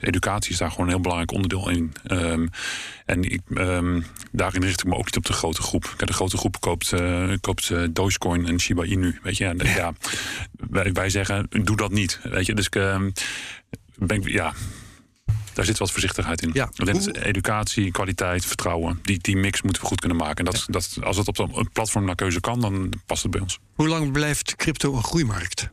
Educatie 0.01 0.53
is 0.53 0.59
daar 0.59 0.71
gewoon 0.71 0.87
een 0.87 0.93
heel 0.93 1.01
belangrijk 1.01 1.33
onderdeel 1.33 1.69
in. 1.69 1.93
Um, 2.11 2.51
en 3.07 3.23
ik, 3.23 3.41
um, 3.55 4.07
daarin 4.33 4.63
richt 4.63 4.81
ik 4.81 4.87
me 4.87 4.97
ook 4.97 5.05
niet 5.05 5.17
op 5.17 5.27
de 5.27 5.33
grote 5.33 5.63
groep. 5.63 5.95
De 5.97 6.13
grote 6.13 6.37
groep 6.37 6.61
koopt, 6.61 6.93
uh, 6.93 7.33
koopt 7.41 7.69
uh, 7.69 7.85
Dogecoin 7.91 8.47
en 8.47 8.61
Shiba 8.61 8.85
Inu. 8.85 9.19
Weet 9.23 9.37
je, 9.37 9.45
en, 9.45 9.57
ja. 9.57 9.75
ja 9.75 9.93
wij, 10.71 10.93
wij, 10.93 11.11
zeggen, 11.11 11.47
doe 11.63 11.77
dat 11.77 11.91
niet. 11.91 12.21
Weet 12.23 12.47
je, 12.47 12.55
dus 12.55 12.69
um, 12.71 13.13
ben 13.97 14.17
ik, 14.17 14.29
ja, 14.29 14.53
daar 15.53 15.65
zit 15.65 15.79
wat 15.79 15.91
voorzichtigheid 15.91 16.43
in. 16.43 16.51
Ja. 16.53 16.71
educatie, 17.13 17.91
kwaliteit, 17.91 18.47
vertrouwen. 18.47 18.99
Die, 19.03 19.19
die 19.19 19.37
mix 19.37 19.63
moeten 19.63 19.83
we 19.83 19.89
goed 19.89 20.01
kunnen 20.01 20.19
maken. 20.19 20.45
En 20.45 20.53
dat, 20.53 20.67
dat, 20.69 20.97
als 21.03 21.17
het 21.17 21.29
op 21.29 21.39
een 21.39 21.71
platform 21.73 22.05
naar 22.05 22.15
keuze 22.15 22.41
kan, 22.41 22.61
dan 22.61 22.93
past 23.07 23.23
het 23.23 23.33
bij 23.33 23.41
ons. 23.41 23.59
Hoe 23.75 23.89
lang 23.89 24.13
blijft 24.13 24.57
crypto 24.57 24.95
een 24.95 25.05
groeimarkt? 25.05 25.69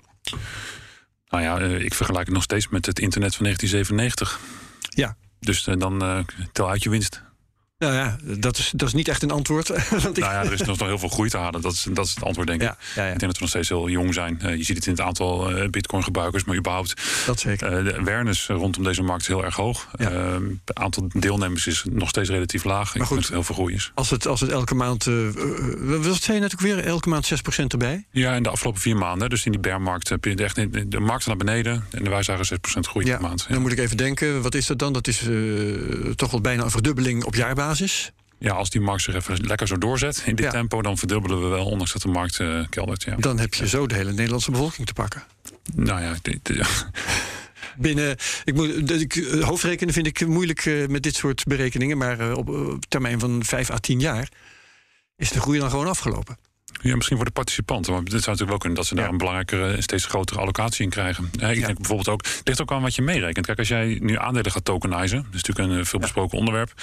Nou 1.30 1.44
ja, 1.44 1.60
eh, 1.60 1.84
ik 1.84 1.94
vergelijk 1.94 2.26
het 2.26 2.34
nog 2.34 2.44
steeds 2.44 2.70
met 2.70 2.86
het 2.86 3.00
internet 3.00 3.36
van 3.36 3.44
1997. 3.44 4.40
Ja. 4.90 5.16
Dus 5.40 5.68
eh, 5.68 5.76
dan 5.78 6.04
uh, 6.04 6.20
tel 6.52 6.70
uit 6.70 6.84
je 6.84 6.90
winst. 6.90 7.22
Nou 7.80 7.94
ja, 7.94 8.18
dat 8.24 8.58
is, 8.58 8.72
dat 8.76 8.88
is 8.88 8.94
niet 8.94 9.08
echt 9.08 9.24
een 9.24 9.32
antwoord. 9.32 9.68
Want 10.04 10.18
Nou 10.18 10.34
ja, 10.34 10.44
er 10.44 10.54
is 10.54 10.62
nog 10.62 10.80
heel 10.80 11.00
veel 11.00 11.10
groei 11.10 11.30
te 11.30 11.38
halen. 11.38 11.62
Dat 11.62 11.72
is, 11.72 11.88
dat 11.92 12.06
is 12.06 12.14
het 12.16 12.24
antwoord, 12.24 12.48
denk 12.48 12.62
ik. 12.62 12.68
Ja, 12.68 12.78
ja, 12.96 13.06
ja. 13.06 13.14
Ik 13.14 13.20
denk 13.20 13.32
dat 13.32 13.34
we 13.34 13.40
nog 13.40 13.50
steeds 13.50 13.70
heel 13.70 13.90
jong 13.90 14.14
zijn. 14.14 14.40
Uh, 14.44 14.56
je 14.56 14.64
ziet 14.64 14.76
het 14.76 14.86
in 14.86 14.92
het 14.92 15.02
aantal 15.02 15.58
uh, 15.58 15.70
bitcoin-gebruikers, 15.70 16.44
maar 16.44 16.56
überhaupt... 16.56 17.02
Dat 17.26 17.40
zeker. 17.40 17.78
Uh, 17.78 17.84
de 17.84 17.98
awareness 17.98 18.48
rondom 18.48 18.84
deze 18.84 19.02
markt 19.02 19.22
is 19.22 19.28
heel 19.28 19.44
erg 19.44 19.56
hoog. 19.56 19.88
het 19.98 20.74
aantal 20.74 21.08
deelnemers 21.14 21.68
is 21.68 21.86
nog 21.92 22.10
steeds 22.10 22.30
relatief 22.30 22.64
laag. 22.64 22.96
Maar 22.96 23.08
goed, 23.08 23.18
ik 23.18 23.24
dat 23.24 23.32
heel 23.32 23.44
veel 23.44 23.56
groei 23.56 23.74
is. 23.74 23.92
Als 23.94 24.10
het, 24.10 24.28
als 24.28 24.42
het 24.42 24.50
elke 24.50 24.76
maand... 24.76 25.04
wat 25.04 26.22
zei 26.22 26.38
je 26.38 26.44
net 26.44 26.54
ook 26.54 26.62
weer? 26.62 26.86
Elke 26.86 27.10
maand 27.10 27.32
6% 27.62 27.66
erbij? 27.68 28.06
Ja, 28.12 28.34
in 28.34 28.44
de 28.44 28.50
afgelopen 28.50 28.82
vier 28.82 28.98
maanden. 28.98 29.30
Dus 29.30 29.46
in 29.46 29.52
die 29.52 29.62
bearmarkt 29.62 30.10
heb 30.10 30.26
je 30.26 30.36
echt 30.36 30.56
de 30.92 31.00
markt 31.00 31.26
naar 31.26 31.38
beneden. 31.38 31.86
En 31.92 32.10
wij 32.10 32.24
zagen 32.24 32.60
6% 32.78 32.80
groei 32.80 33.06
per 33.06 33.22
maand. 33.22 33.46
Dan 33.50 33.62
moet 33.62 33.72
ik 33.72 33.80
even 33.80 33.98
denken, 33.98 34.42
wat 34.42 34.56
is 34.56 34.66
dat 34.66 34.80
dan? 34.80 34.94
Dat 34.94 35.08
is 35.08 35.28
toch 36.16 36.32
wel 36.32 36.42
bijna 36.42 36.64
een 36.64 36.72
verdubbeling 36.72 37.24
op 37.24 37.36
jaarbasis 37.36 37.68
ja, 38.40 38.54
als 38.54 38.70
die 38.70 38.82
markt 38.82 39.04
zich 39.04 39.16
even 39.16 39.46
lekker 39.46 39.68
zo 39.68 39.78
doorzet 39.78 40.24
in 40.26 40.36
dit 40.36 40.50
tempo, 40.50 40.82
dan 40.82 40.98
verdubbelen 40.98 41.42
we 41.42 41.48
wel, 41.48 41.66
ondanks 41.66 41.92
dat 41.94 42.02
de 42.02 42.08
markt 42.08 42.40
uh, 42.40 42.66
keldert. 42.70 43.04
Ja. 43.04 43.16
Dan 43.16 43.40
heb 43.40 43.54
je 43.54 43.68
zo 43.68 43.88
de 43.88 43.96
hele 43.96 44.12
Nederlandse 44.12 44.52
bevolking 44.52 44.88
te 44.88 44.94
pakken. 44.94 45.24
Nou 45.76 46.02
ja, 46.02 46.16
dit, 46.22 46.40
Binnen, 47.78 48.18
ik 48.44 48.54
moet, 48.54 48.88
de, 48.88 49.42
hoofdrekenen 49.46 49.94
vind 49.94 50.08
ik 50.08 50.28
moeilijk 50.28 50.66
uh, 50.66 50.88
met 50.88 51.04
dit 51.04 51.16
soort 51.16 51.44
berekeningen, 51.44 51.98
maar 51.98 52.20
uh, 52.20 52.38
op, 52.38 52.50
op 52.50 52.86
termijn 52.88 53.20
van 53.20 53.44
5 53.44 53.70
à 53.70 53.78
10 53.78 54.00
jaar 54.00 54.30
is 55.16 55.30
de 55.30 55.40
groei 55.40 55.60
dan 55.60 55.70
gewoon 55.70 55.88
afgelopen. 55.88 56.38
Ja, 56.82 56.96
misschien 56.96 57.16
voor 57.18 57.26
de 57.26 57.32
participanten. 57.32 57.94
Maar 57.94 58.02
dit 58.02 58.10
zou 58.12 58.22
natuurlijk 58.22 58.50
wel 58.50 58.58
kunnen 58.58 58.78
dat 58.78 58.88
ze 58.88 58.96
daar 58.96 59.10
een 59.10 59.18
belangrijkere 59.18 59.74
en 59.74 59.84
steeds 59.84 60.06
grotere 60.06 60.40
allocatie 60.40 60.84
in 60.84 60.90
krijgen. 60.90 61.30
Ik 61.32 61.40
denk 61.66 61.78
bijvoorbeeld 61.78 62.10
ook, 62.10 62.26
het 62.26 62.42
ligt 62.44 62.62
ook 62.62 62.72
aan 62.72 62.82
wat 62.82 62.96
je 62.96 63.02
meerekent. 63.02 63.46
Kijk, 63.46 63.58
als 63.58 63.68
jij 63.68 63.98
nu 64.02 64.18
aandelen 64.18 64.52
gaat 64.52 64.66
tokenizen, 64.66 65.18
dat 65.18 65.34
is 65.34 65.44
natuurlijk 65.44 65.78
een 65.80 65.86
veel 65.86 66.00
besproken 66.00 66.38
onderwerp. 66.38 66.74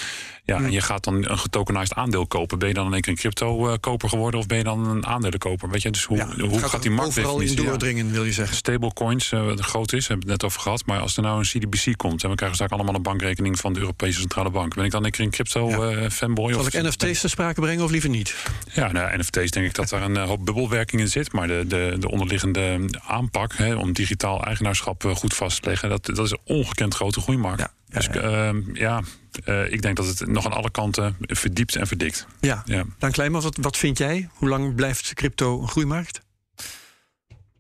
Ja, 0.45 0.57
en 0.57 0.71
je 0.71 0.81
gaat 0.81 1.05
dan 1.05 1.15
een 1.15 1.39
getokenized 1.39 1.95
aandeel 1.95 2.27
kopen. 2.27 2.59
Ben 2.59 2.69
je 2.69 2.75
dan 2.75 2.87
in 2.87 2.93
één 2.93 3.01
keer 3.01 3.13
een 3.13 3.19
crypto-koper 3.19 4.09
geworden 4.09 4.41
of 4.41 4.47
ben 4.47 4.59
je 4.59 4.65
dan 4.65 4.87
een 4.89 5.07
aandelenkoper? 5.07 5.71
Weet 5.71 5.83
je, 5.83 5.91
dus 5.91 6.05
hoe, 6.05 6.27
hoe 6.41 6.59
gaat, 6.59 6.83
die 6.83 6.91
markt 6.91 7.09
overal 7.09 7.41
in 7.41 7.55
doordringen, 7.55 8.11
wil 8.11 8.25
je 8.25 8.33
zeggen? 8.33 8.57
Stablecoins, 8.57 9.33
uh, 9.33 9.45
wat 9.45 9.61
groot 9.61 9.93
is, 9.93 10.09
hebben 10.09 10.27
we 10.27 10.33
het 10.33 10.43
net 10.43 10.51
over 10.51 10.63
gehad. 10.63 10.87
Maar 10.87 11.01
als 11.01 11.17
er 11.17 11.23
nou 11.23 11.39
een 11.39 11.45
CDBC 11.45 11.97
komt 11.97 12.23
en 12.23 12.31
we 12.31 12.35
krijgen 12.35 12.57
straks 12.57 12.73
allemaal 12.73 12.95
een 12.95 13.03
bankrekening 13.03 13.59
van 13.59 13.73
de 13.73 13.81
Europese 13.81 14.21
Centrale 14.21 14.51
Bank, 14.51 14.75
ben 14.75 14.85
ik 14.85 14.91
dan 14.91 15.05
een 15.05 15.11
keer 15.11 15.25
een 15.25 15.31
crypto-fanboy? 15.31 16.53
Zal 16.53 16.67
ik 16.67 16.73
NFT's 16.73 17.21
te 17.21 17.29
sprake 17.29 17.61
brengen 17.61 17.85
of 17.85 17.91
liever 17.91 18.11
niet? 18.11 18.35
Ja, 18.73 18.93
nou, 18.93 19.19
NFT's 19.19 19.51
denk 19.51 19.67
ik 19.67 19.75
dat 19.75 19.86
daar 19.91 20.03
een 20.03 20.17
hoop 20.17 20.45
bubbelwerking 20.45 21.01
in 21.01 21.09
zit. 21.09 21.33
Maar 21.33 21.47
de, 21.47 21.65
de, 21.69 21.97
de 21.99 22.11
onderliggende 22.11 22.89
aanpak 23.07 23.55
hè, 23.57 23.75
om 23.75 23.93
digitaal 23.93 24.45
eigenaarschap 24.45 25.13
goed 25.15 25.35
vast 25.35 25.63
te 25.63 25.69
leggen, 25.69 25.89
dat, 25.89 26.05
dat 26.07 26.25
is 26.25 26.31
een 26.31 26.41
ongekend 26.45 26.95
grote 26.95 27.21
groeimarkt. 27.21 27.61
Ja. 27.61 27.71
Dus 27.89 28.09
uh, 28.09 28.51
ja, 28.73 29.03
uh, 29.45 29.73
ik 29.73 29.83
denk 29.83 29.97
dat 29.97 30.07
het 30.07 30.27
nog 30.27 30.45
aan 30.47 30.53
alle 30.53 30.71
kanten 30.71 31.17
verdiept 31.21 31.77
en 31.77 31.87
verdikt. 31.87 32.27
Ja, 32.41 32.63
ja. 32.65 32.85
Dan 32.99 33.11
Kleimans, 33.11 33.45
wat, 33.45 33.57
wat 33.61 33.77
vind 33.77 33.99
jij? 33.99 34.29
Hoe 34.33 34.49
lang 34.49 34.75
blijft 34.75 35.15
crypto 35.15 35.61
een 35.61 35.69
groeimarkt? 35.69 36.21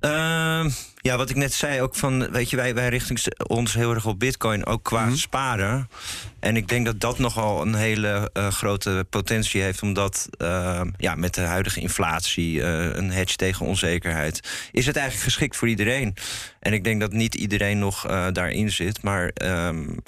Uh, 0.07 0.73
ja, 0.97 1.17
wat 1.17 1.31
ik 1.31 1.37
net 1.37 1.53
zei, 1.53 1.81
ook 1.81 1.95
van, 1.95 2.31
weet 2.31 2.51
je, 2.51 2.57
wij, 2.57 2.75
wij 2.75 2.89
richten 2.89 3.49
ons 3.49 3.75
heel 3.75 3.95
erg 3.95 4.07
op 4.07 4.19
bitcoin, 4.19 4.67
ook 4.67 4.83
qua 4.83 5.05
mm 5.05 5.15
sparen. 5.17 5.89
En 6.41 6.57
ik 6.57 6.69
denk 6.69 6.87
dat 6.87 7.01
dat 7.01 7.19
nogal 7.19 7.63
een 7.63 7.75
hele 7.75 8.31
uh, 8.33 8.49
grote 8.49 9.07
potentie 9.11 9.63
heeft, 9.63 9.83
omdat 9.83 10.29
uh, 10.39 10.81
ja, 10.97 11.15
met 11.15 11.35
de 11.35 11.41
huidige 11.41 11.81
inflatie, 11.81 12.59
uh, 12.59 12.95
een 12.95 13.11
hedge 13.11 13.37
tegen 13.37 13.67
onzekerheid, 13.67 14.41
is 14.73 14.87
het 14.87 14.97
eigenlijk 14.97 15.27
geschikt 15.27 15.57
voor 15.57 15.69
iedereen. 15.69 16.15
En 16.61 16.73
ik 16.73 16.85
denk 16.85 17.01
dat 17.01 17.13
niet 17.13 17.35
iedereen 17.35 17.79
nog 17.79 18.07
daarin 18.33 18.71
zit, 18.71 19.03
maar. 19.03 19.31
Um, 19.43 20.03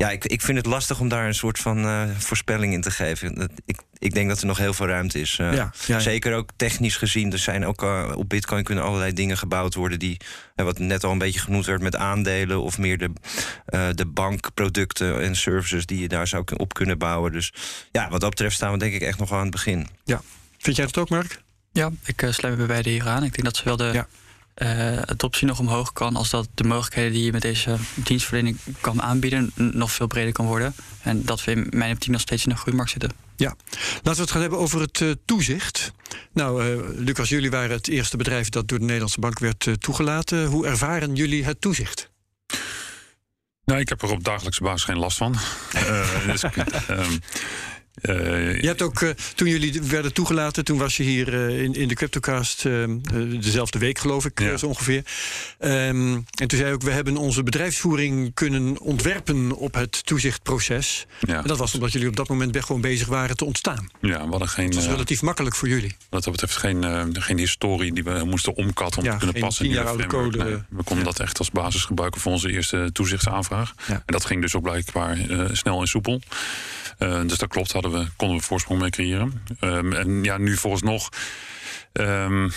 ja, 0.00 0.10
ik, 0.10 0.24
ik 0.24 0.40
vind 0.40 0.56
het 0.56 0.66
lastig 0.66 1.00
om 1.00 1.08
daar 1.08 1.26
een 1.26 1.34
soort 1.34 1.58
van 1.58 1.84
uh, 1.84 2.02
voorspelling 2.18 2.72
in 2.72 2.80
te 2.80 2.90
geven. 2.90 3.50
Ik, 3.64 3.80
ik 3.98 4.14
denk 4.14 4.28
dat 4.28 4.40
er 4.40 4.46
nog 4.46 4.58
heel 4.58 4.74
veel 4.74 4.86
ruimte 4.86 5.20
is. 5.20 5.38
Uh, 5.38 5.54
ja, 5.54 5.72
ja, 5.86 5.98
Zeker 5.98 6.34
ook 6.34 6.50
technisch 6.56 6.96
gezien. 6.96 7.32
Er 7.32 7.38
zijn 7.38 7.66
ook 7.66 7.82
uh, 7.82 8.12
op 8.16 8.28
Bitcoin 8.28 8.64
kunnen 8.64 8.84
allerlei 8.84 9.12
dingen 9.12 9.38
gebouwd 9.38 9.74
worden 9.74 9.98
die, 9.98 10.20
wat 10.54 10.78
net 10.78 11.04
al 11.04 11.12
een 11.12 11.18
beetje 11.18 11.40
genoemd 11.40 11.66
werd 11.66 11.82
met 11.82 11.96
aandelen 11.96 12.62
of 12.62 12.78
meer 12.78 12.98
de, 12.98 13.10
de 13.94 14.06
bankproducten 14.06 15.22
en 15.22 15.36
services 15.36 15.86
die 15.86 16.00
je 16.00 16.08
daar 16.08 16.26
zou 16.26 16.44
op 16.56 16.74
kunnen 16.74 16.98
bouwen. 16.98 17.32
Dus 17.32 17.52
ja, 17.92 18.08
wat 18.08 18.20
dat 18.20 18.30
betreft 18.30 18.54
staan 18.54 18.72
we 18.72 18.78
denk 18.78 18.94
ik 18.94 19.02
echt 19.02 19.18
nog 19.18 19.32
aan 19.32 19.42
het 19.42 19.50
begin. 19.50 19.88
Ja. 20.04 20.22
Vind 20.58 20.76
jij 20.76 20.84
het 20.84 20.98
ook, 20.98 21.08
Mark? 21.08 21.42
Ja, 21.72 21.90
ik 22.04 22.26
sluit 22.30 22.52
me 22.52 22.56
bij 22.56 22.66
beide 22.66 22.90
hier 22.90 23.08
aan. 23.08 23.24
Ik 23.24 23.32
denk 23.32 23.44
dat 23.44 23.56
ze 23.56 23.64
wel 23.64 23.76
de. 23.76 23.90
Ja 23.92 24.06
adoptie 25.04 25.46
nog 25.46 25.58
omhoog 25.58 25.92
kan, 25.92 26.16
als 26.16 26.30
dat 26.30 26.48
de 26.54 26.64
mogelijkheden 26.64 27.12
die 27.12 27.24
je 27.24 27.32
met 27.32 27.42
deze 27.42 27.76
dienstverlening 27.94 28.58
kan 28.80 29.02
aanbieden 29.02 29.52
nog 29.54 29.92
veel 29.92 30.06
breder 30.06 30.32
kan 30.32 30.46
worden. 30.46 30.74
En 31.02 31.24
dat 31.24 31.44
we 31.44 31.50
in 31.50 31.66
mijn 31.70 31.92
optiek 31.92 32.10
nog 32.10 32.20
steeds 32.20 32.44
in 32.44 32.50
een 32.50 32.56
groeimarkt 32.56 32.90
zitten. 32.90 33.12
Ja, 33.36 33.56
laten 33.94 34.14
we 34.14 34.20
het 34.20 34.30
gaan 34.30 34.40
hebben 34.40 34.58
over 34.58 34.80
het 34.80 35.00
uh, 35.00 35.12
toezicht. 35.24 35.92
Nou, 36.32 36.64
uh, 36.64 36.88
Lucas, 36.96 37.28
jullie 37.28 37.50
waren 37.50 37.70
het 37.70 37.88
eerste 37.88 38.16
bedrijf 38.16 38.48
dat 38.48 38.68
door 38.68 38.78
de 38.78 38.84
Nederlandse 38.84 39.20
bank 39.20 39.38
werd 39.38 39.68
toegelaten. 39.78 40.46
Hoe 40.46 40.66
ervaren 40.66 41.14
jullie 41.14 41.44
het 41.44 41.60
toezicht? 41.60 42.10
Nou, 43.64 43.80
ik 43.80 43.88
heb 43.88 44.02
er 44.02 44.10
op 44.10 44.24
dagelijkse 44.24 44.62
basis 44.62 44.84
geen 44.84 44.98
last 44.98 45.16
van. 45.16 45.36
dus, 46.26 46.42
um, 46.42 46.50
Uh, 48.02 48.60
je 48.60 48.66
hebt 48.66 48.82
ook, 48.82 49.00
uh, 49.00 49.10
toen 49.34 49.48
jullie 49.48 49.82
werden 49.82 50.12
toegelaten, 50.12 50.64
toen 50.64 50.78
was 50.78 50.96
je 50.96 51.02
hier 51.02 51.34
uh, 51.34 51.62
in, 51.62 51.74
in 51.74 51.88
de 51.88 51.94
Cryptocast 51.94 52.62
dezelfde 53.40 53.78
week, 53.78 53.98
geloof 53.98 54.24
ik, 54.24 54.40
ja. 54.40 54.56
zo 54.56 54.66
ongeveer. 54.66 55.02
Um, 55.58 56.14
en 56.14 56.48
toen 56.48 56.58
zei 56.58 56.68
je 56.68 56.74
ook, 56.74 56.82
we 56.82 56.90
hebben 56.90 57.16
onze 57.16 57.42
bedrijfsvoering 57.42 58.34
kunnen 58.34 58.80
ontwerpen 58.80 59.56
op 59.56 59.74
het 59.74 60.06
toezichtproces. 60.06 61.06
Ja. 61.20 61.42
En 61.42 61.46
dat 61.46 61.58
was 61.58 61.74
omdat 61.74 61.92
jullie 61.92 62.08
op 62.08 62.16
dat 62.16 62.28
moment 62.28 62.64
gewoon 62.64 62.80
bezig 62.80 63.06
waren 63.06 63.36
te 63.36 63.44
ontstaan. 63.44 63.88
Ja, 64.00 64.24
we 64.24 64.30
hadden 64.30 64.48
geen. 64.48 64.64
Het 64.64 64.74
was 64.74 64.86
relatief 64.86 65.22
makkelijk 65.22 65.56
voor 65.56 65.68
jullie. 65.68 65.96
Wat 66.10 66.24
dat 66.24 66.32
betreft 66.32 66.56
geen, 66.56 66.84
geen 67.22 67.38
historie 67.38 67.92
die 67.92 68.04
we 68.04 68.24
moesten 68.24 68.56
omkatten 68.56 68.98
om 68.98 69.04
ja, 69.04 69.12
te 69.12 69.18
kunnen 69.18 69.40
passen. 69.40 69.64
Tien 69.64 69.74
jaar 69.74 69.86
oude 69.86 70.06
code. 70.06 70.44
Nee, 70.44 70.56
we 70.68 70.82
konden 70.82 71.04
dat 71.04 71.20
echt 71.20 71.38
als 71.38 71.50
basis 71.50 71.84
gebruiken 71.84 72.20
voor 72.20 72.32
onze 72.32 72.52
eerste 72.52 72.90
toezichtsaanvraag. 72.92 73.74
En 73.86 74.02
dat 74.06 74.24
ging 74.24 74.40
dus 74.40 74.54
ook 74.54 74.62
blijkbaar 74.62 75.18
snel 75.52 75.80
en 75.80 75.86
soepel. 75.86 76.20
Uh, 77.02 77.20
dus 77.26 77.38
dat 77.38 77.48
klopt, 77.48 77.72
hadden 77.72 77.92
we, 77.92 78.06
konden 78.16 78.36
we 78.36 78.42
voorsprong 78.42 78.80
mee 78.80 78.90
creëren. 78.90 79.42
Um, 79.60 79.92
en 79.92 80.24
ja, 80.24 80.38
nu 80.38 80.56
vooralsnog. 80.56 81.08
Um, 81.92 82.52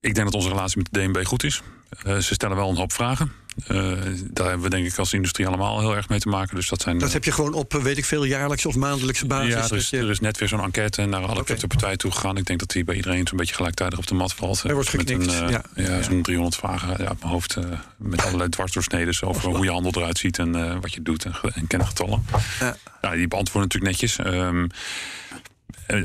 ik 0.00 0.14
denk 0.14 0.26
dat 0.26 0.34
onze 0.34 0.48
relatie 0.48 0.78
met 0.78 0.88
de 0.92 1.00
DNB 1.00 1.24
goed 1.24 1.44
is. 1.44 1.62
Uh, 2.06 2.16
ze 2.16 2.34
stellen 2.34 2.56
wel 2.56 2.68
een 2.68 2.76
hoop 2.76 2.92
vragen. 2.92 3.32
Uh, 3.68 3.92
daar 4.30 4.46
hebben 4.46 4.62
we 4.62 4.68
denk 4.68 4.86
ik 4.86 4.98
als 4.98 5.12
industrie 5.12 5.46
allemaal 5.46 5.80
heel 5.80 5.96
erg 5.96 6.08
mee 6.08 6.18
te 6.18 6.28
maken. 6.28 6.56
Dus 6.56 6.68
dat 6.68 6.82
zijn, 6.82 6.98
dat 6.98 7.12
heb 7.12 7.24
je 7.24 7.32
gewoon 7.32 7.54
op, 7.54 7.72
weet 7.72 7.98
ik 7.98 8.04
veel, 8.04 8.24
jaarlijkse 8.24 8.68
of 8.68 8.76
maandelijkse 8.76 9.26
basis? 9.26 9.52
Ja, 9.52 9.64
er 9.64 9.76
is, 9.76 9.92
er 9.92 10.10
is 10.10 10.20
net 10.20 10.38
weer 10.38 10.48
zo'n 10.48 10.60
enquête 10.60 11.04
naar 11.04 11.26
alle 11.26 11.40
okay. 11.40 11.56
partijen 11.56 11.98
toe 11.98 12.10
gegaan. 12.10 12.36
Ik 12.36 12.46
denk 12.46 12.58
dat 12.58 12.70
die 12.70 12.84
bij 12.84 12.94
iedereen 12.94 13.26
zo'n 13.26 13.36
beetje 13.36 13.54
gelijktijdig 13.54 13.98
op 13.98 14.06
de 14.06 14.14
mat 14.14 14.34
valt. 14.34 14.62
Er 14.62 14.74
wordt 14.74 14.88
geknikt, 14.88 15.18
met 15.18 15.28
een, 15.28 15.48
ja. 15.48 15.62
ja, 15.74 16.02
zo'n 16.02 16.22
300 16.22 16.56
vragen 16.56 16.88
ja, 16.88 17.10
op 17.10 17.18
mijn 17.18 17.32
hoofd. 17.32 17.56
Met 17.96 18.24
allerlei 18.24 18.48
dwarsdoorsneden 18.48 19.28
over 19.28 19.48
hoe 19.48 19.64
je 19.64 19.70
handel 19.70 19.92
eruit 19.94 20.18
ziet 20.18 20.38
en 20.38 20.80
wat 20.80 20.92
je 20.92 21.02
doet 21.02 21.24
en, 21.24 21.34
en 21.54 21.66
kengetallen. 21.66 22.24
Ja. 22.60 22.76
die 23.10 23.28
beantwoorden 23.28 23.68
natuurlijk 23.72 24.00
netjes. 24.00 24.18
Um, 24.18 24.70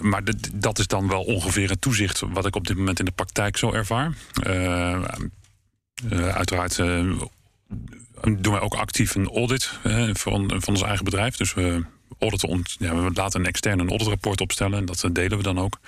maar 0.02 0.22
dat 0.54 0.80
is 0.80 0.88
dan 0.88 1.08
wel 1.08 1.24
ongeveer 1.24 1.70
het 1.70 1.82
toezicht 1.82 2.20
wat 2.20 2.46
ik 2.46 2.56
op 2.56 2.68
dit 2.68 2.78
moment 2.78 3.00
in 3.00 3.06
de 3.06 3.12
praktijk 3.12 3.58
zo 3.58 3.72
ervaar. 3.72 4.14
Uh, 4.48 5.04
uh, 6.12 6.28
uiteraard 6.28 6.78
uh, 6.78 7.22
doen 8.22 8.52
wij 8.54 8.62
ook 8.62 8.74
actief 8.74 9.16
een 9.16 9.30
audit 9.30 9.80
van, 10.14 10.54
van 10.62 10.74
ons 10.74 10.82
eigen 10.82 11.06
bedrijf. 11.06 11.38
Dus 11.38 11.54
we 11.54 11.84
auditen 12.20 12.64
ja, 12.80 12.96
we 12.96 13.12
laten 13.14 13.40
een 13.40 13.46
externe 13.46 13.90
auditrapport 13.90 14.42
opstellen. 14.42 14.80
En 14.80 14.86
dat 14.86 15.10
delen 15.12 15.38
we 15.38 15.44
dan 15.44 15.60
ook 15.60 15.80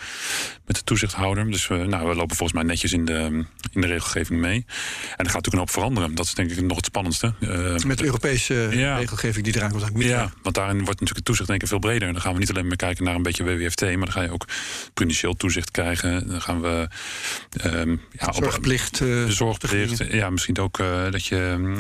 met 0.66 0.76
de 0.76 0.84
toezichthouder. 0.84 1.52
Dus 1.52 1.68
we, 1.68 1.76
nou, 1.76 2.08
we 2.08 2.16
lopen 2.16 2.36
volgens 2.36 2.54
mij 2.60 2.64
netjes 2.64 2.94
in 2.94 3.06
de, 3.06 3.46
in 3.72 3.82
de 3.82 3.88
regelgeving 3.88 4.40
mee. 4.40 4.56
En 4.56 5.26
er 5.26 5.32
gaat 5.32 5.34
natuurlijk 5.34 5.54
een 5.54 5.60
hoop 5.60 5.70
veranderen. 5.70 6.16
Dat 6.16 6.26
is 6.26 6.34
denk 6.34 6.52
ik 6.52 6.62
nog 6.62 6.76
het 6.76 6.86
spannendste. 6.86 7.34
Uh, 7.40 7.76
met 7.78 7.98
de 7.98 8.06
Europese 8.06 8.70
ja, 8.72 8.98
regelgeving 8.98 9.46
die 9.46 9.56
eraan 9.56 9.72
komt. 9.72 10.04
Ja, 10.04 10.32
want 10.44 10.56
daarin 10.56 10.76
wordt 10.76 10.90
natuurlijk 10.90 11.16
het 11.16 11.26
toezicht 11.26 11.48
denk 11.48 11.62
ik 11.62 11.68
veel 11.68 11.80
breder. 11.80 12.14
Dan 12.14 12.22
gaan 12.22 12.34
we 12.34 12.40
niet 12.40 12.50
alleen 12.50 12.68
maar 12.68 12.76
kijken 12.76 13.04
naar 13.04 13.16
een 13.16 13.24
beetje 13.24 13.44
WWFT, 13.44 13.82
maar 13.82 13.96
dan 13.96 14.12
ga 14.12 14.22
je 14.22 14.32
ook 14.32 14.46
prudentieel 14.94 15.34
toezicht 15.34 15.72
krijgen. 15.72 16.28
Dan 16.28 16.42
gaan 16.42 16.62
we 16.62 16.88
um, 17.66 18.02
ja, 18.12 18.32
zorgplicht, 18.32 19.00
uh, 19.00 19.26
zorgplicht. 19.26 20.04
Ja, 20.12 20.30
misschien 20.30 20.60
ook 20.60 20.78
dat 21.12 21.26
je 21.26 21.76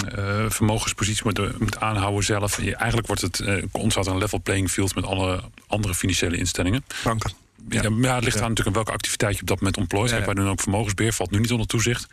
vermogenspositie 0.49 1.23
moet, 1.23 1.59
moet 1.59 1.79
aanhouden 1.79 2.23
zelf. 2.23 2.59
Eigenlijk 2.59 3.07
wordt 3.07 3.21
het 3.21 3.43
ontstaat 3.71 4.07
een 4.07 4.17
level 4.17 4.38
playing 4.39 4.71
field 4.71 4.95
met 4.95 5.05
alle 5.05 5.41
andere 5.67 5.95
financiële 5.95 6.37
instellingen. 6.37 6.85
Banken. 7.03 7.31
Ja, 7.69 7.81
ja, 8.01 8.15
het 8.15 8.23
ligt 8.23 8.41
aan 8.41 8.49
natuurlijk 8.49 8.75
welke 8.75 8.91
activiteit 8.91 9.35
je 9.35 9.41
op 9.41 9.47
dat 9.47 9.57
moment 9.57 9.77
ontplooit. 9.77 10.09
Ja, 10.09 10.25
Wij 10.25 10.33
doen 10.33 10.49
ook 10.49 10.61
vermogensbeheer, 10.61 11.13
valt 11.13 11.31
nu 11.31 11.39
niet 11.39 11.51
onder 11.51 11.67
toezicht. 11.67 12.07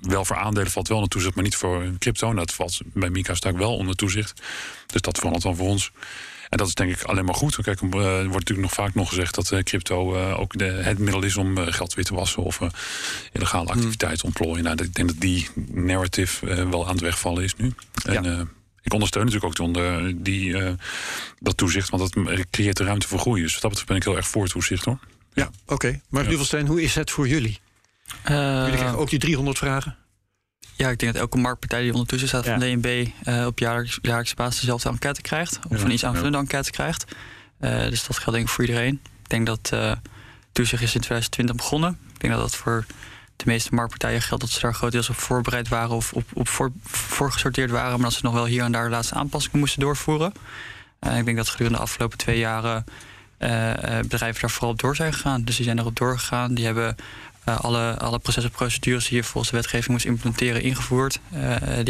Wel 0.00 0.24
voor 0.24 0.36
aandelen 0.36 0.70
valt 0.70 0.88
wel 0.88 0.96
onder 0.96 1.12
toezicht, 1.12 1.34
maar 1.34 1.44
niet 1.44 1.56
voor 1.56 1.84
crypto. 1.98 2.34
dat 2.34 2.54
valt 2.54 2.80
bij 2.84 3.10
Mika 3.10 3.34
staak 3.34 3.56
wel 3.56 3.76
onder 3.76 3.96
toezicht. 3.96 4.42
Dus 4.86 5.00
dat 5.00 5.16
verandert 5.16 5.44
dan 5.44 5.56
voor 5.56 5.68
ons. 5.68 5.90
En 6.48 6.58
dat 6.58 6.68
is 6.68 6.74
denk 6.74 6.92
ik 6.92 7.02
alleen 7.02 7.24
maar 7.24 7.34
goed. 7.34 7.56
Kijk, 7.56 7.80
er 7.80 7.88
wordt 7.88 8.32
natuurlijk 8.32 8.60
nog 8.60 8.72
vaak 8.72 8.94
nog 8.94 9.08
gezegd 9.08 9.34
dat 9.34 9.62
crypto 9.62 10.32
ook 10.32 10.58
de, 10.58 10.64
het 10.64 10.98
middel 10.98 11.22
is 11.22 11.36
om 11.36 11.56
geld 11.56 11.94
wit 11.94 12.06
te 12.06 12.14
wassen 12.14 12.42
of 12.42 12.60
illegale 13.32 13.68
activiteiten 13.68 14.20
hmm. 14.20 14.28
ontplooien. 14.28 14.64
Nou, 14.64 14.82
ik 14.82 14.94
denk 14.94 15.08
dat 15.08 15.20
die 15.20 15.48
narrative 15.70 16.66
wel 16.68 16.84
aan 16.84 16.92
het 16.92 17.00
wegvallen 17.00 17.44
is 17.44 17.56
nu. 17.56 17.74
En, 18.04 18.50
ik 18.84 18.92
ondersteun 18.92 19.24
natuurlijk 19.24 19.60
ook 19.60 19.66
onder 19.66 20.22
die, 20.22 20.48
uh, 20.48 20.72
dat 21.38 21.56
toezicht, 21.56 21.90
want 21.90 22.14
dat 22.14 22.46
creëert 22.50 22.76
de 22.76 22.84
ruimte 22.84 23.08
voor 23.08 23.18
groei. 23.18 23.42
Dus 23.42 23.52
dat 23.52 23.62
betreft 23.62 23.86
ben 23.86 23.96
ik 23.96 24.02
heel 24.02 24.16
erg 24.16 24.26
voor 24.26 24.42
het 24.42 24.52
toezicht 24.52 24.84
hoor. 24.84 24.98
Ja, 25.32 25.50
oké. 25.62 25.72
Okay. 25.72 26.00
Maar 26.08 26.30
ja. 26.30 26.64
hoe 26.64 26.82
is 26.82 26.94
het 26.94 27.10
voor 27.10 27.28
jullie? 27.28 27.60
Uh, 28.28 28.36
jullie 28.36 28.76
krijgen 28.76 28.98
ook 28.98 29.10
die 29.10 29.18
300 29.18 29.58
vragen? 29.58 29.96
Ja, 30.76 30.90
ik 30.90 30.98
denk 30.98 31.12
dat 31.12 31.22
elke 31.22 31.38
marktpartij 31.38 31.82
die 31.82 31.92
onder 31.92 32.06
toezicht 32.06 32.30
staat 32.30 32.44
ja. 32.44 32.58
van 32.58 32.60
DNB 32.60 33.08
uh, 33.28 33.46
op 33.46 33.58
jaarlijks, 33.58 33.98
jaarlijkse 34.02 34.34
basis 34.34 34.60
dezelfde 34.60 34.88
enquête 34.88 35.20
krijgt. 35.20 35.58
Of 35.68 35.78
ja. 35.78 35.84
een 35.84 35.90
iets 35.90 36.04
aanvullende 36.04 36.38
enquête 36.38 36.70
krijgt. 36.70 37.04
Uh, 37.60 37.88
dus 37.88 38.06
dat 38.06 38.16
geldt 38.16 38.32
denk 38.32 38.44
ik 38.44 38.48
voor 38.48 38.64
iedereen. 38.64 39.00
Ik 39.22 39.28
denk 39.28 39.46
dat 39.46 39.72
toezicht 40.52 40.82
is 40.82 40.94
in 40.94 41.00
2020 41.00 41.56
begonnen. 41.56 41.98
Ik 42.14 42.20
denk 42.20 42.32
dat 42.32 42.42
dat 42.42 42.56
voor 42.56 42.86
de 43.36 43.44
meeste 43.46 43.74
marktpartijen 43.74 44.22
geldt 44.22 44.42
dat 44.42 44.52
ze 44.52 44.60
daar 44.60 44.74
grotendeels 44.74 45.08
op 45.08 45.16
voorbereid 45.16 45.68
waren 45.68 45.96
of 45.96 46.12
op, 46.12 46.24
op 46.32 46.48
voor, 46.48 46.72
voorgesorteerd 46.84 47.70
waren, 47.70 47.92
maar 47.92 48.08
dat 48.08 48.12
ze 48.12 48.24
nog 48.24 48.34
wel 48.34 48.46
hier 48.46 48.62
en 48.62 48.72
daar 48.72 48.90
laatste 48.90 49.14
aanpassingen 49.14 49.58
moesten 49.58 49.80
doorvoeren. 49.80 50.32
Uh, 51.00 51.18
ik 51.18 51.24
denk 51.24 51.36
dat 51.36 51.48
gedurende 51.48 51.78
de 51.78 51.84
afgelopen 51.84 52.18
twee 52.18 52.38
jaren 52.38 52.84
uh, 53.38 53.72
bedrijven 54.00 54.40
daar 54.40 54.50
vooral 54.50 54.70
op 54.70 54.78
door 54.78 54.96
zijn 54.96 55.12
gegaan. 55.12 55.44
Dus 55.44 55.56
die 55.56 55.64
zijn 55.64 55.78
erop 55.78 55.96
doorgegaan. 55.96 56.54
Die 56.54 56.64
hebben 56.64 56.96
alle, 57.44 57.98
alle 57.98 58.18
processen 58.18 58.52
en 58.52 58.58
procedures 58.58 59.08
die 59.08 59.16
je 59.16 59.24
volgens 59.24 59.50
de 59.50 59.56
wetgeving 59.56 59.88
moest 59.88 60.04
implementeren 60.04 60.62
ingevoerd. 60.62 61.20
die 61.30 61.38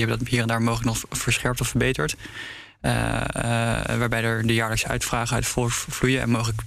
hebben 0.04 0.18
dat 0.18 0.28
hier 0.28 0.40
en 0.40 0.46
daar 0.46 0.62
mogelijk 0.62 0.86
nog 0.86 1.04
verscherpt 1.10 1.60
of 1.60 1.68
verbeterd. 1.68 2.16
waarbij 3.98 4.22
er 4.22 4.46
de 4.46 4.54
jaarlijkse 4.54 4.88
uitvragen 4.88 5.34
uit 5.34 5.46
voortvloeien 5.46 6.20
en 6.20 6.30
mogelijk 6.30 6.62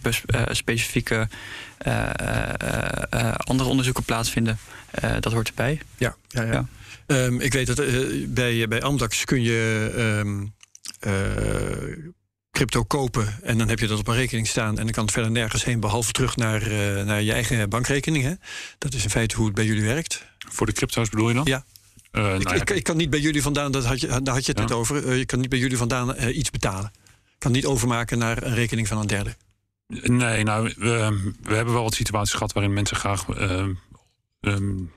specifieke 0.52 1.28
andere 3.38 3.70
onderzoeken 3.70 4.04
plaatsvinden. 4.04 4.58
dat 5.20 5.34
hoort 5.34 5.48
erbij. 5.48 5.82
Ja, 5.98 6.16
ja, 6.28 6.44
ja. 6.44 6.66
Ehm, 7.06 7.40
ik 7.40 7.54
weet 7.54 7.68
dat 7.68 7.82
bij, 8.34 8.68
bij 8.68 8.82
Amdax 8.82 9.26
kun 9.26 9.42
je 9.42 9.92
ehm, 9.96 10.46
crypto 12.58 12.84
kopen 12.84 13.40
en 13.42 13.58
dan 13.58 13.70
heb 13.70 13.80
je 13.80 13.88
dat 13.88 14.00
op 14.00 14.08
een 14.08 14.16
rekening 14.16 14.48
staan 14.48 14.78
en 14.78 14.84
dan 14.84 14.92
kan 14.92 15.04
het 15.04 15.14
verder 15.14 15.32
nergens 15.32 15.64
heen 15.64 15.80
behalve 15.80 16.12
terug 16.12 16.36
naar, 16.36 16.72
uh, 16.72 17.04
naar 17.04 17.22
je 17.22 17.32
eigen 17.32 17.70
bankrekening. 17.70 18.24
Hè? 18.24 18.34
Dat 18.78 18.94
is 18.94 19.04
in 19.04 19.10
feite 19.10 19.36
hoe 19.36 19.46
het 19.46 19.56
bij 19.56 19.66
jullie 19.66 19.84
werkt. 19.84 20.26
Voor 20.38 20.66
de 20.66 20.72
crypto's 20.72 21.10
bedoel 21.10 21.28
je 21.28 21.34
dan? 21.34 21.46
Ja. 21.46 21.66
Uh, 22.12 22.24
nou 22.24 22.40
ik, 22.40 22.52
ik, 22.52 22.70
ik, 22.70 22.84
kan 22.84 22.98
niet 22.98 23.10
bij 23.10 23.20
jullie 23.20 23.42
vandaan, 23.42 23.72
dat 23.72 23.86
had 23.86 24.02
je, 24.02 24.08
daar 24.08 24.34
had 24.34 24.46
je 24.46 24.52
het 24.52 24.62
net 24.62 24.72
over, 24.72 25.06
uh, 25.06 25.18
je 25.18 25.26
kan 25.26 25.40
niet 25.40 25.50
bij 25.50 25.60
jullie 25.60 25.78
vandaan 25.78 26.30
iets 26.30 26.50
betalen. 26.50 26.92
Ik 27.30 27.40
kan 27.40 27.52
niet 27.52 27.66
overmaken 27.66 28.18
naar 28.18 28.44
een 28.44 28.54
rekening 28.54 28.88
van 28.88 28.98
een 28.98 29.08
derde. 29.08 29.36
Nee, 29.88 30.44
nou, 30.44 30.74
we, 30.78 31.34
we 31.42 31.56
hebben 31.56 31.74
wel 31.74 31.84
wat 31.84 31.94
situaties 31.94 32.34
gehad 32.34 32.54
waarin 32.54 32.74
mensen 32.74 32.98
graag 32.98 33.28
um, 33.28 34.92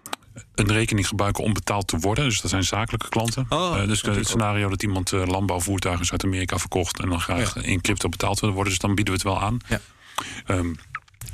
een 0.55 0.72
rekening 0.72 1.09
gebruiken 1.09 1.44
om 1.44 1.53
betaald 1.53 1.87
te 1.88 1.98
worden. 1.98 2.24
Dus 2.24 2.40
dat 2.40 2.50
zijn 2.50 2.64
zakelijke 2.64 3.09
klanten. 3.09 3.46
Oh, 3.48 3.76
uh, 3.76 3.87
dus 3.87 4.03
het 4.03 4.29
scenario 4.29 4.68
dat 4.68 4.83
iemand 4.83 5.12
uh, 5.12 5.26
landbouwvoertuigen 5.26 6.11
uit 6.11 6.24
Amerika 6.24 6.59
verkocht 6.59 7.00
en 7.00 7.09
dan 7.09 7.20
graag 7.20 7.57
in 7.57 7.81
crypto 7.81 8.09
betaald 8.09 8.40
wil 8.40 8.50
worden. 8.50 8.72
Dus 8.72 8.83
dan 8.83 8.94
bieden 8.94 9.14
we 9.14 9.20
het 9.20 9.29
wel 9.29 9.40
aan. 9.40 9.59
Ja. 9.68 9.81
Um, 10.48 10.76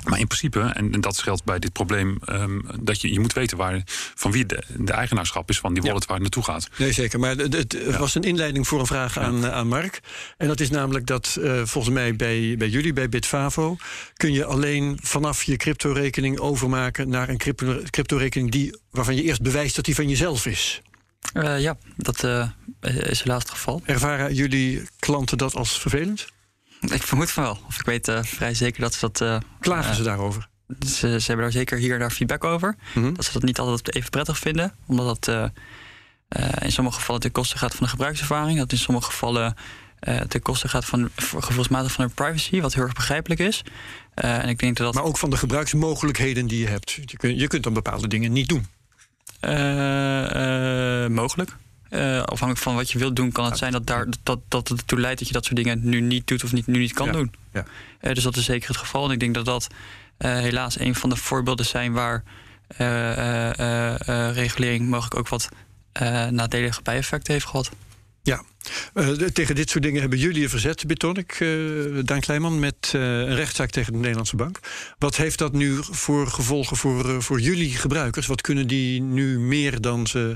maar 0.07 0.19
in 0.19 0.27
principe, 0.27 0.59
en, 0.59 0.93
en 0.93 1.01
dat 1.01 1.15
scheelt 1.15 1.43
bij 1.43 1.59
dit 1.59 1.73
probleem, 1.73 2.17
um, 2.29 2.65
dat 2.81 3.01
je, 3.01 3.13
je 3.13 3.19
moet 3.19 3.33
weten 3.33 3.57
waar, 3.57 3.81
van 4.15 4.31
wie 4.31 4.45
de, 4.45 4.63
de 4.77 4.91
eigenaarschap 4.93 5.49
is 5.49 5.59
van 5.59 5.73
die 5.73 5.83
wallet 5.83 6.05
waar 6.05 6.13
het 6.13 6.21
naartoe 6.21 6.43
gaat. 6.43 6.69
Nee, 6.77 6.91
zeker. 6.91 7.19
Maar 7.19 7.35
het, 7.35 7.53
het 7.53 7.97
was 7.97 8.15
een 8.15 8.21
inleiding 8.21 8.67
voor 8.67 8.79
een 8.79 8.85
vraag 8.85 9.19
aan, 9.19 9.45
eh, 9.45 9.51
aan 9.51 9.67
Mark. 9.67 9.99
En 10.37 10.47
dat 10.47 10.59
is 10.59 10.69
namelijk 10.69 11.05
dat 11.05 11.37
uh, 11.39 11.61
volgens 11.65 11.93
mij 11.93 12.15
bij, 12.15 12.55
bij 12.57 12.69
jullie, 12.69 12.93
bij 12.93 13.09
Bitfavo, 13.09 13.77
kun 14.13 14.33
je 14.33 14.45
alleen 14.45 14.99
vanaf 15.01 15.43
je 15.43 15.57
crypto-rekening 15.57 16.39
overmaken 16.39 17.09
naar 17.09 17.29
een 17.29 17.37
crypto-rekening 17.89 18.51
die, 18.51 18.79
waarvan 18.91 19.15
je 19.15 19.23
eerst 19.23 19.41
bewijst 19.41 19.75
dat 19.75 19.85
die 19.85 19.95
van 19.95 20.09
jezelf 20.09 20.45
is. 20.45 20.81
Uh, 21.33 21.59
ja, 21.59 21.77
dat 21.95 22.23
is 22.81 23.21
helaas 23.21 23.41
het 23.41 23.51
geval. 23.51 23.81
Ervaren 23.85 24.33
jullie 24.33 24.81
klanten 24.99 25.37
dat 25.37 25.55
als 25.55 25.79
vervelend? 25.79 26.27
Ik 26.79 27.03
vermoed 27.03 27.31
van 27.31 27.43
wel. 27.43 27.59
Of 27.67 27.79
ik 27.79 27.85
weet 27.85 28.07
uh, 28.07 28.23
vrij 28.23 28.53
zeker 28.53 28.81
dat 28.81 28.93
ze 28.93 28.99
dat. 28.99 29.21
Uh, 29.21 29.37
Klagen 29.59 29.95
ze 29.95 30.03
daarover? 30.03 30.47
Ze, 30.79 31.19
ze, 31.19 31.25
hebben 31.27 31.45
daar 31.45 31.51
zeker 31.51 31.77
hier 31.77 31.99
daar 31.99 32.11
feedback 32.11 32.43
over. 32.43 32.75
Mm 32.93 33.03
-hmm. 33.03 33.13
Dat 33.13 33.25
ze 33.25 33.33
dat 33.33 33.43
niet 33.43 33.59
altijd 33.59 33.95
even 33.95 34.09
prettig 34.09 34.37
vinden. 34.37 34.73
Omdat 34.85 35.25
dat 35.25 35.51
in 36.61 36.71
sommige 36.71 36.97
gevallen 36.97 37.21
ten 37.21 37.31
koste 37.31 37.57
gaat 37.57 37.75
van 37.75 37.83
de 37.85 37.91
gebruikservaring. 37.91 38.57
Dat 38.57 38.71
in 38.71 38.77
sommige 38.77 39.11
gevallen 39.11 39.55
ten 40.27 40.41
koste 40.41 40.67
gaat 40.67 40.85
van 40.85 41.09
gevoelsmatig 41.15 41.91
van 41.91 42.07
de 42.07 42.13
privacy. 42.13 42.61
Wat 42.61 42.73
heel 42.73 42.83
erg 42.83 42.93
begrijpelijk 42.93 43.39
is. 43.39 43.63
en 44.13 44.49
ik 44.49 44.59
denk 44.59 44.77
dat, 44.77 44.93
maar 44.93 45.03
ook 45.03 45.17
van 45.17 45.29
de 45.29 45.37
gebruiksmogelijkheden 45.37 46.47
die 46.47 46.59
je 46.59 46.67
hebt. 46.67 46.91
Je, 46.91 47.17
kun, 47.17 47.37
je 47.37 47.47
kunt 47.47 47.63
dan 47.63 47.73
bepaalde 47.73 48.07
dingen 48.07 48.31
niet 48.31 48.49
doen. 48.49 48.67
mogelijk. 51.13 51.55
Uh, 51.89 52.17
afhankelijk 52.21 52.57
van 52.57 52.75
wat 52.75 52.91
je 52.91 52.99
wilt 52.99 53.15
doen, 53.15 53.31
kan 53.31 53.45
het 53.45 53.57
zijn 53.57 53.71
dat, 53.71 53.87
daar, 53.87 54.07
dat, 54.23 54.39
dat 54.47 54.67
het 54.67 54.77
ertoe 54.77 54.99
leidt 54.99 55.19
dat 55.19 55.27
je 55.27 55.33
dat 55.33 55.45
soort 55.45 55.55
dingen 55.55 55.79
nu 55.83 56.01
niet 56.01 56.27
doet 56.27 56.43
of 56.43 56.53
niet, 56.53 56.67
nu 56.67 56.79
niet 56.79 56.93
kan 56.93 57.11
doen. 57.11 57.31
Ja. 57.53 57.65
Uh, 58.01 58.13
dus 58.13 58.23
dat 58.23 58.35
is 58.35 58.45
zeker 58.45 58.67
het 58.67 58.77
geval. 58.77 59.05
En 59.05 59.11
ik 59.11 59.19
denk 59.19 59.33
dat 59.33 59.45
dat 59.45 59.67
uh, 60.19 60.37
helaas 60.37 60.79
een 60.79 60.95
van 60.95 61.09
de 61.09 61.15
voorbeelden 61.15 61.65
zijn 61.65 61.93
waar 61.93 62.23
regulering 64.33 64.89
mogelijk 64.89 65.15
ook 65.15 65.27
wat 65.27 65.49
nadelige 66.31 66.81
bijeffecten 66.81 67.33
heeft 67.33 67.45
gehad. 67.45 67.71
Ja, 68.21 68.43
tegen 69.33 69.55
dit 69.55 69.69
soort 69.69 69.83
dingen 69.83 70.01
hebben 70.01 70.19
jullie 70.19 70.43
een 70.43 70.49
verzet, 70.49 70.87
beton 70.87 71.17
ik, 71.17 71.37
Daan 72.05 72.19
Kleijman, 72.19 72.59
met 72.59 72.89
een 72.91 73.35
rechtszaak 73.35 73.69
tegen 73.69 73.93
de 73.93 73.99
Nederlandse 73.99 74.35
Bank. 74.35 74.59
Wat 74.97 75.15
heeft 75.15 75.37
dat 75.37 75.53
nu 75.53 75.77
voor 75.81 76.27
gevolgen 76.27 76.77
voor, 76.77 77.23
voor 77.23 77.39
jullie 77.39 77.71
gebruikers? 77.71 78.27
Wat 78.27 78.41
kunnen 78.41 78.67
die 78.67 79.01
nu 79.01 79.39
meer 79.39 79.81
dan 79.81 80.07
ze 80.07 80.35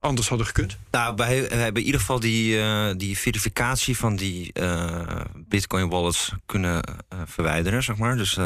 anders 0.00 0.28
hadden 0.28 0.46
gekund? 0.46 0.78
Nou, 0.90 1.14
wij, 1.16 1.36
hebben 1.36 1.80
in 1.80 1.86
ieder 1.86 2.00
geval 2.00 2.20
die, 2.20 2.56
uh, 2.56 2.90
die 2.96 3.18
verificatie 3.18 3.96
van 3.96 4.16
die 4.16 4.50
uh, 4.52 5.20
Bitcoin 5.36 5.88
wallets 5.88 6.32
kunnen 6.46 6.84
uh, 7.12 7.20
verwijderen, 7.24 7.82
zeg 7.82 7.96
maar. 7.96 8.16
Dus 8.16 8.38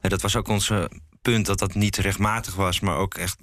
dat 0.00 0.22
was 0.22 0.36
ook 0.36 0.48
ons 0.48 0.72
punt 1.22 1.46
dat 1.46 1.58
dat 1.58 1.74
niet 1.74 1.96
rechtmatig 1.96 2.54
was, 2.54 2.80
maar 2.80 2.96
ook 2.96 3.14
echt. 3.14 3.36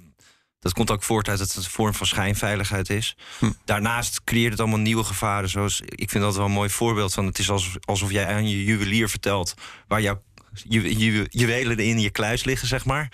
Dat 0.60 0.72
komt 0.72 0.90
ook 0.90 1.02
voort 1.02 1.28
uit 1.28 1.38
dat 1.38 1.48
het 1.48 1.56
een 1.56 1.70
vorm 1.70 1.94
van 1.94 2.06
schijnveiligheid 2.06 2.90
is. 2.90 3.16
Hm. 3.38 3.50
Daarnaast 3.64 4.24
creëert 4.24 4.50
het 4.50 4.60
allemaal 4.60 4.78
nieuwe 4.78 5.04
gevaren. 5.04 5.48
Zoals 5.48 5.80
ik 5.84 6.10
vind 6.10 6.24
dat 6.24 6.36
wel 6.36 6.44
een 6.44 6.50
mooi 6.50 6.70
voorbeeld 6.70 7.14
van. 7.14 7.26
Het 7.26 7.38
is 7.38 7.50
alsof, 7.50 7.76
alsof 7.84 8.10
jij 8.10 8.26
aan 8.26 8.48
je 8.48 8.64
juwelier 8.64 9.08
vertelt 9.08 9.54
waar 9.88 10.00
jouw 10.00 10.22
ju, 10.52 10.96
ju, 10.96 11.26
juwelen 11.30 11.78
in 11.78 12.00
je 12.00 12.10
kluis 12.10 12.44
liggen, 12.44 12.68
zeg 12.68 12.84
maar. 12.84 13.12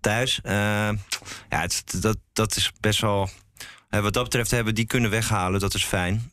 Thuis. 0.00 0.40
ja, 0.42 0.96
het, 1.48 1.84
dat, 2.00 2.16
dat 2.32 2.56
is 2.56 2.72
best 2.80 3.00
wel 3.00 3.30
uh, 3.90 4.00
wat 4.00 4.12
dat 4.12 4.24
betreft 4.24 4.50
hebben 4.50 4.72
we 4.72 4.78
die 4.78 4.86
kunnen 4.86 5.10
weghalen, 5.10 5.60
dat 5.60 5.74
is 5.74 5.84
fijn. 5.84 6.30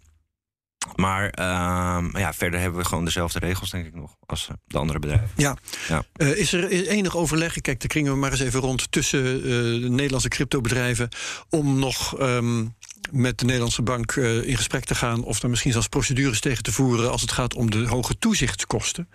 Maar 0.96 1.24
uh, 1.24 2.22
ja, 2.22 2.34
verder 2.34 2.60
hebben 2.60 2.80
we 2.80 2.86
gewoon 2.86 3.06
dezelfde 3.06 3.40
regels, 3.40 3.70
denk 3.70 3.86
ik 3.86 3.96
nog, 3.96 4.16
als 4.26 4.48
eh, 4.48 4.56
de 4.66 4.78
andere 4.78 5.00
bedrijven. 5.00 5.30
Ja. 5.36 5.58
ja. 5.88 6.04
Uh, 6.18 6.38
is 6.38 6.54
er 6.54 6.70
enig 6.88 7.16
overleg, 7.16 7.62
kijk, 7.62 7.80
daar 7.80 7.88
kringen 7.88 8.12
we 8.12 8.18
maar 8.18 8.32
eens 8.32 8.40
even 8.40 8.60
rond, 8.60 8.92
tussen 8.92 9.36
uh, 9.38 9.44
de 9.82 9.90
Nederlandse 9.90 10.28
cryptobedrijven 10.28 11.10
om 11.50 11.80
nog 11.80 12.20
um, 12.20 12.76
met 13.12 13.40
de 13.40 13.46
Nederlandse 13.46 13.82
bank 13.82 14.16
in 14.16 14.58
gesprek 14.58 14.86
te 14.86 14.96
gaan 14.96 15.24
of 15.24 15.44
er 15.44 15.50
misschien 15.50 15.72
zelfs 15.72 15.88
procedures 15.88 16.40
tegen 16.40 16.64
te 16.64 16.72
voeren 16.72 17.12
als 17.12 17.22
het 17.22 17.32
gaat 17.32 17.54
om 17.54 17.72
de 17.72 17.88
hoge 17.88 18.18
toezichtskosten? 18.18 19.10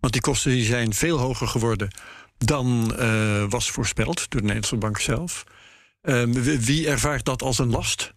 Want 0.00 0.12
die 0.12 0.22
kosten 0.22 0.50
die 0.50 0.64
zijn 0.64 0.94
veel 0.94 1.18
hoger 1.18 1.48
geworden 1.48 1.88
dan 2.38 2.96
was 3.48 3.70
voorspeld 3.70 4.16
door 4.16 4.40
de 4.40 4.46
Nederlandse 4.46 4.76
bank 4.76 4.98
zelf. 4.98 5.44
Um, 6.06 6.32
wie 6.42 6.88
ervaart 6.88 7.24
dat 7.24 7.42
als 7.42 7.58
een 7.58 7.70
last? 7.70 8.12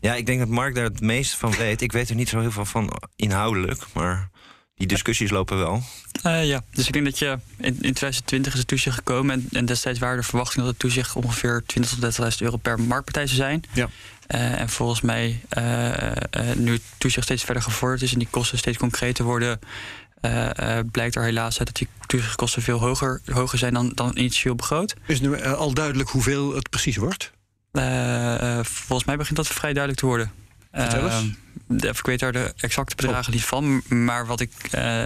Ja, 0.00 0.14
ik 0.14 0.26
denk 0.26 0.38
dat 0.38 0.48
Mark 0.48 0.74
daar 0.74 0.84
het 0.84 1.00
meest 1.00 1.34
van 1.34 1.52
weet. 1.52 1.80
Ik 1.80 1.92
weet 1.92 2.08
er 2.08 2.14
niet 2.14 2.28
zo 2.28 2.40
heel 2.40 2.50
veel 2.50 2.64
van 2.64 2.92
inhoudelijk, 3.16 3.84
maar 3.92 4.30
die 4.74 4.86
discussies 4.86 5.30
lopen 5.30 5.58
wel. 5.58 5.82
Uh, 6.26 6.46
ja, 6.46 6.64
dus 6.70 6.86
ik 6.86 6.92
denk 6.92 7.04
dat 7.04 7.18
je 7.18 7.38
in, 7.56 7.66
in 7.66 7.92
2020 7.92 8.52
is 8.52 8.58
het 8.58 8.68
toezicht 8.68 8.96
gekomen 8.96 9.34
en, 9.34 9.46
en, 9.50 9.64
destijds 9.64 9.98
waren 9.98 10.16
de 10.16 10.22
verwachtingen 10.22 10.64
dat 10.64 10.72
het 10.72 10.82
toezicht 10.82 11.16
ongeveer 11.16 11.62
20 11.66 11.98
tot 11.98 12.32
30.000 12.32 12.38
euro 12.38 12.56
per 12.56 12.80
marktpartij 12.80 13.26
zou 13.26 13.36
zijn. 13.36 13.62
Ja. 13.72 13.88
Uh, 14.34 14.60
en 14.60 14.68
volgens 14.68 15.00
mij, 15.00 15.40
uh, 15.58 16.12
nu 16.56 16.72
het 16.72 16.82
toezicht 16.98 17.24
steeds 17.24 17.44
verder 17.44 17.62
gevorderd 17.62 18.02
is 18.02 18.12
en 18.12 18.18
die 18.18 18.28
kosten 18.30 18.58
steeds 18.58 18.78
concreter 18.78 19.24
worden, 19.24 19.60
uh, 20.22 20.50
uh, 20.60 20.78
blijkt 20.90 21.16
er 21.16 21.22
helaas 21.22 21.58
uit 21.58 21.66
dat 21.66 21.76
die 21.76 21.88
toezichtkosten 22.06 22.62
veel 22.62 22.78
hoger, 22.78 23.20
hoger 23.32 23.58
zijn 23.58 23.74
dan, 23.74 23.92
dan 23.94 24.10
initieel 24.14 24.54
begroot. 24.54 24.94
Is 25.06 25.20
nu 25.20 25.28
uh, 25.28 25.52
al 25.52 25.74
duidelijk 25.74 26.08
hoeveel 26.08 26.54
het 26.54 26.70
precies 26.70 26.96
wordt? 26.96 27.32
volgens 28.62 29.04
mij 29.04 29.16
begint 29.16 29.36
dat 29.36 29.46
vrij 29.46 29.72
duidelijk 29.72 30.00
te 30.00 30.06
worden. 30.06 30.30
Vertel 30.72 31.10
eens. 31.68 31.98
ik 31.98 32.06
weet 32.06 32.20
daar 32.20 32.32
de 32.32 32.52
exacte 32.56 32.96
bedragen 32.96 33.26
oh. 33.26 33.32
niet 33.32 33.44
van. 33.44 33.82
Maar 33.88 34.26
wat 34.26 34.40
ik 34.40 34.52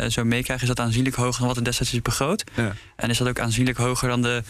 zo 0.08 0.24
meekrijg 0.24 0.62
is 0.62 0.68
dat 0.68 0.80
aanzienlijk 0.80 1.16
hoger 1.16 1.38
dan 1.38 1.48
wat 1.48 1.56
er 1.56 1.64
destijds 1.64 1.92
is 1.92 2.02
begroot. 2.02 2.44
Ja. 2.54 2.74
En 2.96 3.10
is 3.10 3.18
dat 3.18 3.28
ook 3.28 3.40
aanzienlijk 3.40 3.78
hoger 3.78 4.08
dan 4.08 4.22
de 4.22 4.42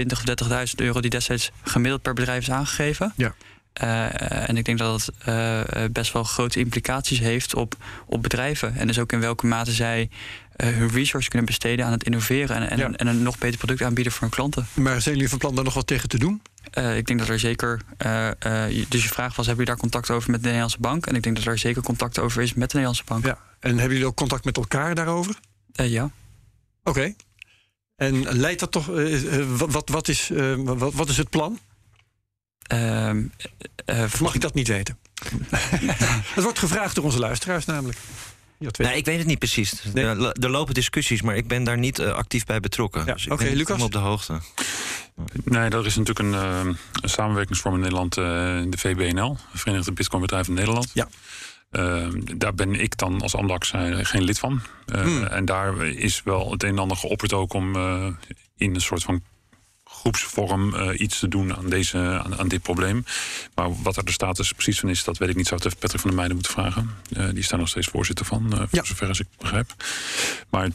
20.000 0.00 0.06
of 0.06 0.22
30.000 0.68 0.74
euro 0.76 1.00
die 1.00 1.10
destijds 1.10 1.50
gemiddeld 1.62 2.02
per 2.02 2.14
bedrijf 2.14 2.42
is 2.42 2.50
aangegeven. 2.50 3.12
Ja. 3.16 3.34
Uh, 3.82 4.48
en 4.48 4.56
ik 4.56 4.64
denk 4.64 4.78
dat 4.78 5.06
het 5.06 5.28
uh, 5.28 5.84
best 5.92 6.12
wel 6.12 6.24
grote 6.24 6.58
implicaties 6.58 7.18
heeft 7.18 7.54
op, 7.54 7.76
op 8.06 8.22
bedrijven. 8.22 8.76
En 8.76 8.86
dus 8.86 8.98
ook 8.98 9.12
in 9.12 9.20
welke 9.20 9.46
mate 9.46 9.72
zij 9.72 10.10
uh, 10.56 10.76
hun 10.76 10.88
resources 10.88 11.28
kunnen 11.28 11.46
besteden 11.46 11.86
aan 11.86 11.92
het 11.92 12.04
innoveren 12.04 12.56
en, 12.56 12.70
en, 12.70 12.78
ja. 12.78 12.90
en, 12.92 13.06
een 13.06 13.22
nog 13.22 13.38
beter 13.38 13.58
product 13.58 13.82
aanbieden 13.82 14.12
voor 14.12 14.20
hun 14.20 14.30
klanten. 14.30 14.66
Maar 14.74 15.00
zijn 15.00 15.14
jullie 15.14 15.30
van 15.30 15.38
plan 15.38 15.54
daar 15.54 15.64
nog 15.64 15.74
wat 15.74 15.86
tegen 15.86 16.08
te 16.08 16.18
doen? 16.18 16.42
ik 16.96 17.06
denk 17.06 17.18
dat 17.18 17.28
er 17.28 17.38
zeker. 17.38 17.80
dus 18.88 19.02
je 19.02 19.08
vraag 19.08 19.36
was: 19.36 19.46
hebben 19.46 19.64
jullie 19.64 19.64
daar 19.64 19.76
contact 19.76 20.10
over 20.10 20.30
met 20.30 20.40
de 20.40 20.46
Nederlandse 20.46 20.80
bank? 20.80 21.06
En 21.06 21.14
ik 21.14 21.22
denk 21.22 21.36
dat 21.36 21.44
er 21.44 21.58
zeker 21.58 21.82
contact 21.82 22.18
over 22.18 22.42
is 22.42 22.54
met 22.54 22.70
de 22.70 22.76
Nederlandse 22.76 23.04
bank. 23.06 23.24
Ja. 23.24 23.38
En 23.60 23.70
hebben 23.70 23.92
jullie 23.92 24.06
ook 24.06 24.16
contact 24.16 24.44
met 24.44 24.56
elkaar 24.56 24.94
daarover? 24.94 25.34
ja. 25.72 26.10
Oké. 26.84 26.90
Okay. 26.90 27.16
En 27.96 28.38
leidt 28.38 28.60
dat 28.60 28.72
toch. 28.72 28.86
wat, 29.56 29.88
wat, 29.88 30.08
is, 30.08 30.30
wat, 30.56 30.94
wat 30.94 31.08
is 31.08 31.16
het 31.16 31.30
plan? 31.30 31.58
Uh, 32.72 33.10
uh, 33.86 34.14
Mag 34.20 34.34
ik 34.34 34.40
dat 34.40 34.54
niet 34.54 34.68
weten? 34.68 34.98
Het 36.34 36.44
wordt 36.44 36.58
gevraagd 36.58 36.94
door 36.94 37.04
onze 37.04 37.18
luisteraars 37.18 37.64
namelijk. 37.64 37.98
Nee, 38.70 38.96
ik 38.96 39.04
weet 39.04 39.18
het 39.18 39.26
niet 39.26 39.38
precies. 39.38 39.82
Nee. 39.94 40.04
Er, 40.04 40.50
lopen 40.50 40.74
discussies, 40.74 41.22
maar 41.22 41.36
ik 41.36 41.48
ben 41.48 41.64
daar 41.64 41.78
niet 41.78 41.98
uh, 41.98 42.12
actief 42.12 42.44
bij 42.44 42.60
betrokken. 42.60 43.06
Ja. 43.06 43.12
Dus 43.12 43.24
Oké, 43.24 43.42
okay, 43.42 43.54
Lucas? 43.54 43.82
op 43.82 43.92
de 43.92 43.98
hoogte. 43.98 44.40
Nee, 45.44 45.70
dat 45.70 45.86
is 45.86 45.96
natuurlijk 45.96 46.18
een, 46.18 46.42
uh, 46.42 46.60
een 47.00 47.08
samenwerkingsvorm 47.08 47.74
in 47.74 47.80
Nederland, 47.80 48.16
uh, 48.16 48.24
de 48.68 48.78
VBNL, 48.78 49.36
Verenigde 49.54 49.92
Bitcoinbedrijven 49.92 50.54
Nederland. 50.54 50.90
Ja. 50.94 51.08
Ehm, 51.70 52.20
daar 52.36 52.54
ben 52.54 52.74
ik 52.74 52.96
dan 52.98 53.20
als 53.20 53.34
Amdax 53.34 53.72
geen 54.02 54.22
lid 54.22 54.38
van. 54.38 54.62
Hmm. 54.86 55.24
En 55.24 55.44
daar 55.44 55.86
is 55.86 56.22
wel 56.24 56.50
het 56.50 56.62
een 56.62 56.68
en 56.68 56.78
ander 56.78 56.96
geopperd 56.96 57.32
ook 57.32 57.52
om 57.52 57.76
in 58.56 58.74
een 58.74 58.80
soort 58.80 59.02
van 59.02 59.22
groepsvorm 60.02 60.74
uh, 60.74 61.00
iets 61.00 61.18
te 61.18 61.28
doen 61.28 61.56
aan, 61.56 61.68
deze, 61.68 61.98
aan, 61.98 62.38
aan, 62.38 62.48
dit 62.48 62.62
probleem. 62.62 63.04
Maar 63.54 63.82
wat 63.82 63.96
er 63.96 64.04
de 64.04 64.12
status 64.12 64.52
precies 64.52 64.80
van 64.80 64.88
is, 64.88 65.04
dat 65.04 65.18
weet 65.18 65.28
ik 65.28 65.36
niet. 65.36 65.46
Zou 65.46 65.60
het 65.60 65.66
even 65.66 65.78
Patrick 65.78 66.00
van 66.00 66.10
der 66.10 66.18
Meijden 66.18 66.36
moeten 66.36 66.52
vragen. 66.52 66.90
Uh, 67.16 67.34
die 67.34 67.42
staan 67.42 67.58
nog 67.58 67.68
steeds 67.68 67.86
voorzitter 67.86 68.26
van, 68.26 68.46
uh, 68.52 68.58
voor 68.58 68.68
ja. 68.70 68.84
zover 68.84 69.08
als 69.08 69.20
ik 69.20 69.26
begrijp. 69.38 69.74
Maar 70.50 70.68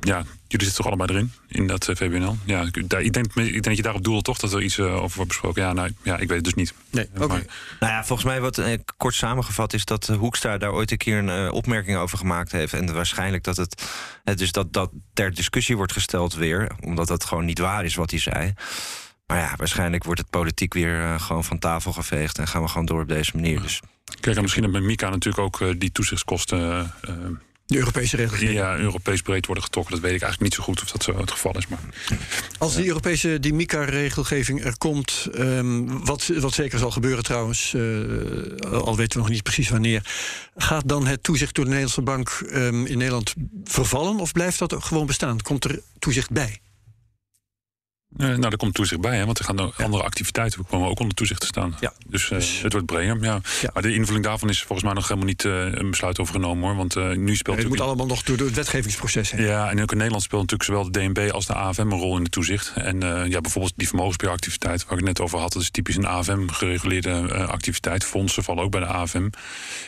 ja, 0.00 0.24
jullie 0.52 0.66
zitten 0.66 0.84
toch 0.84 0.86
allebei 0.86 1.18
erin, 1.18 1.32
in 1.48 1.66
dat 1.66 1.84
VBNL? 1.84 2.36
Ja, 2.44 2.60
ik, 2.60 2.88
daar, 2.88 3.02
ik, 3.02 3.12
denk, 3.12 3.26
ik 3.34 3.52
denk 3.52 3.64
dat 3.64 3.76
je 3.76 3.82
daarop 3.82 4.04
doelt 4.04 4.24
toch, 4.24 4.38
dat 4.38 4.52
er 4.52 4.62
iets 4.62 4.80
over 4.80 5.16
wordt 5.16 5.28
besproken. 5.28 5.62
Ja, 5.62 5.72
nou, 5.72 5.90
ja, 6.02 6.18
ik 6.18 6.28
weet 6.28 6.36
het 6.36 6.44
dus 6.44 6.54
niet. 6.54 6.74
Nee, 6.90 7.08
oké. 7.14 7.24
Okay. 7.24 7.46
Nou 7.80 7.92
ja, 7.92 8.04
volgens 8.04 8.28
mij 8.28 8.40
wat 8.40 8.62
kort 8.96 9.14
samengevat 9.14 9.72
is 9.72 9.84
dat 9.84 10.06
Hoekstra 10.06 10.58
daar 10.58 10.72
ooit 10.72 10.90
een 10.90 10.96
keer 10.96 11.18
een 11.18 11.50
opmerking 11.50 11.96
over 11.96 12.18
gemaakt 12.18 12.52
heeft. 12.52 12.72
En 12.72 12.94
waarschijnlijk 12.94 13.44
dat 13.44 13.56
het, 13.56 13.82
dus 14.34 14.52
dat, 14.52 14.72
dat 14.72 14.90
ter 15.12 15.34
discussie 15.34 15.76
wordt 15.76 15.92
gesteld 15.92 16.34
weer, 16.34 16.70
omdat 16.80 17.08
dat 17.08 17.24
gewoon 17.24 17.44
niet 17.44 17.58
waar 17.58 17.84
is 17.84 17.94
wat 17.94 18.10
hij 18.10 18.20
zei. 18.20 18.54
Maar 19.32 19.40
ja, 19.40 19.54
waarschijnlijk 19.56 20.04
wordt 20.04 20.20
het 20.20 20.30
politiek 20.30 20.74
weer 20.74 21.00
uh, 21.00 21.20
gewoon 21.20 21.44
van 21.44 21.58
tafel 21.58 21.92
geveegd 21.92 22.38
en 22.38 22.48
gaan 22.48 22.62
we 22.62 22.68
gewoon 22.68 22.86
door 22.86 23.02
op 23.02 23.08
deze 23.08 23.30
manier. 23.34 23.60
Dus. 23.62 23.80
Kijk, 24.20 24.36
en 24.36 24.42
misschien 24.42 24.62
dat 24.62 24.72
met 24.72 24.82
Mika 24.82 25.08
natuurlijk 25.08 25.44
ook 25.44 25.60
uh, 25.60 25.74
die 25.78 25.92
toezichtskosten. 25.92 26.92
Uh, 27.08 27.14
de 27.66 27.78
Europese 27.78 28.16
regelgeving. 28.16 28.58
Ja, 28.58 28.76
Europees 28.76 29.22
breed 29.22 29.46
worden 29.46 29.64
getrokken. 29.64 29.92
Dat 29.92 30.02
weet 30.02 30.14
ik 30.14 30.22
eigenlijk 30.22 30.50
niet 30.50 30.60
zo 30.60 30.72
goed 30.72 30.82
of 30.82 30.90
dat 30.90 31.02
zo 31.02 31.20
het 31.20 31.30
geval 31.30 31.56
is. 31.56 31.66
Maar, 31.66 31.78
Als 32.58 32.74
die 32.74 32.86
Europese 32.86 33.40
die 33.40 33.54
MICA-regelgeving 33.54 34.64
er 34.64 34.78
komt, 34.78 35.28
um, 35.38 36.04
wat, 36.04 36.26
wat 36.26 36.52
zeker 36.52 36.78
zal 36.78 36.90
gebeuren 36.90 37.24
trouwens, 37.24 37.72
uh, 37.72 37.82
al 38.70 38.96
weten 38.96 39.16
we 39.16 39.22
nog 39.22 39.28
niet 39.28 39.42
precies 39.42 39.68
wanneer, 39.68 40.10
gaat 40.56 40.88
dan 40.88 41.06
het 41.06 41.22
toezicht 41.22 41.54
door 41.54 41.64
de 41.64 41.70
Nederlandse 41.70 42.02
bank 42.02 42.42
um, 42.52 42.86
in 42.86 42.98
Nederland 42.98 43.34
vervallen 43.64 44.18
of 44.18 44.32
blijft 44.32 44.58
dat 44.58 44.74
gewoon 44.84 45.06
bestaan? 45.06 45.40
Komt 45.40 45.64
er 45.64 45.80
toezicht 45.98 46.30
bij? 46.30 46.60
Uh, 48.16 48.26
nou, 48.28 48.50
er 48.50 48.56
komt 48.56 48.74
toezicht 48.74 49.00
bij, 49.00 49.16
hè, 49.16 49.24
want 49.24 49.38
er 49.38 49.44
gaan 49.44 49.56
ja. 49.56 49.84
andere 49.84 50.02
activiteiten 50.02 50.66
komen 50.66 50.88
ook 50.88 51.00
onder 51.00 51.14
toezicht 51.14 51.40
te 51.40 51.46
staan. 51.46 51.76
Ja. 51.80 51.92
Dus, 52.06 52.24
uh, 52.24 52.30
dus 52.30 52.62
het 52.62 52.72
wordt 52.72 52.86
breder. 52.86 53.22
Ja. 53.22 53.40
ja. 53.60 53.70
Maar 53.72 53.82
de 53.82 53.94
invulling 53.94 54.24
daarvan 54.24 54.48
is 54.48 54.58
volgens 54.58 54.82
mij 54.82 54.92
nog 54.92 55.08
helemaal 55.08 55.28
niet 55.28 55.44
uh, 55.44 55.72
een 55.72 55.90
besluit 55.90 56.18
over 56.18 56.34
genomen 56.34 56.68
hoor. 56.68 56.76
Want 56.76 57.16
nu 57.16 57.36
speelt. 57.36 57.56
Het 57.58 57.68
moet 57.68 57.80
allemaal 57.80 58.06
nog 58.06 58.22
door, 58.22 58.36
door 58.36 58.46
het 58.46 58.56
wetgevingsproces 58.56 59.30
heen. 59.30 59.44
Ja, 59.44 59.70
en 59.70 59.82
ook 59.82 59.90
in 59.90 59.96
Nederland 59.96 60.22
speelt 60.22 60.50
natuurlijk 60.50 60.70
zowel 60.70 60.90
de 60.90 60.98
DNB 60.98 61.30
als 61.32 61.46
de 61.46 61.54
AFM 61.54 61.80
een 61.80 61.98
rol 61.98 62.16
in 62.16 62.22
het 62.22 62.32
toezicht. 62.32 62.72
En 62.74 63.00
ja, 63.28 63.40
bijvoorbeeld 63.40 63.72
die 63.76 63.88
vermogensbeheeractiviteit 63.88 64.82
waar 64.82 64.92
ik 64.92 64.98
het 64.98 65.06
net 65.06 65.20
over 65.20 65.38
had, 65.38 65.52
dat 65.52 65.62
is 65.62 65.70
typisch 65.70 65.96
een 65.96 66.06
AFM 66.06 66.48
gereguleerde 66.48 67.46
activiteit. 67.46 68.04
Fondsen 68.04 68.44
vallen 68.44 68.64
ook 68.64 68.70
bij 68.70 68.80
de 68.80 68.86
AFM. 68.86 69.28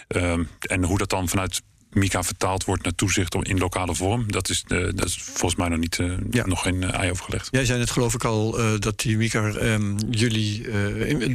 Ehm, 0.08 0.44
en 0.60 0.84
hoe 0.84 0.98
dat 0.98 1.10
dan 1.10 1.28
vanuit 1.28 1.62
Mika 1.94 2.22
vertaald 2.22 2.64
wordt 2.64 2.83
naar 2.83 2.94
toezicht 2.94 3.35
in 3.35 3.59
lokale 3.59 3.94
vorm. 3.94 4.33
Dat 4.33 4.48
is, 4.48 4.64
uh, 4.68 4.88
dat 4.94 5.07
is 5.07 5.18
volgens 5.22 5.54
mij 5.54 5.68
nog, 5.68 5.78
niet, 5.78 5.98
uh, 5.98 6.12
ja. 6.30 6.46
nog 6.46 6.62
geen 6.62 6.90
ei 6.90 7.11
overgelegd. 7.11 7.48
Jij 7.50 7.64
zei 7.64 7.78
net 7.78 7.90
geloof 7.90 8.14
ik 8.14 8.24
al 8.24 8.59
dat 8.78 9.00
die 9.00 9.16
Mika 9.16 9.44
um, 9.44 9.96
jullie 10.11 10.66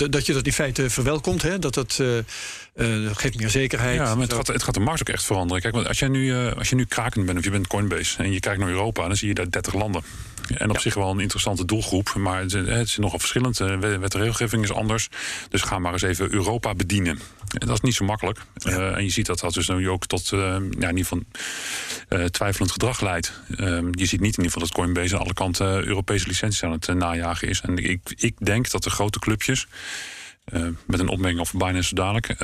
dat 0.10 0.26
je 0.26 0.34
dat 0.34 0.46
in 0.46 0.54
feite 0.54 0.90
verwelkomt. 0.90 1.42
Hè? 1.42 1.60
Dat 1.60 1.74
dat 1.74 2.04
geeft 3.14 3.38
meer 3.38 3.50
zekerheid. 3.50 3.96
Ja, 3.96 4.16
maar 4.16 4.24
het 4.24 4.34
gaat, 4.34 4.48
het 4.48 4.64
gaat, 4.64 4.74
de 4.74 4.80
markt 4.80 5.02
ook 5.02 5.10
echt 5.10 5.26
veranderen. 5.26 5.62
Kijk, 5.62 5.88
als 5.88 6.00
jij 6.00 6.08
nu, 6.08 6.36
als 6.36 6.70
je 6.70 6.76
nu 6.76 6.86
krakend 6.86 7.26
bent 7.26 7.38
of 7.38 7.44
je 7.44 7.52
bent 7.52 7.68
Coinbase 7.68 8.24
en 8.24 8.32
je 8.32 8.40
kijkt 8.40 8.60
naar 8.60 8.70
Europa, 8.70 9.08
dan 9.08 9.16
zie 9.16 9.28
je 9.28 9.34
daar 9.34 9.50
30 9.50 9.74
landen. 9.74 10.04
En 10.58 10.70
op 10.70 10.76
ja. 10.76 10.82
zich 10.82 10.94
wel 10.94 11.12
een 11.12 11.20
interessante 11.20 11.66
doelgroep. 11.66 12.14
Maar 12.16 12.42
het, 12.42 12.52
het 12.52 12.88
is 12.88 12.98
nogal 12.98 13.20
verschillend. 13.20 13.58
De 13.58 13.78
wet 13.78 14.14
en 14.14 14.20
regelgeving 14.20 14.64
is 14.64 14.72
anders. 14.72 15.10
Dus 15.50 15.62
ga 15.62 15.80
maar 15.80 15.94
eens 15.94 16.02
even 16.02 16.34
Europa 16.34 16.76
bedienen. 16.76 17.20
En 17.58 17.68
dat 17.68 17.76
is 17.76 17.82
niet 17.82 17.96
zo 17.96 18.06
makkelijk. 18.06 18.40
Ja. 18.54 18.72
Uh, 18.72 18.96
en 18.96 19.04
je 19.04 19.10
ziet 19.10 19.26
dat 19.26 19.40
dat 19.40 19.54
dus 19.54 19.68
nu 19.68 19.90
ook 19.90 20.06
tot 20.06 20.32
uh, 20.32 20.40
ja, 20.40 20.90
in 20.90 20.98
ieder 20.98 21.06
geval 21.06 21.22
uh, 22.10 22.26
twijfelend 22.26 22.72
gedrag 22.72 23.02
leidt. 23.02 23.42
je 23.92 24.06
ziet 24.06 24.20
niet 24.20 24.38
in 24.38 24.44
ieder 24.44 24.44
geval 24.44 24.62
dat 24.62 24.72
Coinbase 24.72 25.16
aan 25.16 25.22
alle 25.22 25.34
kanten 25.34 25.88
Europese 25.88 26.28
licenties 26.28 26.64
aan 26.64 26.72
het 26.72 26.88
najagen 26.88 27.48
is. 27.48 27.62
En 27.62 27.78
ik, 27.78 28.00
ik 28.16 28.36
denk 28.46 28.72
dat 28.72 28.84
de 28.84 28.90
grote 28.90 29.20
clubjes. 29.20 29.68
met 30.86 31.00
een 31.00 31.08
opmerking 31.08 31.42
over 31.42 31.58
Binance 31.58 31.96
dadelijk 31.96 32.36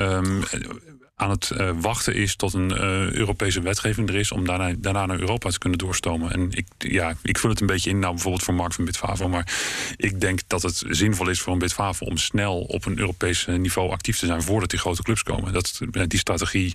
aan 1.18 1.30
het 1.30 1.50
uh, 1.52 1.70
wachten 1.80 2.14
is 2.14 2.36
tot 2.36 2.54
een 2.54 2.70
uh, 2.70 3.12
Europese 3.12 3.60
wetgeving 3.60 4.08
er 4.08 4.14
is 4.14 4.32
om 4.32 4.46
daarna, 4.46 4.74
daarna 4.78 5.06
naar 5.06 5.18
Europa 5.18 5.50
te 5.50 5.58
kunnen 5.58 5.78
doorstomen. 5.78 6.32
En 6.32 6.50
ik, 6.50 6.66
ja, 6.78 7.16
ik 7.22 7.38
vul 7.38 7.50
het 7.50 7.60
een 7.60 7.66
beetje 7.66 7.90
in, 7.90 7.98
nou 7.98 8.12
bijvoorbeeld 8.12 8.42
voor 8.42 8.54
Mark 8.54 8.72
van 8.72 8.84
Bitfavo, 8.84 9.28
maar 9.28 9.54
ik 9.96 10.20
denk 10.20 10.40
dat 10.46 10.62
het 10.62 10.84
zinvol 10.88 11.28
is 11.28 11.40
voor 11.40 11.52
een 11.52 11.58
Bitfavo 11.58 12.04
om 12.04 12.16
snel 12.16 12.60
op 12.60 12.86
een 12.86 12.98
Europees 12.98 13.46
niveau 13.46 13.90
actief 13.90 14.18
te 14.18 14.26
zijn 14.26 14.42
voordat 14.42 14.70
die 14.70 14.78
grote 14.78 15.02
clubs 15.02 15.22
komen. 15.22 15.52
Dat, 15.52 15.80
die 16.06 16.18
strategie 16.18 16.74